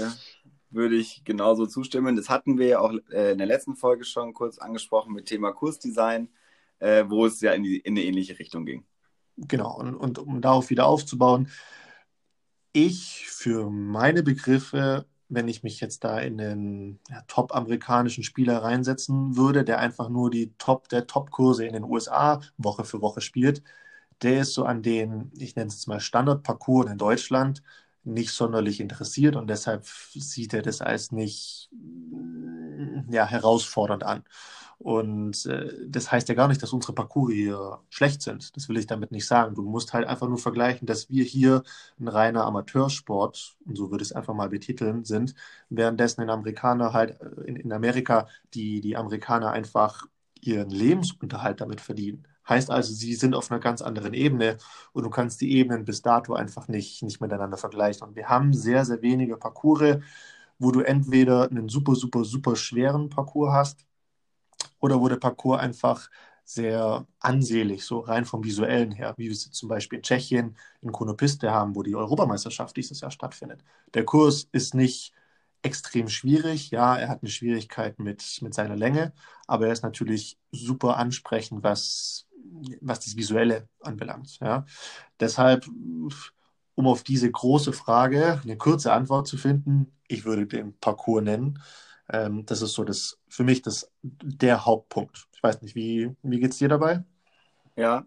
würde 0.71 0.97
ich 0.97 1.25
genauso 1.25 1.67
zustimmen. 1.67 2.17
Das 2.17 2.29
hatten 2.29 2.59
wir 2.59 2.67
ja 2.67 2.79
auch 2.81 2.93
äh, 3.11 3.33
in 3.33 3.39
der 3.39 3.47
letzten 3.47 3.77
Folge 3.77 4.05
schon 4.05 4.35
kurz 4.35 4.59
angesprochen 4.59 5.13
mit 5.13 5.27
Thema 5.27 5.53
Kursdesign, 5.53 6.29
äh, 6.81 7.05
wo 7.09 7.27
es 7.27 7.41
ja 7.41 7.53
in, 7.53 7.63
die, 7.63 7.79
in 7.79 7.95
eine 7.95 8.03
ähnliche 8.03 8.39
Richtung 8.39 8.67
ging. 8.67 8.85
Genau, 9.37 9.77
und, 9.77 9.95
und 9.95 10.19
um 10.19 10.41
darauf 10.41 10.71
wieder 10.71 10.87
aufzubauen, 10.87 11.49
ich 12.73 13.29
für 13.29 13.71
meine 13.71 14.23
Begriffe, 14.23 15.07
wenn 15.29 15.49
ich 15.49 15.63
mich 15.63 15.81
jetzt 15.81 16.05
da 16.05 16.19
in 16.21 16.39
den 16.39 17.01
ja, 17.11 17.23
top-amerikanischen 17.27 18.23
Spieler 18.23 18.59
reinsetzen 18.63 19.37
würde, 19.37 19.65
der 19.65 19.79
einfach 19.81 20.09
nur 20.09 20.31
die 20.31 20.53
Top 20.59 20.89
der 20.89 21.07
Top-Kurse 21.07 21.65
in 21.67 21.73
den 21.73 21.85
USA 21.85 22.41
Woche 22.59 22.85
für 22.85 23.01
Woche 23.01 23.21
spielt, 23.21 23.63
der 24.23 24.43
ist 24.43 24.55
so 24.55 24.65
an 24.65 24.83
den, 24.83 25.33
ich 25.39 25.57
nenne 25.57 25.69
es 25.69 25.75
jetzt 25.77 25.89
mal 25.89 26.01
Standardparcours 26.01 26.91
in 26.91 26.99
Deutschland, 26.99 27.63
nicht 28.05 28.31
sonderlich 28.31 28.81
interessiert 28.81 29.37
und 29.37 29.49
deshalb 29.49 29.87
sieht 29.87 30.55
er 30.55 30.63
das 30.63 30.81
als 30.81 31.13
nicht 31.13 31.71
ja, 33.11 33.27
herausfordernd 33.27 34.05
an. 34.05 34.25
Und 34.79 35.47
äh, 35.47 35.73
das 35.89 36.13
heißt 36.13 36.29
ja 36.29 36.35
gar 36.35 36.49
nicht, 36.49 36.63
dass 36.63 36.73
unsere 36.73 36.93
Parcours 36.93 37.33
hier 37.33 37.81
schlecht 37.89 38.23
sind. 38.23 38.55
Das 38.57 38.69
will 38.69 38.77
ich 38.77 38.87
damit 38.87 39.11
nicht 39.11 39.27
sagen. 39.27 39.55
Du 39.55 39.63
musst 39.63 39.93
halt 39.95 40.07
einfach 40.07 40.29
nur 40.29 40.39
vergleichen, 40.39 40.87
dass 40.87 41.09
wir 41.09 41.25
hier 41.25 41.63
ein 41.99 42.09
reiner 42.09 42.45
Amateursport, 42.45 43.57
und 43.65 43.77
so 43.77 43.91
würde 43.91 44.03
ich 44.03 44.11
es 44.11 44.17
einfach 44.17 44.35
mal 44.35 44.51
betiteln, 44.51 45.05
sind, 45.05 45.35
währenddessen 45.71 46.21
in 46.23 46.31
Amerikaner 46.31 46.93
halt, 46.93 47.21
äh, 47.21 47.43
in, 47.47 47.57
in 47.57 47.73
Amerika, 47.73 48.29
die, 48.55 48.81
die 48.81 48.97
Amerikaner 48.97 49.51
einfach 49.53 50.07
ihren 50.41 50.71
Lebensunterhalt 50.71 51.61
damit 51.61 51.81
verdienen. 51.81 52.27
Heißt 52.49 52.71
also, 52.71 52.93
sie 52.93 53.15
sind 53.15 53.35
auf 53.35 53.51
einer 53.51 53.61
ganz 53.61 53.83
anderen 53.83 54.15
Ebene 54.15 54.59
und 54.93 55.03
du 55.05 55.11
kannst 55.11 55.41
die 55.41 55.53
Ebenen 55.57 55.85
bis 55.85 56.03
dato 56.03 56.35
einfach 56.35 56.69
nicht, 56.69 57.03
nicht 57.03 57.21
miteinander 57.21 57.57
vergleichen. 57.57 58.07
Und 58.07 58.15
wir 58.15 58.29
haben 58.29 58.53
sehr, 58.53 58.85
sehr 58.85 59.03
wenige 59.03 59.37
Parcours, 59.37 59.97
wo 60.59 60.71
du 60.71 60.81
entweder 60.81 61.51
einen 61.51 61.69
super, 61.69 61.95
super, 61.97 62.25
super 62.25 62.57
schweren 62.57 63.09
Parcours 63.09 63.53
hast 63.53 63.87
oder 64.93 65.09
der 65.09 65.17
Parcours 65.17 65.61
einfach 65.61 66.09
sehr 66.45 67.07
ansehlich, 67.19 67.85
so 67.85 67.99
rein 67.99 68.25
vom 68.25 68.45
visuellen 68.45 68.93
her, 68.93 69.15
wie 69.17 69.25
wir 69.25 69.33
es 69.33 69.51
zum 69.51 69.69
Beispiel 69.69 69.99
in 69.99 70.03
Tschechien 70.05 70.57
in 70.81 70.93
Konopiste 70.93 71.51
haben, 71.51 71.75
wo 71.75 71.83
die 71.83 71.97
Europameisterschaft 71.97 72.77
dieses 72.77 73.01
Jahr 73.01 73.11
stattfindet. 73.11 73.65
Der 73.95 74.05
Kurs 74.05 74.49
ist 74.53 74.75
nicht 74.75 75.13
extrem 75.63 76.09
schwierig. 76.09 76.71
Ja, 76.71 76.97
er 76.97 77.09
hat 77.09 77.23
eine 77.23 77.31
Schwierigkeit 77.31 77.99
mit, 77.99 78.39
mit 78.43 78.55
seiner 78.55 78.77
Länge, 78.77 79.13
aber 79.49 79.67
er 79.67 79.73
ist 79.73 79.83
natürlich 79.83 80.39
super 80.53 80.97
ansprechend, 80.97 81.65
was, 81.65 82.27
was 82.81 83.01
das 83.01 83.17
Visuelle 83.17 83.69
anbelangt. 83.81 84.39
Ja. 84.41 84.65
Deshalb, 85.19 85.67
um 85.67 86.87
auf 86.87 87.03
diese 87.03 87.31
große 87.31 87.73
Frage 87.73 88.41
eine 88.45 88.57
kurze 88.57 88.93
Antwort 88.93 89.27
zu 89.27 89.37
finden, 89.37 89.93
ich 90.07 90.25
würde 90.25 90.47
den 90.47 90.79
Parcours 90.79 91.25
nennen. 91.25 91.61
Ähm, 92.09 92.47
das 92.47 92.63
ist 92.63 92.73
so 92.73 92.85
das 92.85 93.19
für 93.29 93.45
mich 93.45 93.63
das, 93.63 93.91
der 94.03 94.65
Hauptpunkt. 94.65 95.27
Ich 95.35 95.43
weiß 95.43 95.63
nicht, 95.63 95.75
wie, 95.75 96.11
wie 96.23 96.41
geht 96.41 96.53
es 96.53 96.59
dir 96.59 96.69
dabei? 96.69 97.05
Ja, 97.77 98.05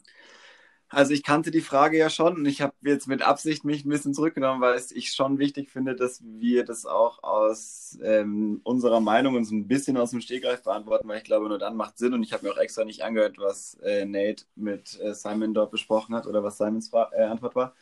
also 0.91 1.14
ich 1.14 1.22
kannte 1.24 1.52
die 1.52 1.62
Frage 1.62 2.00
ja 2.00 2.10
schon 2.10 2.36
und 2.38 2.45
ich 2.47 2.62
habe 2.62 2.74
jetzt 2.82 3.08
mit 3.08 3.22
Absicht 3.22 3.64
mich 3.64 3.86
ein 3.86 3.89
bisschen 3.89 4.16
zurückgenommen, 4.16 4.60
weil 4.60 4.82
ich 4.95 5.12
schon 5.14 5.38
wichtig 5.38 5.70
finde, 5.70 5.95
dass 5.95 6.24
wir 6.24 6.66
das 6.66 6.88
auch 6.88 7.22
aus 7.22 8.00
ähm, 8.02 8.60
unserer 8.64 9.00
Meinung 9.00 9.36
und 9.36 9.45
so 9.45 9.54
ein 9.54 9.68
bisschen 9.68 9.97
aus 9.97 10.10
dem 10.12 10.22
Stegreif 10.22 10.64
beantworten, 10.64 11.08
weil 11.08 11.20
ich 11.20 11.24
glaube, 11.26 11.47
nur 11.47 11.60
dann 11.60 11.76
macht 11.78 12.00
Sinn 12.00 12.14
und 12.14 12.24
ich 12.24 12.34
habe 12.34 12.45
mir 12.45 12.54
auch 12.54 12.58
extra 12.58 12.86
nicht 12.86 13.04
angehört, 13.04 13.38
was 13.38 13.76
äh, 13.84 14.06
Nate 14.06 14.45
mit 14.56 15.00
äh, 15.00 15.14
Simon 15.14 15.54
dort 15.54 15.70
besprochen 15.70 16.16
hat 16.16 16.26
oder 16.26 16.43
was 16.43 16.58
Simons 16.58 16.89
Fra 16.89 17.12
äh, 17.14 17.24
Antwort 17.24 17.54
war. 17.56 17.76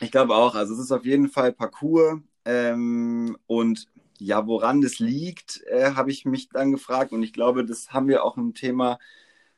Ich 0.00 0.12
glaube 0.12 0.34
auch, 0.36 0.54
also 0.54 0.74
es 0.74 0.80
ist 0.80 0.92
auf 0.92 1.04
jeden 1.04 1.28
Fall 1.28 1.52
Parcours 1.52 2.20
ähm, 2.44 3.36
und 3.48 3.88
ja, 4.24 4.46
woran 4.46 4.80
das 4.80 4.98
liegt, 4.98 5.62
äh, 5.66 5.92
habe 5.94 6.10
ich 6.10 6.24
mich 6.24 6.48
dann 6.48 6.72
gefragt 6.72 7.12
und 7.12 7.22
ich 7.22 7.32
glaube, 7.32 7.64
das 7.64 7.90
haben 7.92 8.08
wir 8.08 8.24
auch 8.24 8.36
im 8.36 8.54
Thema 8.54 8.98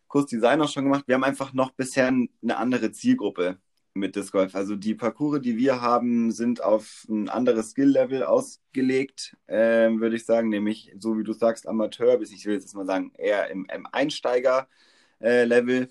Kursdesign 0.08 0.60
auch 0.62 0.68
schon 0.68 0.84
gemacht. 0.84 1.04
Wir 1.06 1.16
haben 1.16 1.24
einfach 1.24 1.52
noch 1.52 1.72
bisher 1.72 2.08
eine 2.08 2.56
andere 2.56 2.92
Zielgruppe 2.92 3.58
mit 3.94 4.16
Disc 4.16 4.32
Golf. 4.32 4.54
Also 4.54 4.76
die 4.76 4.94
Parcours, 4.94 5.40
die 5.40 5.56
wir 5.56 5.80
haben, 5.80 6.32
sind 6.32 6.62
auf 6.62 7.06
ein 7.08 7.28
anderes 7.28 7.70
Skill-Level 7.70 8.24
ausgelegt, 8.24 9.36
äh, 9.46 9.90
würde 9.90 10.16
ich 10.16 10.24
sagen, 10.26 10.48
nämlich 10.48 10.92
so 10.98 11.18
wie 11.18 11.24
du 11.24 11.32
sagst, 11.32 11.66
Amateur, 11.68 12.18
bis 12.18 12.32
ich 12.32 12.44
will 12.46 12.54
jetzt 12.54 12.74
mal 12.74 12.86
sagen, 12.86 13.12
eher 13.16 13.50
im, 13.50 13.66
im 13.72 13.86
Einsteiger-Level. 13.90 15.88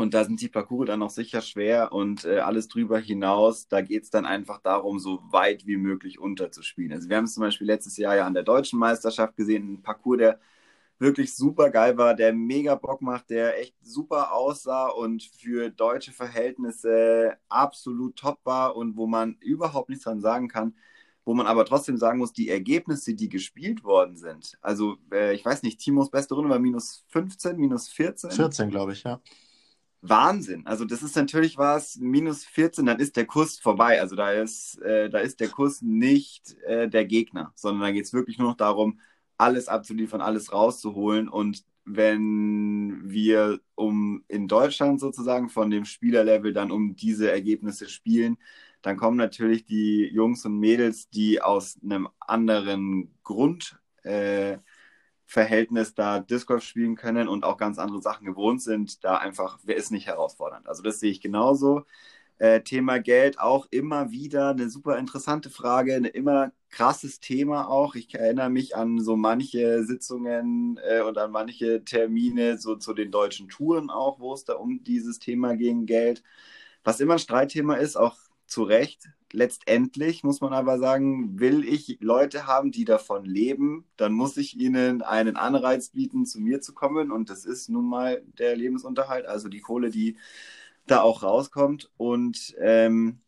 Und 0.00 0.14
da 0.14 0.24
sind 0.24 0.40
die 0.40 0.48
Parcours 0.48 0.86
dann 0.86 1.00
noch 1.00 1.10
sicher 1.10 1.42
schwer 1.42 1.92
und 1.92 2.24
äh, 2.24 2.38
alles 2.38 2.68
drüber 2.68 2.98
hinaus, 2.98 3.68
da 3.68 3.82
geht 3.82 4.04
es 4.04 4.08
dann 4.08 4.24
einfach 4.24 4.58
darum, 4.62 4.98
so 4.98 5.20
weit 5.30 5.66
wie 5.66 5.76
möglich 5.76 6.18
unterzuspielen. 6.18 6.94
Also 6.94 7.10
wir 7.10 7.18
haben 7.18 7.24
es 7.24 7.34
zum 7.34 7.42
Beispiel 7.42 7.66
letztes 7.66 7.98
Jahr 7.98 8.16
ja 8.16 8.26
an 8.26 8.32
der 8.32 8.42
deutschen 8.42 8.78
Meisterschaft 8.78 9.36
gesehen, 9.36 9.74
ein 9.74 9.82
Parcours, 9.82 10.16
der 10.16 10.40
wirklich 10.98 11.34
super 11.34 11.68
geil 11.68 11.98
war, 11.98 12.14
der 12.14 12.32
mega 12.32 12.76
Bock 12.76 13.02
macht, 13.02 13.28
der 13.28 13.60
echt 13.60 13.74
super 13.82 14.32
aussah 14.32 14.86
und 14.88 15.22
für 15.22 15.68
deutsche 15.68 16.12
Verhältnisse 16.12 17.36
absolut 17.50 18.16
top 18.16 18.38
war 18.44 18.76
und 18.76 18.96
wo 18.96 19.06
man 19.06 19.36
überhaupt 19.40 19.90
nichts 19.90 20.04
dran 20.04 20.22
sagen 20.22 20.48
kann, 20.48 20.74
wo 21.26 21.34
man 21.34 21.46
aber 21.46 21.66
trotzdem 21.66 21.98
sagen 21.98 22.20
muss, 22.20 22.32
die 22.32 22.48
Ergebnisse, 22.48 23.12
die 23.12 23.28
gespielt 23.28 23.84
worden 23.84 24.16
sind, 24.16 24.56
also 24.62 24.96
äh, 25.12 25.34
ich 25.34 25.44
weiß 25.44 25.62
nicht, 25.62 25.78
Timos 25.78 26.10
beste 26.10 26.34
Runde 26.34 26.48
war 26.48 26.58
minus 26.58 27.04
15, 27.08 27.58
minus 27.58 27.90
14. 27.90 28.30
14, 28.30 28.70
glaube 28.70 28.92
ich, 28.92 29.02
ja. 29.02 29.20
Wahnsinn. 30.02 30.66
Also 30.66 30.84
das 30.84 31.02
ist 31.02 31.16
natürlich 31.16 31.58
was, 31.58 31.96
minus 31.96 32.44
14, 32.44 32.86
dann 32.86 33.00
ist 33.00 33.16
der 33.16 33.26
Kurs 33.26 33.58
vorbei. 33.58 34.00
Also 34.00 34.16
da 34.16 34.32
ist, 34.32 34.80
äh, 34.82 35.10
da 35.10 35.18
ist 35.18 35.40
der 35.40 35.48
Kurs 35.48 35.82
nicht 35.82 36.56
äh, 36.62 36.88
der 36.88 37.04
Gegner, 37.04 37.52
sondern 37.54 37.82
da 37.82 37.92
geht 37.92 38.06
es 38.06 38.12
wirklich 38.12 38.38
nur 38.38 38.48
noch 38.48 38.56
darum, 38.56 39.00
alles 39.36 39.68
abzuliefern, 39.68 40.20
alles 40.20 40.52
rauszuholen. 40.52 41.28
Und 41.28 41.64
wenn 41.84 43.02
wir 43.04 43.60
um 43.74 44.24
in 44.28 44.48
Deutschland 44.48 45.00
sozusagen 45.00 45.48
von 45.50 45.70
dem 45.70 45.84
Spielerlevel 45.84 46.52
dann 46.52 46.70
um 46.70 46.96
diese 46.96 47.30
Ergebnisse 47.30 47.88
spielen, 47.88 48.38
dann 48.82 48.96
kommen 48.96 49.16
natürlich 49.18 49.66
die 49.66 50.06
Jungs 50.12 50.44
und 50.46 50.58
Mädels, 50.58 51.10
die 51.10 51.42
aus 51.42 51.78
einem 51.82 52.08
anderen 52.20 53.14
Grundverhältnis 53.22 53.80
äh, 54.02 54.58
da 55.94 56.20
Disc 56.20 56.46
Golf 56.46 56.64
spielen 56.64 56.96
können 56.96 57.28
und 57.28 57.44
auch 57.44 57.56
ganz 57.56 57.78
andere 57.78 58.00
Sachen 58.02 58.26
gewohnt 58.26 58.62
sind, 58.62 59.04
da 59.04 59.16
einfach, 59.18 59.58
wer 59.64 59.76
ist 59.76 59.90
nicht 59.90 60.06
herausfordernd. 60.06 60.66
Also 60.68 60.82
das 60.82 61.00
sehe 61.00 61.10
ich 61.10 61.20
genauso. 61.20 61.84
Äh, 62.38 62.62
Thema 62.62 62.98
Geld 63.00 63.38
auch 63.38 63.66
immer 63.70 64.10
wieder 64.12 64.50
eine 64.50 64.70
super 64.70 64.98
interessante 64.98 65.50
Frage, 65.50 65.94
ein 65.94 66.06
immer 66.06 66.52
krasses 66.70 67.20
Thema 67.20 67.68
auch. 67.68 67.94
Ich 67.94 68.14
erinnere 68.14 68.48
mich 68.48 68.74
an 68.74 68.98
so 68.98 69.14
manche 69.16 69.84
Sitzungen 69.84 70.80
äh, 70.88 71.02
und 71.02 71.18
an 71.18 71.30
manche 71.32 71.84
Termine, 71.84 72.56
so 72.58 72.76
zu 72.76 72.94
den 72.94 73.10
deutschen 73.10 73.48
Touren 73.50 73.90
auch, 73.90 74.20
wo 74.20 74.32
es 74.32 74.44
da 74.44 74.54
um 74.54 74.82
dieses 74.84 75.18
Thema 75.18 75.54
ging, 75.54 75.84
Geld. 75.84 76.22
Was 76.82 77.00
immer 77.00 77.14
ein 77.14 77.18
Streitthema 77.18 77.74
ist, 77.74 77.96
auch 77.96 78.16
zu 78.46 78.62
Recht. 78.62 79.10
Letztendlich 79.32 80.24
muss 80.24 80.40
man 80.40 80.52
aber 80.52 80.78
sagen, 80.78 81.38
will 81.38 81.64
ich 81.64 81.98
Leute 82.00 82.46
haben, 82.46 82.72
die 82.72 82.84
davon 82.84 83.24
leben, 83.24 83.84
dann 83.96 84.12
muss 84.12 84.36
ich 84.36 84.58
ihnen 84.58 85.02
einen 85.02 85.36
Anreiz 85.36 85.90
bieten, 85.90 86.26
zu 86.26 86.40
mir 86.40 86.60
zu 86.60 86.74
kommen. 86.74 87.12
Und 87.12 87.30
das 87.30 87.44
ist 87.44 87.68
nun 87.68 87.88
mal 87.88 88.22
der 88.38 88.56
Lebensunterhalt, 88.56 89.26
also 89.26 89.48
die 89.48 89.60
Kohle, 89.60 89.90
die 89.90 90.16
da 90.86 91.00
auch 91.02 91.22
rauskommt. 91.22 91.90
Und 91.96 92.54
ähm, 92.58 93.20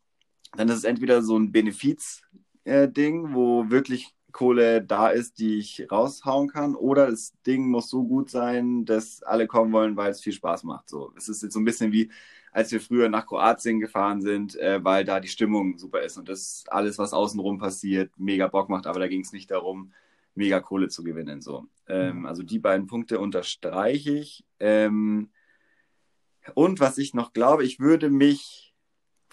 dann 0.55 0.69
ist 0.69 0.77
es 0.77 0.83
entweder 0.83 1.21
so 1.21 1.37
ein 1.37 1.51
Benefiz-Ding, 1.51 3.25
äh, 3.25 3.33
wo 3.33 3.69
wirklich 3.69 4.13
Kohle 4.33 4.83
da 4.83 5.09
ist, 5.09 5.39
die 5.39 5.59
ich 5.59 5.87
raushauen 5.89 6.49
kann, 6.49 6.75
oder 6.75 7.09
das 7.09 7.33
Ding 7.47 7.67
muss 7.69 7.89
so 7.89 8.03
gut 8.03 8.29
sein, 8.29 8.83
dass 8.83 9.23
alle 9.23 9.47
kommen 9.47 9.71
wollen, 9.71 9.95
weil 9.95 10.11
es 10.11 10.21
viel 10.21 10.33
Spaß 10.33 10.63
macht. 10.65 10.89
So, 10.89 11.13
es 11.15 11.29
ist 11.29 11.43
jetzt 11.43 11.53
so 11.53 11.59
ein 11.59 11.65
bisschen 11.65 11.93
wie, 11.93 12.11
als 12.51 12.71
wir 12.71 12.81
früher 12.81 13.09
nach 13.09 13.27
Kroatien 13.27 13.79
gefahren 13.79 14.21
sind, 14.21 14.55
äh, 14.57 14.83
weil 14.83 15.05
da 15.05 15.19
die 15.19 15.29
Stimmung 15.29 15.77
super 15.77 16.01
ist 16.01 16.17
und 16.17 16.27
das 16.27 16.65
alles, 16.67 16.97
was 16.97 17.13
außenrum 17.13 17.59
passiert, 17.59 18.11
mega 18.17 18.47
Bock 18.47 18.69
macht. 18.69 18.87
Aber 18.87 18.99
da 18.99 19.07
ging 19.07 19.21
es 19.21 19.31
nicht 19.31 19.51
darum, 19.51 19.93
mega 20.35 20.59
Kohle 20.59 20.89
zu 20.89 21.03
gewinnen. 21.03 21.41
So, 21.41 21.67
ähm, 21.87 22.19
mhm. 22.19 22.25
also 22.25 22.43
die 22.43 22.59
beiden 22.59 22.87
Punkte 22.87 23.19
unterstreiche 23.19 24.17
ich. 24.17 24.43
Ähm, 24.59 25.29
und 26.55 26.79
was 26.79 26.97
ich 26.97 27.13
noch 27.13 27.33
glaube, 27.33 27.63
ich 27.63 27.79
würde 27.79 28.09
mich 28.09 28.72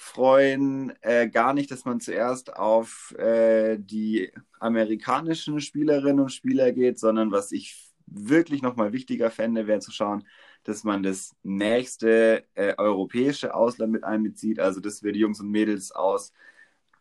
freuen, 0.00 0.94
äh, 1.02 1.28
gar 1.28 1.52
nicht, 1.52 1.70
dass 1.70 1.84
man 1.84 2.00
zuerst 2.00 2.56
auf 2.56 3.14
äh, 3.18 3.76
die 3.78 4.32
amerikanischen 4.58 5.60
Spielerinnen 5.60 6.20
und 6.20 6.32
Spieler 6.32 6.72
geht, 6.72 6.98
sondern 6.98 7.30
was 7.32 7.52
ich 7.52 7.92
wirklich 8.06 8.62
nochmal 8.62 8.94
wichtiger 8.94 9.30
fände, 9.30 9.66
wäre 9.66 9.80
zu 9.80 9.92
schauen, 9.92 10.24
dass 10.64 10.84
man 10.84 11.02
das 11.02 11.36
nächste 11.42 12.44
äh, 12.54 12.74
europäische 12.78 13.54
Ausland 13.54 13.92
mit 13.92 14.02
einbezieht. 14.02 14.58
Also, 14.58 14.80
dass 14.80 15.02
wir 15.02 15.12
die 15.12 15.20
Jungs 15.20 15.38
und 15.40 15.50
Mädels 15.50 15.92
aus 15.92 16.32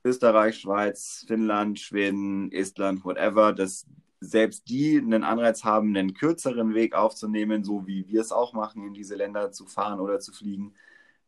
Österreich, 0.04 0.60
Schweiz, 0.60 1.24
Finnland, 1.26 1.80
Schweden, 1.80 2.52
Estland, 2.52 3.06
whatever, 3.06 3.54
dass 3.54 3.88
selbst 4.20 4.68
die 4.68 4.98
einen 4.98 5.24
Anreiz 5.24 5.64
haben, 5.64 5.96
einen 5.96 6.14
kürzeren 6.14 6.74
Weg 6.74 6.96
aufzunehmen, 6.96 7.64
so 7.64 7.88
wie 7.88 8.10
wir 8.10 8.20
es 8.20 8.34
auch 8.34 8.52
machen, 8.52 8.86
in 8.86 8.94
diese 8.94 9.16
Länder 9.16 9.54
zu 9.54 9.66
fahren 9.66 10.02
oder 10.02 10.20
zu 10.20 10.34
fliegen 10.34 10.74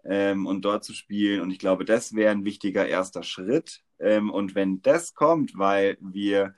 ähm, 0.04 0.46
und 0.46 0.64
dort 0.64 0.84
zu 0.84 0.94
spielen. 0.94 1.42
Und 1.42 1.52
ich 1.52 1.60
glaube, 1.60 1.86
das 1.86 2.16
wäre 2.16 2.32
ein 2.32 2.46
wichtiger 2.46 2.88
erster 2.88 3.24
Schritt. 3.24 3.82
Ähm, 4.00 4.30
und 4.30 4.56
wenn 4.56 4.82
das 4.82 5.14
kommt, 5.14 5.58
weil 5.58 5.98
wir 6.02 6.56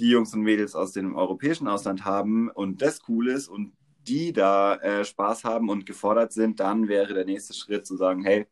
die 0.00 0.10
Jungs 0.10 0.34
und 0.34 0.42
Mädels 0.42 0.74
aus 0.74 0.92
dem 0.92 1.14
europäischen 1.16 1.68
Ausland 1.68 2.04
haben 2.04 2.50
und 2.50 2.82
das 2.82 3.00
cool 3.08 3.28
ist 3.28 3.48
und 3.48 3.72
die 4.06 4.32
da 4.32 4.76
äh, 4.76 5.04
Spaß 5.04 5.44
haben 5.44 5.68
und 5.70 5.86
gefordert 5.86 6.32
sind, 6.32 6.60
dann 6.60 6.88
wäre 6.88 7.14
der 7.14 7.24
nächste 7.24 7.54
Schritt 7.54 7.86
zu 7.86 7.96
sagen, 7.96 8.22
hey, 8.24 8.46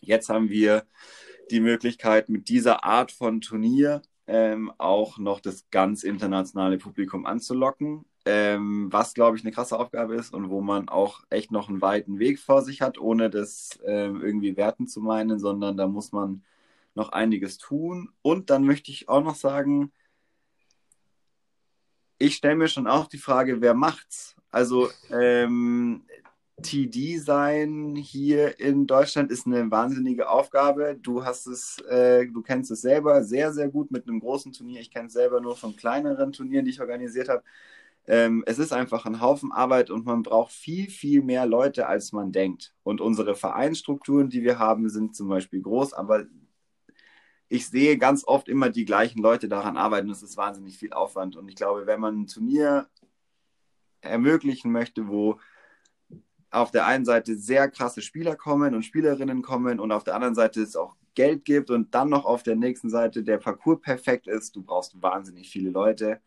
jetzt 0.00 0.28
haben 0.28 0.50
wir 0.50 0.84
die 1.50 1.60
Möglichkeit 1.60 2.28
mit 2.28 2.48
dieser 2.48 2.84
Art 2.84 3.12
von 3.12 3.40
Turnier 3.40 4.02
ähm, 4.26 4.72
auch 4.78 5.18
noch 5.18 5.40
das 5.40 5.68
ganz 5.70 6.04
internationale 6.04 6.78
Publikum 6.78 7.26
anzulocken, 7.26 8.04
ähm, 8.24 8.88
was, 8.92 9.14
glaube 9.14 9.36
ich, 9.36 9.44
eine 9.44 9.52
krasse 9.52 9.78
Aufgabe 9.78 10.14
ist 10.14 10.32
und 10.32 10.50
wo 10.50 10.60
man 10.60 10.88
auch 10.88 11.22
echt 11.30 11.50
noch 11.50 11.68
einen 11.68 11.82
weiten 11.82 12.18
Weg 12.18 12.38
vor 12.38 12.62
sich 12.62 12.80
hat, 12.80 12.98
ohne 12.98 13.30
das 13.30 13.80
ähm, 13.84 14.22
irgendwie 14.22 14.56
werten 14.56 14.86
zu 14.86 15.00
meinen, 15.00 15.38
sondern 15.38 15.76
da 15.76 15.86
muss 15.86 16.12
man 16.12 16.44
noch 16.94 17.10
einiges 17.10 17.58
tun. 17.58 18.10
Und 18.22 18.50
dann 18.50 18.64
möchte 18.64 18.90
ich 18.90 19.08
auch 19.08 19.22
noch 19.22 19.34
sagen, 19.34 19.92
ich 22.18 22.36
stelle 22.36 22.56
mir 22.56 22.68
schon 22.68 22.86
auch 22.86 23.08
die 23.08 23.18
Frage, 23.18 23.60
wer 23.60 23.74
macht's? 23.74 24.36
Also 24.50 24.90
ähm, 25.10 26.04
TD 26.62 27.18
sein 27.18 27.96
hier 27.96 28.60
in 28.60 28.86
Deutschland 28.86 29.30
ist 29.32 29.46
eine 29.46 29.70
wahnsinnige 29.70 30.28
Aufgabe. 30.28 30.96
Du 31.00 31.24
hast 31.24 31.46
es, 31.46 31.78
äh, 31.88 32.26
du 32.26 32.42
kennst 32.42 32.70
es 32.70 32.82
selber 32.82 33.24
sehr, 33.24 33.52
sehr 33.52 33.68
gut 33.68 33.90
mit 33.90 34.06
einem 34.06 34.20
großen 34.20 34.52
Turnier. 34.52 34.80
Ich 34.80 34.90
kenne 34.90 35.08
es 35.08 35.14
selber 35.14 35.40
nur 35.40 35.56
von 35.56 35.76
kleineren 35.76 36.32
Turnieren, 36.32 36.64
die 36.64 36.70
ich 36.70 36.80
organisiert 36.80 37.28
habe. 37.28 37.42
Ähm, 38.06 38.42
es 38.46 38.58
ist 38.58 38.72
einfach 38.72 39.06
ein 39.06 39.20
Haufen 39.20 39.52
Arbeit 39.52 39.90
und 39.90 40.04
man 40.04 40.22
braucht 40.22 40.52
viel, 40.52 40.90
viel 40.90 41.22
mehr 41.22 41.46
Leute, 41.46 41.86
als 41.86 42.12
man 42.12 42.32
denkt. 42.32 42.74
Und 42.82 43.00
unsere 43.00 43.34
Vereinsstrukturen, 43.34 44.28
die 44.28 44.42
wir 44.42 44.58
haben, 44.58 44.88
sind 44.88 45.14
zum 45.14 45.28
Beispiel 45.28 45.62
groß, 45.62 45.92
aber 45.92 46.24
ich 47.48 47.68
sehe 47.68 47.98
ganz 47.98 48.24
oft 48.26 48.48
immer 48.48 48.70
die 48.70 48.86
gleichen 48.86 49.20
Leute 49.20 49.48
daran 49.48 49.76
arbeiten. 49.76 50.10
Es 50.10 50.22
ist 50.22 50.36
wahnsinnig 50.36 50.78
viel 50.78 50.92
Aufwand. 50.94 51.36
Und 51.36 51.48
ich 51.48 51.54
glaube, 51.54 51.86
wenn 51.86 52.00
man 52.00 52.22
ein 52.22 52.26
Turnier 52.26 52.88
ermöglichen 54.00 54.72
möchte, 54.72 55.06
wo 55.06 55.38
auf 56.50 56.70
der 56.70 56.86
einen 56.86 57.04
Seite 57.04 57.36
sehr 57.36 57.70
krasse 57.70 58.02
Spieler 58.02 58.36
kommen 58.36 58.74
und 58.74 58.84
Spielerinnen 58.84 59.42
kommen 59.42 59.80
und 59.80 59.92
auf 59.92 60.02
der 60.02 60.14
anderen 60.14 60.34
Seite 60.34 60.62
es 60.62 60.76
auch 60.76 60.96
Geld 61.14 61.44
gibt 61.44 61.70
und 61.70 61.94
dann 61.94 62.08
noch 62.08 62.24
auf 62.24 62.42
der 62.42 62.56
nächsten 62.56 62.90
Seite 62.90 63.22
der 63.22 63.38
Parcours 63.38 63.80
perfekt 63.80 64.26
ist, 64.26 64.56
du 64.56 64.62
brauchst 64.62 65.00
wahnsinnig 65.02 65.50
viele 65.50 65.70
Leute 65.70 66.20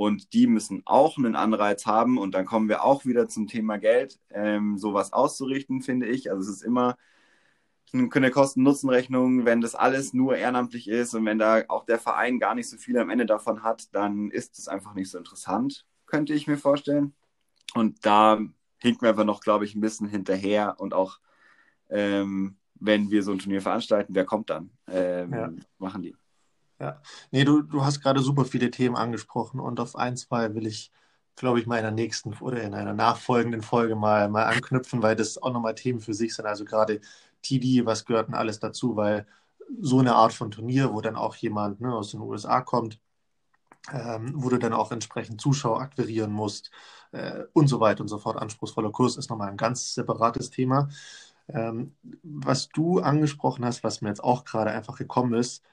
und 0.00 0.32
die 0.32 0.46
müssen 0.46 0.80
auch 0.86 1.18
einen 1.18 1.36
Anreiz 1.36 1.84
haben 1.84 2.16
und 2.16 2.32
dann 2.34 2.46
kommen 2.46 2.70
wir 2.70 2.84
auch 2.84 3.04
wieder 3.04 3.28
zum 3.28 3.46
Thema 3.46 3.76
Geld, 3.76 4.18
ähm, 4.30 4.78
sowas 4.78 5.12
auszurichten, 5.12 5.82
finde 5.82 6.06
ich. 6.06 6.30
Also 6.30 6.40
es 6.48 6.56
ist 6.56 6.62
immer 6.62 6.96
eine 7.92 8.30
Kosten-Nutzen-Rechnung, 8.30 9.44
wenn 9.44 9.60
das 9.60 9.74
alles 9.74 10.14
nur 10.14 10.38
ehrenamtlich 10.38 10.88
ist 10.88 11.14
und 11.14 11.26
wenn 11.26 11.38
da 11.38 11.64
auch 11.68 11.84
der 11.84 11.98
Verein 11.98 12.38
gar 12.38 12.54
nicht 12.54 12.70
so 12.70 12.78
viel 12.78 12.96
am 12.96 13.10
Ende 13.10 13.26
davon 13.26 13.62
hat, 13.62 13.94
dann 13.94 14.30
ist 14.30 14.58
es 14.58 14.68
einfach 14.68 14.94
nicht 14.94 15.10
so 15.10 15.18
interessant, 15.18 15.84
könnte 16.06 16.32
ich 16.32 16.46
mir 16.46 16.56
vorstellen. 16.56 17.12
Und 17.74 18.06
da 18.06 18.40
hinken 18.78 19.02
wir 19.02 19.10
aber 19.10 19.26
noch, 19.26 19.42
glaube 19.42 19.66
ich, 19.66 19.74
ein 19.74 19.82
bisschen 19.82 20.08
hinterher 20.08 20.76
und 20.78 20.94
auch 20.94 21.18
ähm, 21.90 22.56
wenn 22.76 23.10
wir 23.10 23.22
so 23.22 23.32
ein 23.32 23.38
Turnier 23.38 23.60
veranstalten, 23.60 24.14
wer 24.14 24.24
kommt 24.24 24.48
dann? 24.48 24.70
Ähm, 24.88 25.30
ja. 25.34 25.52
Machen 25.76 26.00
die. 26.00 26.16
Ja, 26.80 27.00
nee, 27.30 27.44
du, 27.44 27.62
du 27.62 27.84
hast 27.84 28.00
gerade 28.00 28.20
super 28.20 28.44
viele 28.46 28.70
Themen 28.70 28.96
angesprochen 28.96 29.60
und 29.60 29.80
auf 29.80 29.96
ein, 29.96 30.16
zwei 30.16 30.54
will 30.54 30.66
ich, 30.66 30.90
glaube 31.36 31.60
ich, 31.60 31.66
mal 31.66 31.76
in 31.76 31.82
der 31.82 31.90
nächsten 31.92 32.32
oder 32.40 32.62
in 32.62 32.72
einer 32.74 32.94
nachfolgenden 32.94 33.60
Folge 33.62 33.96
mal, 33.96 34.28
mal 34.30 34.44
anknüpfen, 34.46 35.02
weil 35.02 35.14
das 35.16 35.36
auch 35.42 35.52
nochmal 35.52 35.74
Themen 35.74 36.00
für 36.00 36.14
sich 36.14 36.34
sind. 36.34 36.46
Also 36.46 36.64
gerade 36.64 37.00
TD, 37.42 37.84
was 37.86 38.06
gehört 38.06 38.28
denn 38.28 38.34
alles 38.34 38.60
dazu, 38.60 38.96
weil 38.96 39.26
so 39.80 39.98
eine 40.00 40.14
Art 40.14 40.32
von 40.32 40.50
Turnier, 40.50 40.92
wo 40.94 41.00
dann 41.02 41.16
auch 41.16 41.36
jemand 41.36 41.80
ne, 41.80 41.94
aus 41.94 42.12
den 42.12 42.20
USA 42.20 42.60
kommt, 42.62 42.98
ähm, 43.92 44.32
wo 44.36 44.48
du 44.50 44.58
dann 44.58 44.72
auch 44.72 44.92
entsprechend 44.92 45.40
Zuschauer 45.40 45.80
akquirieren 45.80 46.30
musst 46.32 46.70
äh, 47.12 47.44
und 47.52 47.68
so 47.68 47.80
weiter 47.80 48.02
und 48.02 48.08
so 48.08 48.18
fort. 48.18 48.36
Anspruchsvoller 48.36 48.92
Kurs 48.92 49.16
ist 49.16 49.30
nochmal 49.30 49.50
ein 49.50 49.56
ganz 49.56 49.94
separates 49.94 50.50
Thema. 50.50 50.88
Ähm, 51.48 51.94
was 52.22 52.68
du 52.68 53.00
angesprochen 53.00 53.64
hast, 53.64 53.82
was 53.84 54.02
mir 54.02 54.08
jetzt 54.10 54.22
auch 54.24 54.44
gerade 54.44 54.70
einfach 54.70 54.96
gekommen 54.98 55.34
ist, 55.34 55.64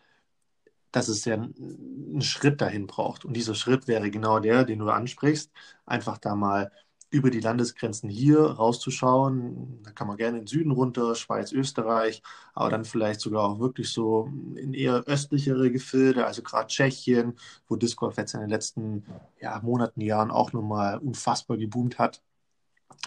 dass 0.92 1.08
es 1.08 1.26
ja 1.26 1.36
einen 1.36 2.22
Schritt 2.22 2.62
dahin 2.62 2.88
braucht. 2.88 3.26
Und 3.26 3.34
dieser 3.34 3.56
Schritt 3.56 3.88
wäre 3.88 4.10
genau 4.12 4.40
der, 4.40 4.64
den 4.64 4.80
du 4.80 4.90
ansprichst. 4.90 5.52
Einfach 5.86 6.18
da 6.18 6.36
mal 6.36 6.72
über 7.10 7.30
die 7.30 7.40
Landesgrenzen 7.40 8.10
hier 8.10 8.40
rauszuschauen. 8.40 9.82
Da 9.84 9.92
kann 9.92 10.08
man 10.08 10.18
gerne 10.18 10.40
in 10.40 10.44
den 10.44 10.48
Süden 10.48 10.72
runter, 10.72 11.16
Schweiz, 11.16 11.52
Österreich, 11.52 12.22
aber 12.54 12.70
dann 12.70 12.86
vielleicht 12.86 13.22
sogar 13.22 13.44
auch 13.44 13.60
wirklich 13.60 13.90
so 13.92 14.30
in 14.56 14.74
eher 14.74 15.04
östlichere 15.06 15.72
Gefilde, 15.72 16.26
also 16.26 16.42
gerade 16.42 16.68
Tschechien, 16.68 17.36
wo 17.68 17.78
Disc 17.78 17.98
Golf 17.98 18.18
jetzt 18.18 18.34
in 18.34 18.42
den 18.42 18.50
letzten 18.50 19.06
ja, 19.40 19.60
Monaten, 19.62 20.02
Jahren 20.02 20.32
auch 20.32 20.52
nochmal 20.52 20.98
unfassbar 20.98 21.58
geboomt 21.58 21.98
hat. 21.98 22.22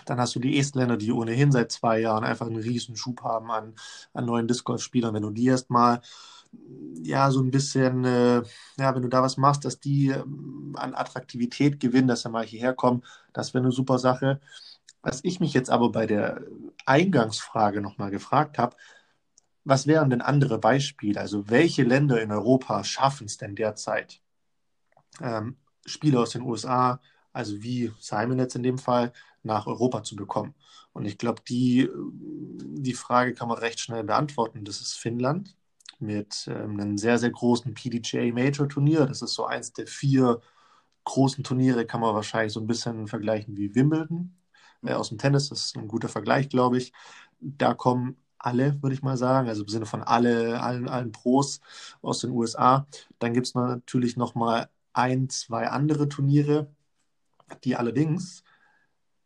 Dann 0.06 0.18
hast 0.18 0.34
du 0.34 0.40
die 0.40 0.58
Estländer, 0.58 0.96
die 0.96 1.12
ohnehin 1.12 1.52
seit 1.52 1.72
zwei 1.72 2.00
Jahren 2.00 2.24
einfach 2.24 2.46
einen 2.46 2.56
riesen 2.56 2.96
Schub 2.96 3.22
haben 3.22 3.50
an, 3.50 3.74
an 4.14 4.24
neuen 4.24 4.48
Disc 4.48 4.64
Golf-Spielern. 4.64 5.14
Wenn 5.14 5.22
du 5.22 5.30
die 5.30 5.46
erstmal 5.46 6.00
ja, 7.02 7.30
so 7.30 7.40
ein 7.42 7.50
bisschen, 7.50 8.04
äh, 8.04 8.42
ja, 8.78 8.94
wenn 8.94 9.02
du 9.02 9.08
da 9.08 9.22
was 9.22 9.36
machst, 9.36 9.64
dass 9.64 9.80
die 9.80 10.08
ähm, 10.08 10.74
an 10.76 10.94
Attraktivität 10.94 11.80
gewinnen, 11.80 12.08
dass 12.08 12.22
sie 12.22 12.30
mal 12.30 12.44
hierher 12.44 12.74
kommen, 12.74 13.02
das 13.32 13.54
wäre 13.54 13.64
eine 13.64 13.72
super 13.72 13.98
Sache. 13.98 14.40
Was 15.02 15.24
ich 15.24 15.40
mich 15.40 15.54
jetzt 15.54 15.70
aber 15.70 15.90
bei 15.92 16.06
der 16.06 16.42
Eingangsfrage 16.86 17.80
nochmal 17.80 18.10
gefragt 18.10 18.58
habe, 18.58 18.76
was 19.64 19.86
wären 19.86 20.10
denn 20.10 20.22
andere 20.22 20.58
Beispiele? 20.58 21.20
Also 21.20 21.48
welche 21.50 21.84
Länder 21.84 22.20
in 22.22 22.32
Europa 22.32 22.84
schaffen 22.84 23.26
es 23.26 23.38
denn 23.38 23.56
derzeit, 23.56 24.20
ähm, 25.20 25.56
Spieler 25.86 26.20
aus 26.20 26.30
den 26.30 26.42
USA, 26.42 27.00
also 27.32 27.62
wie 27.62 27.92
Simon 28.00 28.38
jetzt 28.38 28.56
in 28.56 28.62
dem 28.62 28.78
Fall, 28.78 29.12
nach 29.42 29.66
Europa 29.66 30.02
zu 30.02 30.16
bekommen? 30.16 30.54
Und 30.92 31.06
ich 31.06 31.18
glaube, 31.18 31.42
die, 31.48 31.88
die 31.94 32.94
Frage 32.94 33.34
kann 33.34 33.48
man 33.48 33.58
recht 33.58 33.80
schnell 33.80 34.04
beantworten. 34.04 34.64
Das 34.64 34.80
ist 34.80 34.94
Finnland 34.94 35.56
mit 36.00 36.48
ähm, 36.48 36.80
einem 36.80 36.98
sehr, 36.98 37.18
sehr 37.18 37.30
großen 37.30 37.74
PDGA 37.74 38.32
Major 38.32 38.68
Turnier. 38.68 39.06
Das 39.06 39.22
ist 39.22 39.34
so 39.34 39.46
eins 39.46 39.72
der 39.72 39.86
vier 39.86 40.40
großen 41.04 41.44
Turniere, 41.44 41.86
kann 41.86 42.00
man 42.00 42.14
wahrscheinlich 42.14 42.52
so 42.52 42.60
ein 42.60 42.66
bisschen 42.66 43.06
vergleichen 43.08 43.56
wie 43.56 43.74
Wimbledon 43.74 44.36
äh, 44.84 44.92
aus 44.94 45.08
dem 45.10 45.18
Tennis. 45.18 45.48
Das 45.48 45.66
ist 45.66 45.76
ein 45.76 45.88
guter 45.88 46.08
Vergleich, 46.08 46.48
glaube 46.48 46.78
ich. 46.78 46.92
Da 47.40 47.74
kommen 47.74 48.16
alle, 48.38 48.82
würde 48.82 48.94
ich 48.94 49.02
mal 49.02 49.16
sagen, 49.16 49.48
also 49.48 49.62
im 49.62 49.68
Sinne 49.68 49.86
von 49.86 50.02
alle, 50.02 50.60
allen, 50.60 50.88
allen 50.88 51.12
Pros 51.12 51.60
aus 52.02 52.20
den 52.20 52.30
USA. 52.30 52.86
Dann 53.18 53.34
gibt 53.34 53.46
es 53.46 53.54
natürlich 53.54 54.16
noch 54.16 54.34
mal 54.34 54.68
ein, 54.92 55.28
zwei 55.28 55.68
andere 55.68 56.08
Turniere, 56.08 56.68
die 57.64 57.76
allerdings 57.76 58.42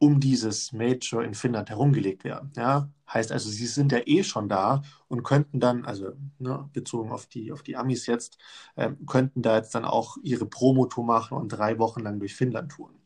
um 0.05 0.21
dieses 0.21 0.73
Major 0.73 1.25
in 1.25 1.33
Finnland 1.33 1.71
herumgelegt 1.71 2.25
werden. 2.25 2.53
Ja? 2.57 2.91
Heißt 3.11 3.33
also, 3.33 3.49
sie 3.49 3.67
sind 3.67 3.91
ja 3.91 4.01
eh 4.05 4.23
schon 4.23 4.51
da 4.51 4.83
und 5.09 5.23
könnten 5.23 5.61
dann, 5.61 5.87
also 5.87 6.13
ne, 6.39 6.69
bezogen 6.75 7.11
auf 7.11 7.27
die, 7.27 7.53
auf 7.53 7.63
die 7.63 7.77
Amis 7.77 8.07
jetzt, 8.07 8.37
äh, 8.77 8.91
könnten 9.07 9.41
da 9.41 9.57
jetzt 9.57 9.75
dann 9.75 9.87
auch 9.87 10.19
ihre 10.23 10.45
Promotour 10.45 11.05
machen 11.05 11.39
und 11.39 11.49
drei 11.49 11.79
Wochen 11.79 12.01
lang 12.01 12.19
durch 12.19 12.35
Finnland 12.35 12.73
touren. 12.73 12.97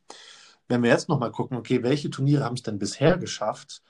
Wenn 0.66 0.82
wir 0.82 0.90
jetzt 0.90 1.08
nochmal 1.08 1.30
gucken, 1.30 1.56
okay, 1.56 1.84
welche 1.84 2.10
Turniere 2.10 2.44
haben 2.44 2.56
es 2.56 2.62
denn 2.62 2.80
bisher 2.80 3.16
geschafft, 3.16 3.82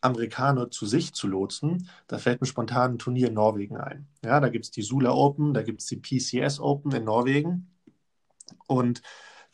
Amerikaner 0.00 0.68
zu 0.70 0.84
sich 0.84 1.14
zu 1.14 1.28
lotsen, 1.28 1.88
da 2.08 2.18
fällt 2.18 2.40
mir 2.40 2.48
spontan 2.48 2.94
ein 2.94 2.98
Turnier 2.98 3.28
in 3.28 3.34
Norwegen 3.34 3.76
ein. 3.76 4.08
Ja, 4.24 4.40
da 4.40 4.48
gibt 4.48 4.64
es 4.64 4.72
die 4.72 4.82
Sula 4.82 5.12
Open, 5.12 5.54
da 5.54 5.62
gibt 5.62 5.80
es 5.80 5.86
die 5.86 5.96
PCS 5.96 6.58
Open 6.58 6.90
in 6.92 7.04
Norwegen. 7.04 7.70
Und 8.66 9.00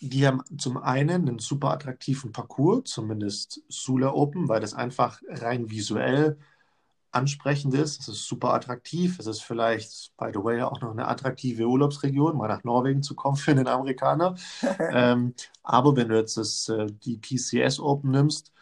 die 0.01 0.27
haben 0.27 0.43
zum 0.59 0.77
einen 0.77 1.29
einen 1.29 1.39
super 1.39 1.71
attraktiven 1.71 2.33
Parcours, 2.33 2.91
zumindest 2.91 3.63
Sula 3.69 4.13
Open, 4.13 4.49
weil 4.49 4.61
das 4.61 4.75
einfach 4.75 5.21
rein 5.29 5.71
visuell 5.71 6.39
ansprechend 7.11 7.75
ist. 7.75 8.01
Es 8.01 8.09
ist 8.09 8.27
super 8.27 8.55
attraktiv. 8.55 9.19
Es 9.19 9.27
ist 9.27 9.43
vielleicht, 9.43 10.17
by 10.17 10.31
the 10.33 10.43
way, 10.43 10.63
auch 10.63 10.81
noch 10.81 10.93
eine 10.93 11.09
attraktive 11.09 11.67
Urlaubsregion, 11.67 12.37
mal 12.37 12.49
nach 12.49 12.65
Norwegen 12.65 13.03
zu 13.03 13.15
kommen 13.15 13.37
für 13.37 13.53
einen 13.53 13.67
Amerikaner. 13.67 14.37
ähm, 14.93 15.35
aber 15.63 15.97
wenn 15.97 16.09
du 16.09 16.17
jetzt 16.17 16.37
das, 16.37 16.69
äh, 16.69 16.87
die 16.87 17.19
PCS 17.19 17.81
Open 17.81 18.11
nimmst, 18.11 18.53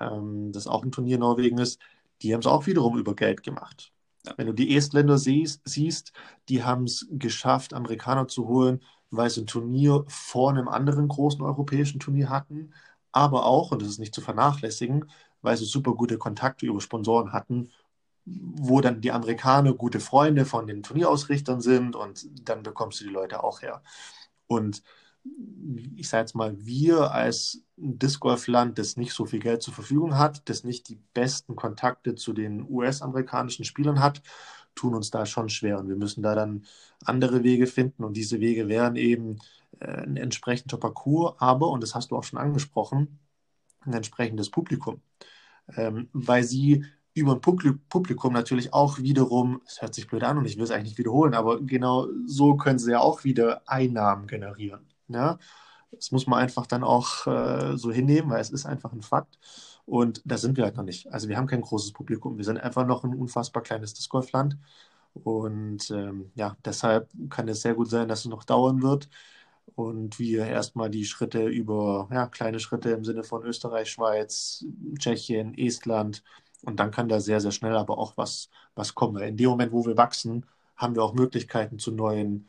ähm, 0.00 0.52
das 0.52 0.66
auch 0.66 0.82
ein 0.82 0.92
Turnier 0.92 1.16
in 1.16 1.20
Norwegen 1.20 1.58
ist, 1.58 1.80
die 2.22 2.32
haben 2.32 2.40
es 2.40 2.46
auch 2.46 2.66
wiederum 2.66 2.98
über 2.98 3.14
Geld 3.14 3.42
gemacht. 3.42 3.92
Ja. 4.24 4.34
Wenn 4.36 4.46
du 4.46 4.54
die 4.54 4.74
Estländer 4.76 5.18
siehst, 5.18 5.62
siehst 5.64 6.12
die 6.48 6.64
haben 6.64 6.84
es 6.84 7.06
geschafft, 7.10 7.74
Amerikaner 7.74 8.28
zu 8.28 8.48
holen, 8.48 8.80
weil 9.10 9.30
sie 9.30 9.42
ein 9.42 9.46
Turnier 9.46 10.04
vor 10.08 10.50
einem 10.50 10.68
anderen 10.68 11.08
großen 11.08 11.42
europäischen 11.42 12.00
Turnier 12.00 12.28
hatten, 12.28 12.72
aber 13.12 13.46
auch, 13.46 13.70
und 13.72 13.82
das 13.82 13.88
ist 13.88 13.98
nicht 13.98 14.14
zu 14.14 14.20
vernachlässigen, 14.20 15.10
weil 15.42 15.56
sie 15.56 15.64
super 15.64 15.94
gute 15.94 16.18
Kontakte 16.18 16.66
über 16.66 16.80
Sponsoren 16.80 17.32
hatten, 17.32 17.70
wo 18.24 18.80
dann 18.80 19.00
die 19.00 19.12
Amerikaner 19.12 19.72
gute 19.72 20.00
Freunde 20.00 20.44
von 20.44 20.66
den 20.66 20.82
Turnierausrichtern 20.82 21.60
sind 21.60 21.94
und 21.94 22.26
dann 22.48 22.62
bekommst 22.62 23.00
du 23.00 23.04
die 23.04 23.10
Leute 23.10 23.44
auch 23.44 23.62
her. 23.62 23.82
Und 24.48 24.82
ich 25.96 26.08
sage 26.08 26.22
jetzt 26.22 26.34
mal, 26.34 26.54
wir 26.58 27.12
als 27.12 27.62
Disc 27.76 28.20
Golf 28.20 28.46
Land, 28.46 28.78
das 28.78 28.96
nicht 28.96 29.12
so 29.12 29.26
viel 29.26 29.40
Geld 29.40 29.62
zur 29.62 29.74
Verfügung 29.74 30.16
hat, 30.16 30.48
das 30.48 30.64
nicht 30.64 30.88
die 30.88 31.00
besten 31.14 31.56
Kontakte 31.56 32.14
zu 32.14 32.32
den 32.32 32.66
US-amerikanischen 32.68 33.64
Spielern 33.64 34.00
hat, 34.00 34.22
tun 34.76 34.94
uns 34.94 35.10
da 35.10 35.26
schon 35.26 35.48
schwer. 35.48 35.80
Und 35.80 35.88
wir 35.88 35.96
müssen 35.96 36.22
da 36.22 36.36
dann 36.36 36.64
andere 37.04 37.42
Wege 37.42 37.66
finden. 37.66 38.04
Und 38.04 38.16
diese 38.16 38.38
Wege 38.38 38.68
wären 38.68 38.94
eben 38.94 39.38
äh, 39.80 40.02
ein 40.02 40.16
entsprechender 40.16 40.76
Parcours, 40.76 41.34
aber, 41.38 41.70
und 41.70 41.82
das 41.82 41.94
hast 41.96 42.12
du 42.12 42.16
auch 42.16 42.24
schon 42.24 42.38
angesprochen, 42.38 43.18
ein 43.80 43.94
entsprechendes 43.94 44.50
Publikum. 44.50 45.00
Ähm, 45.76 46.08
weil 46.12 46.44
sie 46.44 46.84
über 47.14 47.32
ein 47.32 47.40
Publikum 47.40 48.32
natürlich 48.34 48.74
auch 48.74 48.98
wiederum, 48.98 49.62
es 49.66 49.80
hört 49.80 49.94
sich 49.94 50.06
blöd 50.06 50.22
an 50.22 50.36
und 50.36 50.44
ich 50.44 50.56
will 50.58 50.64
es 50.64 50.70
eigentlich 50.70 50.90
nicht 50.90 50.98
wiederholen, 50.98 51.32
aber 51.32 51.62
genau 51.62 52.08
so 52.26 52.56
können 52.56 52.78
sie 52.78 52.90
ja 52.90 53.00
auch 53.00 53.24
wieder 53.24 53.62
Einnahmen 53.66 54.26
generieren. 54.26 54.86
Ja? 55.08 55.38
Das 55.90 56.12
muss 56.12 56.26
man 56.26 56.40
einfach 56.40 56.66
dann 56.66 56.84
auch 56.84 57.26
äh, 57.26 57.78
so 57.78 57.90
hinnehmen, 57.90 58.30
weil 58.30 58.42
es 58.42 58.50
ist 58.50 58.66
einfach 58.66 58.92
ein 58.92 59.00
Fakt. 59.00 59.38
Und 59.86 60.22
da 60.24 60.36
sind 60.38 60.56
wir 60.56 60.64
halt 60.64 60.76
noch 60.76 60.84
nicht. 60.84 61.12
Also 61.12 61.28
wir 61.28 61.36
haben 61.36 61.46
kein 61.46 61.60
großes 61.62 61.92
Publikum. 61.92 62.36
Wir 62.38 62.44
sind 62.44 62.58
einfach 62.58 62.86
noch 62.86 63.04
ein 63.04 63.14
unfassbar 63.14 63.62
kleines 63.62 63.94
Disc 63.94 64.10
Golf-Land. 64.10 64.58
Und 65.14 65.90
ähm, 65.90 66.30
ja, 66.34 66.56
deshalb 66.64 67.10
kann 67.30 67.48
es 67.48 67.62
sehr 67.62 67.74
gut 67.74 67.88
sein, 67.90 68.08
dass 68.08 68.20
es 68.20 68.26
noch 68.26 68.44
dauern 68.44 68.82
wird 68.82 69.08
und 69.74 70.18
wir 70.18 70.46
erstmal 70.46 70.90
die 70.90 71.04
Schritte 71.04 71.46
über, 71.46 72.08
ja, 72.12 72.26
kleine 72.26 72.60
Schritte 72.60 72.90
im 72.90 73.04
Sinne 73.04 73.24
von 73.24 73.44
Österreich, 73.44 73.90
Schweiz, 73.90 74.64
Tschechien, 74.98 75.56
Estland 75.58 76.22
und 76.62 76.78
dann 76.80 76.90
kann 76.90 77.08
da 77.08 77.20
sehr, 77.20 77.40
sehr 77.40 77.50
schnell 77.52 77.76
aber 77.76 77.98
auch 77.98 78.16
was, 78.16 78.50
was 78.74 78.94
kommen. 78.94 79.22
In 79.22 79.36
dem 79.36 79.50
Moment, 79.50 79.72
wo 79.72 79.84
wir 79.86 79.96
wachsen, 79.96 80.46
haben 80.76 80.94
wir 80.94 81.02
auch 81.02 81.14
Möglichkeiten 81.14 81.78
zu 81.78 81.92
neuen 81.92 82.48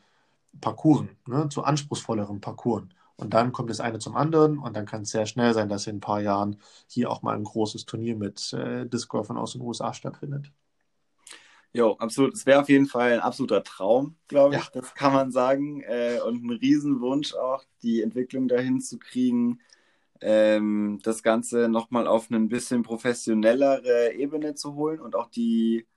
Parcours, 0.62 1.06
ne, 1.28 1.50
zu 1.50 1.64
anspruchsvolleren 1.64 2.42
Parcours. 2.42 2.84
Und 3.18 3.34
dann 3.34 3.52
kommt 3.52 3.70
das 3.72 3.80
eine 3.80 4.00
zum 4.00 4.16
anderen 4.16 4.60
und 4.60 4.76
dann 4.76 4.86
kann 4.86 5.02
es 5.02 5.10
sehr 5.10 5.26
schnell 5.26 5.54
sein, 5.54 5.70
dass 5.70 5.88
in 5.88 5.98
ein 5.98 6.02
paar 6.02 6.22
Jahren 6.22 6.58
hier 6.88 7.10
auch 7.12 7.24
mal 7.24 7.36
ein 7.36 7.44
großes 7.44 7.86
Turnier 7.86 8.16
mit 8.16 8.54
äh, 8.54 8.86
Disc 8.86 9.10
Golfern 9.10 9.38
aus 9.38 9.54
den 9.54 9.62
USA 9.62 9.94
stattfindet. 9.94 10.52
Jo, 11.74 11.94
absolut. 12.00 12.34
Es 12.34 12.46
wäre 12.46 12.62
auf 12.62 12.70
jeden 12.70 12.88
Fall 12.88 13.14
ein 13.14 13.20
absoluter 13.20 13.64
Traum, 13.64 14.16
glaube 14.28 14.56
ich. 14.56 14.64
Ja. 14.64 14.70
Das 14.74 14.94
kann 14.96 15.14
man 15.14 15.32
sagen. 15.32 15.82
Äh, 15.82 16.20
und 16.26 16.44
ein 16.44 16.52
Riesenwunsch 16.52 17.34
auch, 17.34 17.64
die 17.82 18.02
Entwicklung 18.02 18.48
dahin 18.48 18.82
zu 18.82 19.00
kriegen, 19.00 19.60
ähm, 20.22 21.00
das 21.04 21.24
Ganze 21.24 21.70
nochmal 21.70 22.08
auf 22.08 22.30
eine 22.30 22.40
ein 22.40 22.50
bisschen 22.50 22.84
professionellere 22.84 24.14
Ebene 24.14 24.56
zu 24.56 24.76
holen 24.76 25.00
und 25.00 25.16
auch 25.16 25.30
die, 25.30 25.88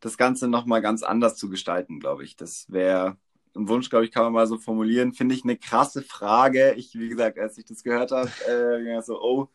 das 0.00 0.16
Ganze 0.18 0.48
nochmal 0.48 0.82
ganz 0.82 1.02
anders 1.02 1.36
zu 1.36 1.48
gestalten, 1.48 2.00
glaube 2.00 2.24
ich. 2.24 2.36
Das 2.36 2.70
wäre 2.70 3.16
ein 3.56 3.68
Wunsch, 3.68 3.90
glaube 3.90 4.04
ich, 4.04 4.10
kann 4.10 4.24
man 4.24 4.32
mal 4.32 4.46
so 4.46 4.58
formulieren. 4.58 5.12
Finde 5.12 5.34
ich 5.34 5.44
eine 5.44 5.56
krasse 5.56 6.02
Frage. 6.02 6.74
Ich, 6.74 6.98
wie 6.98 7.08
gesagt, 7.08 7.38
als 7.38 7.58
ich 7.58 7.64
das 7.64 7.82
gehört 7.82 8.12
habe, 8.12 8.30
äh, 8.48 9.00
so, 9.02 9.20
oh. 9.20 9.48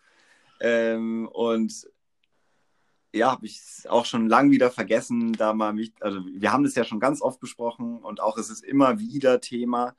Ähm, 0.59 1.27
und 1.31 1.87
ja, 3.13 3.31
habe 3.31 3.45
ich 3.45 3.61
auch 3.87 4.05
schon 4.05 4.27
lang 4.27 4.51
wieder 4.51 4.71
vergessen, 4.71 5.33
da 5.33 5.53
mal 5.53 5.73
mich, 5.73 5.93
also 6.01 6.19
wir 6.25 6.51
haben 6.51 6.63
das 6.63 6.75
ja 6.75 6.83
schon 6.83 6.99
ganz 6.99 7.21
oft 7.21 7.39
besprochen 7.39 7.99
und 7.99 8.19
auch 8.21 8.37
es 8.37 8.49
ist 8.49 8.63
immer 8.63 8.99
wieder 8.99 9.39
Thema. 9.39 9.95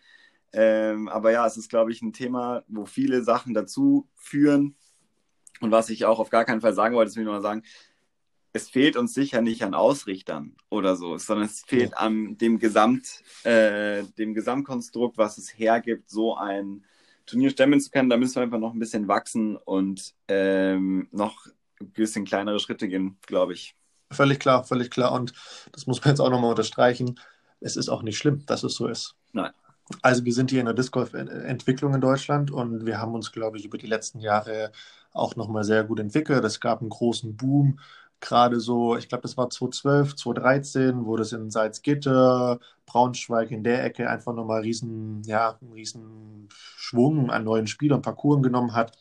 Ähm, 0.52 1.08
aber 1.08 1.32
ja, 1.32 1.46
es 1.46 1.56
ist, 1.56 1.70
glaube 1.70 1.92
ich, 1.92 2.02
ein 2.02 2.12
Thema, 2.12 2.62
wo 2.68 2.84
viele 2.84 3.22
Sachen 3.22 3.54
dazu 3.54 4.08
führen. 4.14 4.76
Und 5.60 5.70
was 5.70 5.88
ich 5.88 6.04
auch 6.04 6.18
auf 6.18 6.30
gar 6.30 6.44
keinen 6.44 6.60
Fall 6.60 6.74
sagen 6.74 6.94
wollte, 6.94 7.08
ist 7.08 7.16
mir 7.16 7.24
nur 7.24 7.34
mal 7.34 7.42
sagen, 7.42 7.62
es 8.56 8.68
fehlt 8.68 8.96
uns 8.96 9.14
sicher 9.14 9.40
nicht 9.40 9.62
an 9.62 9.74
Ausrichtern 9.74 10.56
oder 10.68 10.96
so, 10.96 11.16
sondern 11.18 11.46
es 11.46 11.62
fehlt 11.66 11.92
ja. 11.92 11.96
an 11.98 12.36
dem 12.38 12.58
Gesamt, 12.58 13.22
äh, 13.44 14.02
dem 14.18 14.34
Gesamtkonstrukt, 14.34 15.16
was 15.18 15.38
es 15.38 15.56
hergibt, 15.56 16.10
so 16.10 16.36
ein 16.36 16.84
Turnier 17.26 17.50
stemmen 17.50 17.80
zu 17.80 17.90
können. 17.90 18.10
Da 18.10 18.16
müssen 18.16 18.36
wir 18.36 18.42
einfach 18.42 18.58
noch 18.58 18.72
ein 18.72 18.78
bisschen 18.78 19.08
wachsen 19.08 19.56
und 19.56 20.14
ähm, 20.28 21.08
noch 21.12 21.46
ein 21.80 21.90
bisschen 21.90 22.24
kleinere 22.24 22.58
Schritte 22.58 22.88
gehen, 22.88 23.18
glaube 23.26 23.52
ich. 23.52 23.76
Völlig 24.10 24.38
klar, 24.38 24.64
völlig 24.64 24.90
klar. 24.90 25.12
Und 25.12 25.32
das 25.72 25.86
muss 25.86 26.00
man 26.00 26.10
jetzt 26.10 26.20
auch 26.20 26.30
nochmal 26.30 26.50
unterstreichen. 26.50 27.18
Es 27.60 27.76
ist 27.76 27.88
auch 27.88 28.02
nicht 28.02 28.18
schlimm, 28.18 28.44
dass 28.46 28.62
es 28.62 28.74
so 28.74 28.86
ist. 28.86 29.14
Nein. 29.32 29.50
Also 30.02 30.24
wir 30.24 30.32
sind 30.32 30.50
hier 30.50 30.60
in 30.60 30.66
der 30.66 30.74
Disc 30.74 30.92
Golf-Entwicklung 30.92 31.94
in 31.94 32.00
Deutschland 32.00 32.50
und 32.50 32.86
wir 32.86 32.98
haben 32.98 33.14
uns, 33.14 33.30
glaube 33.30 33.58
ich, 33.58 33.64
über 33.64 33.78
die 33.78 33.86
letzten 33.86 34.18
Jahre 34.18 34.72
auch 35.12 35.36
nochmal 35.36 35.64
sehr 35.64 35.84
gut 35.84 36.00
entwickelt. 36.00 36.44
Es 36.44 36.60
gab 36.60 36.80
einen 36.80 36.90
großen 36.90 37.36
Boom, 37.36 37.78
gerade 38.20 38.60
so, 38.60 38.96
ich 38.96 39.08
glaube, 39.08 39.22
das 39.22 39.36
war 39.36 39.50
2012, 39.50 40.16
2013, 40.16 41.06
wo 41.06 41.16
das 41.16 41.32
in 41.32 41.50
Salzgitter, 41.50 42.58
Braunschweig 42.86 43.50
in 43.50 43.64
der 43.64 43.84
Ecke 43.84 44.08
einfach 44.10 44.34
nochmal 44.34 44.62
riesen, 44.62 45.22
ja, 45.24 45.58
einen 45.60 45.72
riesen 45.72 46.48
Schwung 46.76 47.30
an 47.30 47.44
neuen 47.44 47.66
Spielern, 47.66 48.02
Parcours 48.02 48.42
genommen 48.42 48.74
hat 48.74 48.96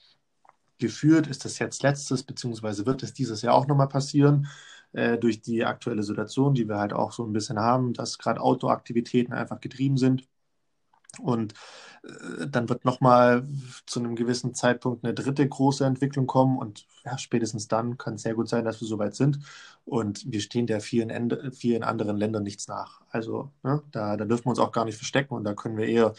geführt. 0.80 1.28
Ist 1.28 1.46
das 1.46 1.60
jetzt 1.60 1.84
letztes, 1.84 2.24
beziehungsweise 2.24 2.86
wird 2.86 3.04
es 3.04 3.14
dieses 3.14 3.42
Jahr 3.42 3.56
auch 3.56 3.68
nochmal 3.68 3.88
passieren, 3.88 4.48
äh, 4.94 5.18
durch 5.18 5.42
die 5.42 5.66
aktuelle 5.66 6.04
Situation, 6.04 6.54
die 6.54 6.68
wir 6.68 6.78
halt 6.78 6.94
auch 6.94 7.12
so 7.12 7.24
ein 7.26 7.34
bisschen 7.34 7.60
haben, 7.60 7.94
dass 7.94 8.18
gerade 8.18 8.42
Outdoor-Aktivitäten 8.42 9.34
einfach 9.34 9.60
getrieben 9.60 9.98
sind. 9.98 10.28
Und 11.20 11.54
äh, 12.04 12.48
dann 12.48 12.70
wird 12.70 12.86
nochmal 12.86 13.48
zu 13.86 14.00
einem 14.00 14.16
gewissen 14.16 14.54
Zeitpunkt 14.54 15.04
eine 15.04 15.14
dritte 15.14 15.48
große 15.48 15.86
Entwicklung 15.86 16.28
kommen 16.28 16.58
und 16.58 16.86
ja, 17.06 17.18
spätestens 17.18 17.68
dann 17.68 17.98
kann 17.98 18.16
es 18.16 18.24
sehr 18.24 18.34
gut 18.34 18.50
sein, 18.50 18.66
dass 18.66 18.82
wir 18.82 18.88
soweit 18.88 19.16
sind. 19.16 19.40
Und 19.86 20.32
wir 20.32 20.42
stehen 20.42 20.66
der 20.66 20.82
vielen, 20.82 21.52
vielen 21.54 21.84
anderen 21.84 22.18
Ländern 22.18 22.44
nichts 22.44 22.68
nach. 22.68 23.02
Also 23.10 23.52
ne, 23.64 23.84
da, 23.92 24.18
da 24.18 24.26
dürfen 24.26 24.46
wir 24.46 24.50
uns 24.50 24.60
auch 24.60 24.72
gar 24.72 24.86
nicht 24.86 24.98
verstecken 24.98 25.36
und 25.36 25.44
da 25.44 25.54
können 25.54 25.78
wir 25.78 25.88
eher 25.88 26.14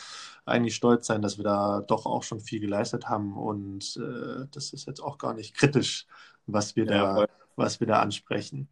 eigentlich 0.44 0.76
stolz 0.76 1.06
sein, 1.06 1.22
dass 1.22 1.38
wir 1.38 1.44
da 1.44 1.80
doch 1.80 2.06
auch 2.06 2.22
schon 2.22 2.40
viel 2.40 2.60
geleistet 2.60 3.08
haben. 3.08 3.36
Und 3.36 3.96
äh, 3.96 4.46
das 4.52 4.72
ist 4.72 4.86
jetzt 4.86 5.00
auch 5.00 5.18
gar 5.18 5.34
nicht 5.34 5.54
kritisch, 5.54 6.06
was 6.46 6.76
wir, 6.76 6.86
ja, 6.86 7.14
da, 7.14 7.26
was 7.56 7.80
wir 7.80 7.86
da 7.88 8.00
ansprechen. 8.00 8.68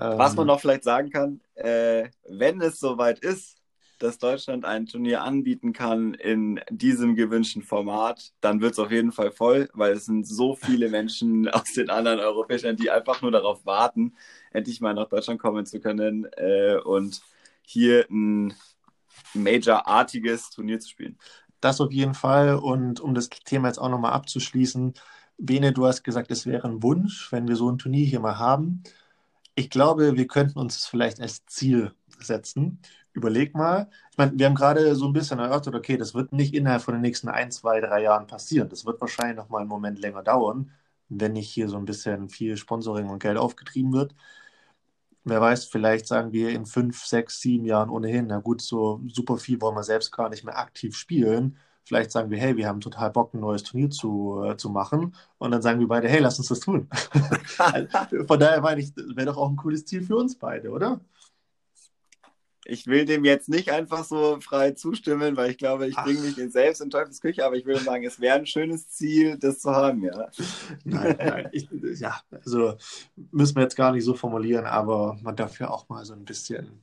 Was 0.00 0.36
man 0.36 0.44
ähm, 0.44 0.46
noch 0.46 0.60
vielleicht 0.60 0.84
sagen 0.84 1.10
kann, 1.10 1.40
äh, 1.54 2.08
wenn 2.28 2.60
es 2.60 2.78
soweit 2.78 3.18
ist, 3.18 3.57
dass 3.98 4.18
Deutschland 4.18 4.64
ein 4.64 4.86
Turnier 4.86 5.22
anbieten 5.22 5.72
kann 5.72 6.14
in 6.14 6.60
diesem 6.70 7.14
gewünschten 7.16 7.62
Format, 7.62 8.32
dann 8.40 8.60
wird 8.60 8.72
es 8.72 8.78
auf 8.78 8.90
jeden 8.90 9.12
Fall 9.12 9.30
voll, 9.32 9.68
weil 9.72 9.92
es 9.92 10.06
sind 10.06 10.26
so 10.26 10.54
viele 10.54 10.88
Menschen 10.90 11.48
aus 11.48 11.72
den 11.72 11.90
anderen 11.90 12.20
europäischen 12.20 12.66
Ländern, 12.66 12.84
die 12.84 12.90
einfach 12.90 13.22
nur 13.22 13.30
darauf 13.30 13.64
warten, 13.66 14.14
endlich 14.52 14.80
mal 14.80 14.94
nach 14.94 15.08
Deutschland 15.08 15.40
kommen 15.40 15.66
zu 15.66 15.80
können 15.80 16.26
äh, 16.36 16.76
und 16.84 17.20
hier 17.62 18.06
ein 18.10 18.54
Major-artiges 19.34 20.50
Turnier 20.50 20.80
zu 20.80 20.88
spielen. 20.88 21.18
Das 21.60 21.80
auf 21.80 21.92
jeden 21.92 22.14
Fall. 22.14 22.54
Und 22.54 23.00
um 23.00 23.14
das 23.14 23.28
Thema 23.28 23.68
jetzt 23.68 23.78
auch 23.78 23.88
nochmal 23.88 24.12
abzuschließen, 24.12 24.94
Bene, 25.38 25.72
du 25.72 25.86
hast 25.86 26.02
gesagt, 26.02 26.30
es 26.30 26.46
wäre 26.46 26.66
ein 26.66 26.82
Wunsch, 26.82 27.30
wenn 27.30 27.46
wir 27.46 27.56
so 27.56 27.70
ein 27.70 27.78
Turnier 27.78 28.06
hier 28.06 28.20
mal 28.20 28.38
haben. 28.38 28.82
Ich 29.54 29.70
glaube, 29.70 30.16
wir 30.16 30.26
könnten 30.26 30.58
uns 30.58 30.86
vielleicht 30.86 31.20
als 31.20 31.46
Ziel 31.46 31.92
setzen, 32.18 32.80
überleg 33.18 33.54
mal, 33.54 33.88
ich 34.10 34.18
meine, 34.18 34.32
wir 34.38 34.46
haben 34.46 34.54
gerade 34.54 34.94
so 34.96 35.06
ein 35.06 35.12
bisschen 35.12 35.38
erörtert, 35.38 35.74
okay, 35.74 35.96
das 35.96 36.14
wird 36.14 36.32
nicht 36.32 36.54
innerhalb 36.54 36.82
von 36.82 36.94
den 36.94 37.02
nächsten 37.02 37.28
ein, 37.28 37.50
zwei, 37.50 37.80
drei 37.80 38.02
Jahren 38.02 38.26
passieren. 38.26 38.68
Das 38.68 38.86
wird 38.86 39.00
wahrscheinlich 39.00 39.36
noch 39.36 39.48
mal 39.50 39.60
einen 39.60 39.68
Moment 39.68 39.98
länger 39.98 40.22
dauern, 40.22 40.70
wenn 41.08 41.32
nicht 41.34 41.50
hier 41.50 41.68
so 41.68 41.76
ein 41.76 41.84
bisschen 41.84 42.28
viel 42.28 42.56
Sponsoring 42.56 43.08
und 43.08 43.20
Geld 43.20 43.36
aufgetrieben 43.38 43.92
wird. 43.92 44.14
Wer 45.24 45.40
weiß, 45.40 45.66
vielleicht 45.66 46.06
sagen 46.06 46.32
wir 46.32 46.50
in 46.50 46.64
fünf, 46.64 47.04
sechs, 47.04 47.40
sieben 47.40 47.66
Jahren 47.66 47.90
ohnehin, 47.90 48.26
na 48.28 48.38
gut, 48.38 48.62
so 48.62 49.00
super 49.08 49.36
viel 49.36 49.60
wollen 49.60 49.76
wir 49.76 49.82
selbst 49.84 50.10
gar 50.10 50.30
nicht 50.30 50.44
mehr 50.44 50.58
aktiv 50.58 50.96
spielen. 50.96 51.58
Vielleicht 51.84 52.10
sagen 52.12 52.30
wir, 52.30 52.38
hey, 52.38 52.56
wir 52.56 52.68
haben 52.68 52.80
total 52.80 53.10
Bock, 53.10 53.34
ein 53.34 53.40
neues 53.40 53.62
Turnier 53.62 53.90
zu, 53.90 54.42
äh, 54.44 54.56
zu 54.56 54.70
machen. 54.70 55.14
Und 55.38 55.50
dann 55.50 55.62
sagen 55.62 55.80
wir 55.80 55.88
beide, 55.88 56.08
hey, 56.08 56.20
lass 56.20 56.38
uns 56.38 56.48
das 56.48 56.60
tun. 56.60 56.88
Von 58.26 58.40
daher 58.40 58.60
meine 58.60 58.80
ich, 58.80 58.94
wäre 58.96 59.26
doch 59.26 59.38
auch 59.38 59.48
ein 59.48 59.56
cooles 59.56 59.84
Ziel 59.86 60.02
für 60.02 60.16
uns 60.16 60.38
beide, 60.38 60.70
oder? 60.70 61.00
Ich 62.68 62.86
will 62.86 63.06
dem 63.06 63.24
jetzt 63.24 63.48
nicht 63.48 63.70
einfach 63.72 64.04
so 64.04 64.38
frei 64.40 64.72
zustimmen, 64.72 65.36
weil 65.36 65.50
ich 65.50 65.56
glaube, 65.58 65.88
ich 65.88 65.96
bringe 65.96 66.20
mich 66.20 66.38
in 66.38 66.50
selbst 66.50 66.82
in 66.82 66.90
Teufels 66.90 67.20
Küche, 67.20 67.44
aber 67.44 67.56
ich 67.56 67.64
würde 67.64 67.80
sagen, 67.80 68.04
es 68.04 68.20
wäre 68.20 68.36
ein 68.36 68.46
schönes 68.46 68.90
Ziel, 68.90 69.38
das 69.38 69.60
zu 69.60 69.70
haben, 69.70 70.04
ja. 70.04 70.28
Nein, 70.84 71.16
nein, 71.18 71.48
ich, 71.52 71.68
ja, 71.98 72.20
also 72.44 72.74
müssen 73.32 73.56
wir 73.56 73.62
jetzt 73.62 73.76
gar 73.76 73.92
nicht 73.92 74.04
so 74.04 74.12
formulieren, 74.12 74.66
aber 74.66 75.18
man 75.22 75.34
darf 75.34 75.58
ja 75.58 75.70
auch 75.70 75.88
mal 75.88 76.04
so 76.04 76.12
ein 76.12 76.26
bisschen, 76.26 76.82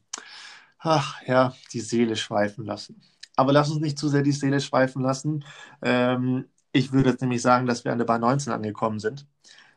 ach 0.79 1.21
ja, 1.27 1.53
die 1.71 1.81
Seele 1.81 2.15
schweifen 2.15 2.65
lassen. 2.65 2.99
Aber 3.35 3.53
lass 3.53 3.69
uns 3.69 3.79
nicht 3.79 3.99
zu 3.99 4.09
sehr 4.09 4.23
die 4.23 4.31
Seele 4.31 4.61
schweifen 4.61 5.03
lassen. 5.03 5.45
Ähm, 5.83 6.45
ich 6.71 6.93
würde 6.93 7.11
jetzt 7.11 7.21
nämlich 7.21 7.43
sagen, 7.43 7.67
dass 7.67 7.85
wir 7.85 7.91
an 7.91 7.99
der 7.99 8.05
Bar 8.05 8.17
19 8.17 8.51
angekommen 8.51 8.99
sind. 8.99 9.27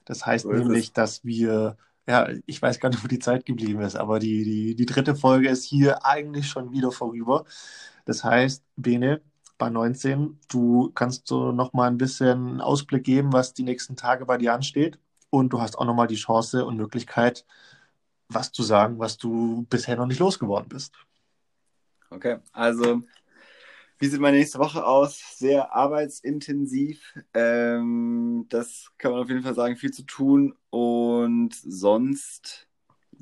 Das 0.06 0.24
heißt 0.24 0.44
so 0.44 0.52
nämlich, 0.52 0.94
dass 0.94 1.22
wir 1.24 1.76
ja, 2.08 2.26
ich 2.46 2.62
weiß 2.62 2.80
gar 2.80 2.88
nicht, 2.88 3.04
wo 3.04 3.08
die 3.08 3.18
Zeit 3.18 3.44
geblieben 3.44 3.82
ist, 3.82 3.94
aber 3.94 4.18
die, 4.18 4.42
die, 4.42 4.74
die 4.74 4.86
dritte 4.86 5.14
Folge 5.14 5.50
ist 5.50 5.64
hier 5.64 6.06
eigentlich 6.06 6.48
schon 6.48 6.72
wieder 6.72 6.90
vorüber. 6.90 7.44
Das 8.06 8.24
heißt, 8.24 8.64
Bene, 8.76 9.20
bei 9.58 9.68
19, 9.68 10.38
du 10.48 10.90
kannst 10.94 11.26
so 11.26 11.52
noch 11.52 11.74
mal 11.74 11.86
ein 11.86 11.98
bisschen 11.98 12.62
Ausblick 12.62 13.04
geben, 13.04 13.34
was 13.34 13.52
die 13.52 13.62
nächsten 13.62 13.94
Tage 13.94 14.24
bei 14.24 14.38
dir 14.38 14.54
ansteht. 14.54 14.98
Und 15.28 15.52
du 15.52 15.60
hast 15.60 15.76
auch 15.76 15.84
noch 15.84 15.94
mal 15.94 16.06
die 16.06 16.16
Chance 16.16 16.64
und 16.64 16.78
Möglichkeit, 16.78 17.44
was 18.28 18.52
zu 18.52 18.62
sagen, 18.62 18.98
was 18.98 19.18
du 19.18 19.66
bisher 19.68 19.96
noch 19.96 20.06
nicht 20.06 20.20
losgeworden 20.20 20.68
bist. 20.70 20.94
Okay, 22.08 22.38
also 22.52 23.02
wie 23.98 24.06
sieht 24.06 24.20
meine 24.20 24.36
nächste 24.36 24.58
Woche 24.58 24.86
aus? 24.86 25.38
Sehr 25.38 25.74
arbeitsintensiv. 25.74 27.14
Ähm, 27.34 28.46
das 28.48 28.92
kann 28.96 29.12
man 29.12 29.22
auf 29.22 29.28
jeden 29.28 29.42
Fall 29.42 29.54
sagen, 29.54 29.76
viel 29.76 29.90
zu 29.92 30.04
tun. 30.04 30.54
Und 30.70 31.54
sonst, 31.54 32.68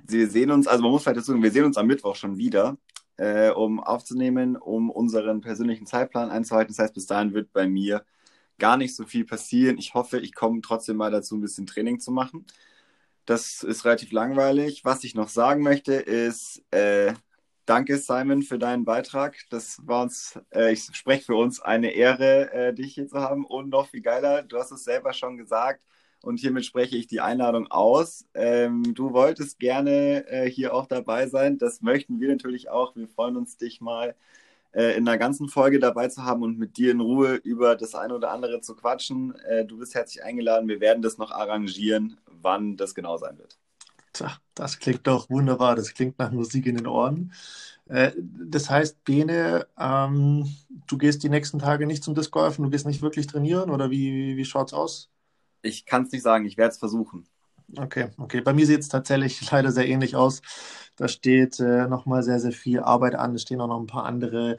wir 0.06 0.28
sehen 0.28 0.50
uns, 0.50 0.66
also 0.66 0.82
man 0.82 0.92
muss 0.92 1.02
vielleicht 1.02 1.18
dazu 1.18 1.32
sagen, 1.32 1.42
wir 1.42 1.50
sehen 1.50 1.64
uns 1.64 1.78
am 1.78 1.86
Mittwoch 1.86 2.16
schon 2.16 2.36
wieder, 2.36 2.76
äh, 3.16 3.50
um 3.50 3.80
aufzunehmen, 3.80 4.56
um 4.56 4.90
unseren 4.90 5.40
persönlichen 5.40 5.86
Zeitplan 5.86 6.30
einzuhalten. 6.30 6.74
Das 6.74 6.82
heißt, 6.82 6.94
bis 6.94 7.06
dahin 7.06 7.32
wird 7.32 7.52
bei 7.52 7.66
mir 7.66 8.04
gar 8.58 8.76
nicht 8.76 8.94
so 8.94 9.04
viel 9.06 9.24
passieren. 9.24 9.78
Ich 9.78 9.94
hoffe, 9.94 10.20
ich 10.20 10.34
komme 10.34 10.60
trotzdem 10.60 10.96
mal 10.96 11.10
dazu, 11.10 11.36
ein 11.36 11.40
bisschen 11.40 11.66
Training 11.66 12.00
zu 12.00 12.10
machen. 12.10 12.46
Das 13.24 13.62
ist 13.62 13.84
relativ 13.84 14.12
langweilig. 14.12 14.84
Was 14.84 15.04
ich 15.04 15.14
noch 15.14 15.28
sagen 15.28 15.62
möchte, 15.62 15.94
ist, 15.94 16.62
äh, 16.70 17.14
Danke, 17.66 17.98
Simon, 17.98 18.42
für 18.42 18.58
deinen 18.60 18.84
Beitrag. 18.84 19.36
Das 19.50 19.80
war 19.84 20.02
uns, 20.02 20.38
äh, 20.54 20.72
ich 20.72 20.84
spreche 20.92 21.24
für 21.24 21.34
uns, 21.34 21.60
eine 21.60 21.90
Ehre, 21.90 22.52
äh, 22.52 22.72
dich 22.72 22.94
hier 22.94 23.08
zu 23.08 23.18
haben. 23.18 23.44
Und 23.44 23.70
noch 23.70 23.88
viel 23.88 24.02
geiler, 24.02 24.42
du 24.44 24.56
hast 24.58 24.70
es 24.70 24.84
selber 24.84 25.12
schon 25.12 25.36
gesagt. 25.36 25.82
Und 26.22 26.38
hiermit 26.38 26.64
spreche 26.64 26.96
ich 26.96 27.08
die 27.08 27.20
Einladung 27.20 27.66
aus. 27.68 28.24
Ähm, 28.34 28.94
du 28.94 29.12
wolltest 29.12 29.58
gerne 29.58 30.26
äh, 30.28 30.48
hier 30.48 30.74
auch 30.74 30.86
dabei 30.86 31.26
sein. 31.28 31.58
Das 31.58 31.82
möchten 31.82 32.20
wir 32.20 32.28
natürlich 32.28 32.70
auch. 32.70 32.94
Wir 32.94 33.08
freuen 33.08 33.36
uns, 33.36 33.56
dich 33.56 33.80
mal 33.80 34.14
äh, 34.72 34.96
in 34.96 35.08
einer 35.08 35.18
ganzen 35.18 35.48
Folge 35.48 35.80
dabei 35.80 36.08
zu 36.08 36.24
haben 36.24 36.42
und 36.42 36.58
mit 36.58 36.76
dir 36.76 36.92
in 36.92 37.00
Ruhe 37.00 37.34
über 37.36 37.76
das 37.76 37.96
eine 37.96 38.14
oder 38.14 38.30
andere 38.30 38.60
zu 38.60 38.76
quatschen. 38.76 39.34
Äh, 39.40 39.64
du 39.66 39.78
bist 39.78 39.94
herzlich 39.94 40.22
eingeladen. 40.24 40.68
Wir 40.68 40.80
werden 40.80 41.02
das 41.02 41.18
noch 41.18 41.32
arrangieren, 41.32 42.20
wann 42.26 42.76
das 42.76 42.94
genau 42.94 43.16
sein 43.18 43.38
wird. 43.38 43.58
Tja, 44.16 44.38
das 44.54 44.78
klingt 44.78 45.06
doch 45.06 45.28
wunderbar. 45.28 45.76
Das 45.76 45.92
klingt 45.92 46.18
nach 46.18 46.30
Musik 46.30 46.64
in 46.66 46.76
den 46.76 46.86
Ohren. 46.86 47.32
Äh, 47.86 48.12
das 48.16 48.70
heißt, 48.70 49.04
Bene, 49.04 49.66
ähm, 49.78 50.48
du 50.86 50.96
gehst 50.96 51.22
die 51.22 51.28
nächsten 51.28 51.58
Tage 51.58 51.86
nicht 51.86 52.02
zum 52.02 52.14
Disc 52.14 52.30
Golfen, 52.30 52.64
du 52.64 52.70
gehst 52.70 52.86
nicht 52.86 53.02
wirklich 53.02 53.26
trainieren 53.26 53.70
oder 53.70 53.90
wie, 53.90 54.36
wie 54.36 54.44
schaut 54.46 54.68
es 54.68 54.72
aus? 54.72 55.10
Ich 55.60 55.84
kann 55.84 56.04
es 56.04 56.12
nicht 56.12 56.22
sagen, 56.22 56.46
ich 56.46 56.56
werde 56.56 56.70
es 56.72 56.78
versuchen. 56.78 57.26
Okay, 57.76 58.08
okay. 58.16 58.40
Bei 58.40 58.54
mir 58.54 58.64
sieht 58.66 58.80
es 58.80 58.88
tatsächlich 58.88 59.38
leider 59.50 59.70
sehr 59.70 59.86
ähnlich 59.86 60.16
aus. 60.16 60.40
Da 60.96 61.08
steht 61.08 61.60
äh, 61.60 61.86
nochmal 61.86 62.22
sehr, 62.22 62.40
sehr 62.40 62.52
viel 62.52 62.80
Arbeit 62.80 63.16
an. 63.16 63.34
Es 63.34 63.42
stehen 63.42 63.60
auch 63.60 63.68
noch 63.68 63.80
ein 63.80 63.86
paar 63.86 64.04
andere 64.06 64.56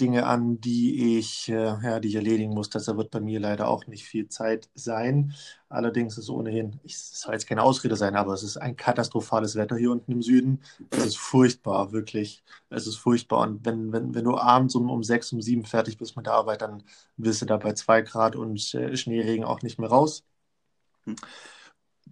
Dinge 0.00 0.26
an, 0.26 0.60
die 0.60 1.18
ich, 1.18 1.48
äh, 1.48 1.54
ja, 1.54 2.00
die 2.00 2.08
ich 2.08 2.14
erledigen 2.16 2.52
muss. 2.54 2.70
Deshalb 2.70 2.98
wird 2.98 3.10
bei 3.10 3.20
mir 3.20 3.40
leider 3.40 3.68
auch 3.68 3.86
nicht 3.86 4.04
viel 4.04 4.28
Zeit 4.28 4.68
sein. 4.74 5.34
Allerdings 5.68 6.18
ist 6.18 6.30
ohnehin, 6.30 6.80
es 6.84 7.20
soll 7.20 7.34
jetzt 7.34 7.46
keine 7.46 7.62
Ausrede 7.62 7.96
sein, 7.96 8.16
aber 8.16 8.34
es 8.34 8.42
ist 8.42 8.56
ein 8.58 8.76
katastrophales 8.76 9.56
Wetter 9.56 9.76
hier 9.76 9.90
unten 9.92 10.12
im 10.12 10.22
Süden. 10.22 10.60
Es 10.90 11.06
ist 11.06 11.18
furchtbar, 11.18 11.92
wirklich. 11.92 12.42
Es 12.70 12.86
ist 12.86 12.96
furchtbar. 12.96 13.40
Und 13.40 13.64
wenn, 13.64 13.92
wenn, 13.92 14.14
wenn 14.14 14.24
du 14.24 14.36
abends 14.36 14.74
um, 14.74 14.90
um 14.90 15.02
sechs, 15.02 15.32
um 15.32 15.40
sieben 15.42 15.64
fertig 15.64 15.98
bist 15.98 16.16
mit 16.16 16.26
der 16.26 16.34
Arbeit, 16.34 16.62
dann 16.62 16.82
wirst 17.16 17.42
du 17.42 17.46
da 17.46 17.56
bei 17.56 17.72
zwei 17.74 18.02
Grad 18.02 18.36
und 18.36 18.74
äh, 18.74 18.96
Schneeregen 18.96 19.44
auch 19.44 19.62
nicht 19.62 19.78
mehr 19.78 19.88
raus. 19.88 20.24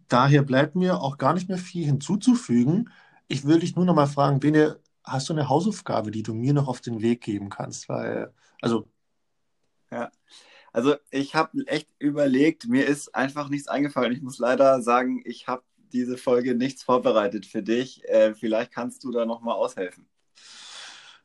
daher 0.08 0.42
bleibt 0.42 0.74
mir 0.76 1.00
auch 1.00 1.18
gar 1.18 1.34
nicht 1.34 1.48
mehr 1.48 1.58
viel 1.58 1.84
hinzuzufügen. 1.84 2.90
Ich 3.28 3.44
will 3.46 3.60
dich 3.60 3.76
nur 3.76 3.84
noch 3.84 3.94
mal 3.94 4.06
fragen, 4.06 4.40
Bene, 4.40 4.78
hast 5.04 5.28
du 5.28 5.32
eine 5.32 5.48
Hausaufgabe, 5.48 6.10
die 6.10 6.22
du 6.22 6.34
mir 6.34 6.52
noch 6.52 6.68
auf 6.68 6.80
den 6.80 7.02
Weg 7.02 7.20
geben 7.20 7.50
kannst? 7.50 7.88
Weil, 7.88 8.32
also. 8.60 8.88
Ja, 9.90 10.10
also 10.72 10.96
ich 11.10 11.34
habe 11.34 11.64
echt 11.66 11.88
überlegt, 11.98 12.66
mir 12.66 12.86
ist 12.86 13.14
einfach 13.14 13.48
nichts 13.48 13.68
eingefallen. 13.68 14.12
Ich 14.12 14.22
muss 14.22 14.38
leider 14.38 14.82
sagen, 14.82 15.22
ich 15.24 15.46
habe 15.46 15.62
diese 15.92 16.16
Folge 16.16 16.56
nichts 16.56 16.82
vorbereitet 16.82 17.46
für 17.46 17.62
dich. 17.62 18.02
Äh, 18.08 18.34
vielleicht 18.34 18.72
kannst 18.72 19.04
du 19.04 19.12
da 19.12 19.24
noch 19.24 19.40
mal 19.40 19.54
aushelfen. 19.54 20.08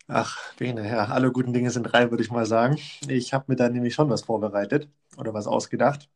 Ach, 0.07 0.37
Bene, 0.57 0.87
ja, 0.87 1.05
alle 1.05 1.31
guten 1.31 1.53
Dinge 1.53 1.71
sind 1.71 1.83
drei, 1.83 2.11
würde 2.11 2.23
ich 2.23 2.31
mal 2.31 2.45
sagen. 2.45 2.79
Ich 3.07 3.33
habe 3.33 3.45
mir 3.47 3.55
da 3.55 3.69
nämlich 3.69 3.93
schon 3.93 4.09
was 4.09 4.23
vorbereitet 4.23 4.89
oder 5.17 5.33
was 5.33 5.47
ausgedacht. 5.47 6.09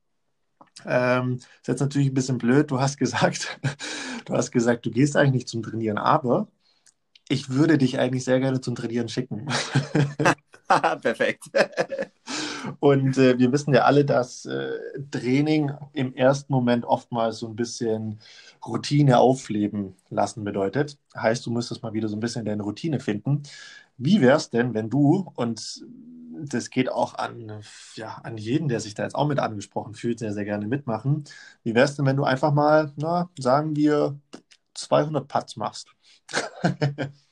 Ähm, 0.85 1.35
ist 1.35 1.67
jetzt 1.67 1.79
natürlich 1.79 2.07
ein 2.09 2.13
bisschen 2.13 2.37
blöd. 2.37 2.71
Du 2.71 2.79
hast 2.79 2.97
gesagt, 2.97 3.59
du 4.25 4.33
hast 4.33 4.51
gesagt, 4.51 4.85
du 4.85 4.91
gehst 4.91 5.15
eigentlich 5.15 5.33
nicht 5.33 5.47
zum 5.47 5.63
Trainieren, 5.63 5.97
aber 5.97 6.47
ich 7.29 7.49
würde 7.49 7.77
dich 7.77 7.99
eigentlich 7.99 8.23
sehr 8.23 8.39
gerne 8.39 8.61
zum 8.61 8.75
Trainieren 8.75 9.09
schicken. 9.09 9.47
Perfekt. 11.01 11.45
Und 12.79 13.17
äh, 13.17 13.37
wir 13.37 13.51
wissen 13.51 13.73
ja 13.73 13.83
alle, 13.83 14.05
dass 14.05 14.45
äh, 14.45 14.71
Training 15.11 15.71
im 15.93 16.13
ersten 16.15 16.53
Moment 16.53 16.85
oftmals 16.85 17.39
so 17.39 17.47
ein 17.47 17.55
bisschen 17.55 18.19
Routine 18.65 19.19
aufleben 19.19 19.95
lassen 20.09 20.43
bedeutet. 20.43 20.97
Heißt, 21.15 21.45
du 21.45 21.51
müsstest 21.51 21.83
mal 21.83 21.93
wieder 21.93 22.07
so 22.07 22.15
ein 22.15 22.21
bisschen 22.21 22.45
deine 22.45 22.63
Routine 22.63 22.99
finden. 22.99 23.43
Wie 23.97 24.21
wäre 24.21 24.37
es 24.37 24.49
denn, 24.49 24.73
wenn 24.73 24.89
du, 24.89 25.31
und 25.35 25.85
das 26.45 26.69
geht 26.69 26.89
auch 26.91 27.15
an, 27.15 27.61
ja, 27.95 28.19
an 28.23 28.37
jeden, 28.37 28.67
der 28.67 28.79
sich 28.79 28.95
da 28.95 29.03
jetzt 29.03 29.15
auch 29.15 29.27
mit 29.27 29.39
angesprochen 29.39 29.93
fühlt, 29.93 30.19
sehr, 30.19 30.33
sehr 30.33 30.45
gerne 30.45 30.67
mitmachen. 30.67 31.25
Wie 31.63 31.75
wäre 31.75 31.85
es 31.85 31.95
denn, 31.95 32.05
wenn 32.05 32.17
du 32.17 32.23
einfach 32.23 32.53
mal, 32.53 32.91
na, 32.95 33.29
sagen 33.37 33.75
wir, 33.75 34.19
200 34.73 35.27
Putts 35.27 35.55
machst? 35.57 35.89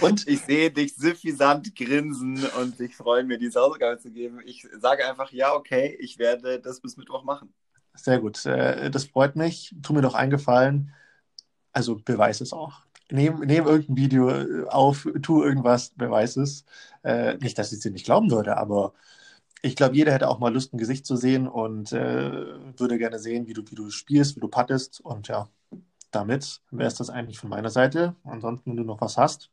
Und 0.00 0.26
ich 0.26 0.40
sehe 0.40 0.70
dich 0.70 0.96
suffisant 0.96 1.74
grinsen 1.76 2.44
und 2.60 2.76
sich 2.76 2.96
freuen, 2.96 3.26
mir 3.26 3.38
diese 3.38 3.60
Hausaufgabe 3.60 3.98
zu 3.98 4.10
geben. 4.10 4.40
Ich 4.44 4.66
sage 4.80 5.08
einfach, 5.08 5.30
ja, 5.32 5.54
okay, 5.54 5.96
ich 6.00 6.18
werde 6.18 6.60
das 6.60 6.80
bis 6.80 6.96
Mittwoch 6.96 7.24
machen. 7.24 7.52
Sehr 7.94 8.18
gut. 8.20 8.44
Äh, 8.46 8.90
das 8.90 9.04
freut 9.04 9.36
mich. 9.36 9.74
Tu 9.82 9.92
mir 9.92 10.02
doch 10.02 10.14
eingefallen. 10.14 10.92
Also 11.72 11.96
beweis 11.96 12.40
es 12.40 12.52
auch. 12.52 12.82
Nehm, 13.10 13.40
nehm 13.40 13.66
irgendein 13.66 13.96
Video 13.96 14.66
auf, 14.68 15.06
tu 15.22 15.42
irgendwas, 15.42 15.90
beweis 15.90 16.36
es. 16.36 16.64
Äh, 17.02 17.36
nicht, 17.38 17.58
dass 17.58 17.72
ich 17.72 17.78
es 17.78 17.82
dir 17.82 17.90
nicht 17.90 18.04
glauben 18.04 18.30
würde, 18.30 18.56
aber 18.56 18.92
ich 19.62 19.76
glaube, 19.76 19.96
jeder 19.96 20.12
hätte 20.12 20.28
auch 20.28 20.38
mal 20.38 20.52
Lust, 20.52 20.72
ein 20.72 20.78
Gesicht 20.78 21.06
zu 21.06 21.16
sehen 21.16 21.46
und 21.48 21.92
äh, 21.92 22.78
würde 22.78 22.98
gerne 22.98 23.18
sehen, 23.18 23.46
wie 23.46 23.52
du, 23.52 23.62
wie 23.70 23.74
du 23.74 23.90
spielst, 23.90 24.36
wie 24.36 24.40
du 24.40 24.48
pattest. 24.48 25.00
Und 25.00 25.28
ja, 25.28 25.48
damit 26.10 26.60
wäre 26.70 26.88
es 26.88 26.94
das 26.94 27.10
eigentlich 27.10 27.38
von 27.38 27.50
meiner 27.50 27.70
Seite. 27.70 28.16
Ansonsten, 28.24 28.70
wenn 28.70 28.76
du 28.76 28.84
noch 28.84 29.00
was 29.00 29.16
hast. 29.16 29.50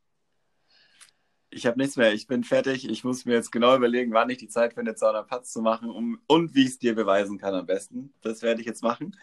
Ich 1.50 1.66
habe 1.66 1.78
nichts 1.78 1.96
mehr. 1.96 2.14
Ich 2.14 2.28
bin 2.28 2.44
fertig. 2.44 2.90
Ich 2.90 3.04
muss 3.04 3.26
mir 3.26 3.34
jetzt 3.34 3.52
genau 3.52 3.76
überlegen, 3.76 4.12
wann 4.14 4.30
ich 4.30 4.38
die 4.38 4.50
Zeit 4.50 4.74
finde, 4.74 4.96
200 4.96 5.28
Putts 5.28 5.54
zu 5.54 5.62
machen 5.62 5.90
um, 5.90 6.20
und 6.28 6.54
wie 6.56 6.64
ich 6.64 6.70
es 6.70 6.80
dir 6.80 6.94
beweisen 6.94 7.38
kann 7.38 7.54
am 7.54 7.66
besten. 7.66 8.14
Das 8.22 8.42
werde 8.42 8.62
ich 8.62 8.68
jetzt 8.68 8.84
machen. 8.84 9.16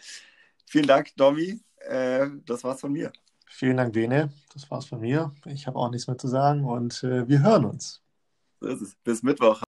Vielen 0.65 0.87
Dank, 0.87 1.15
Domi. 1.15 1.59
Äh, 1.77 2.27
das 2.45 2.63
war's 2.63 2.81
von 2.81 2.91
mir. 2.91 3.11
Vielen 3.47 3.77
Dank, 3.77 3.93
Bene. 3.93 4.33
Das 4.53 4.69
war's 4.71 4.85
von 4.85 4.99
mir. 4.99 5.33
Ich 5.45 5.67
habe 5.67 5.77
auch 5.77 5.89
nichts 5.91 6.07
mehr 6.07 6.17
zu 6.17 6.27
sagen 6.27 6.65
und 6.65 7.03
äh, 7.03 7.27
wir 7.27 7.43
hören 7.43 7.65
uns. 7.65 8.01
So 8.59 8.67
ist 8.67 8.81
es. 8.81 8.95
Bis 9.03 9.21
Mittwoch. 9.21 9.64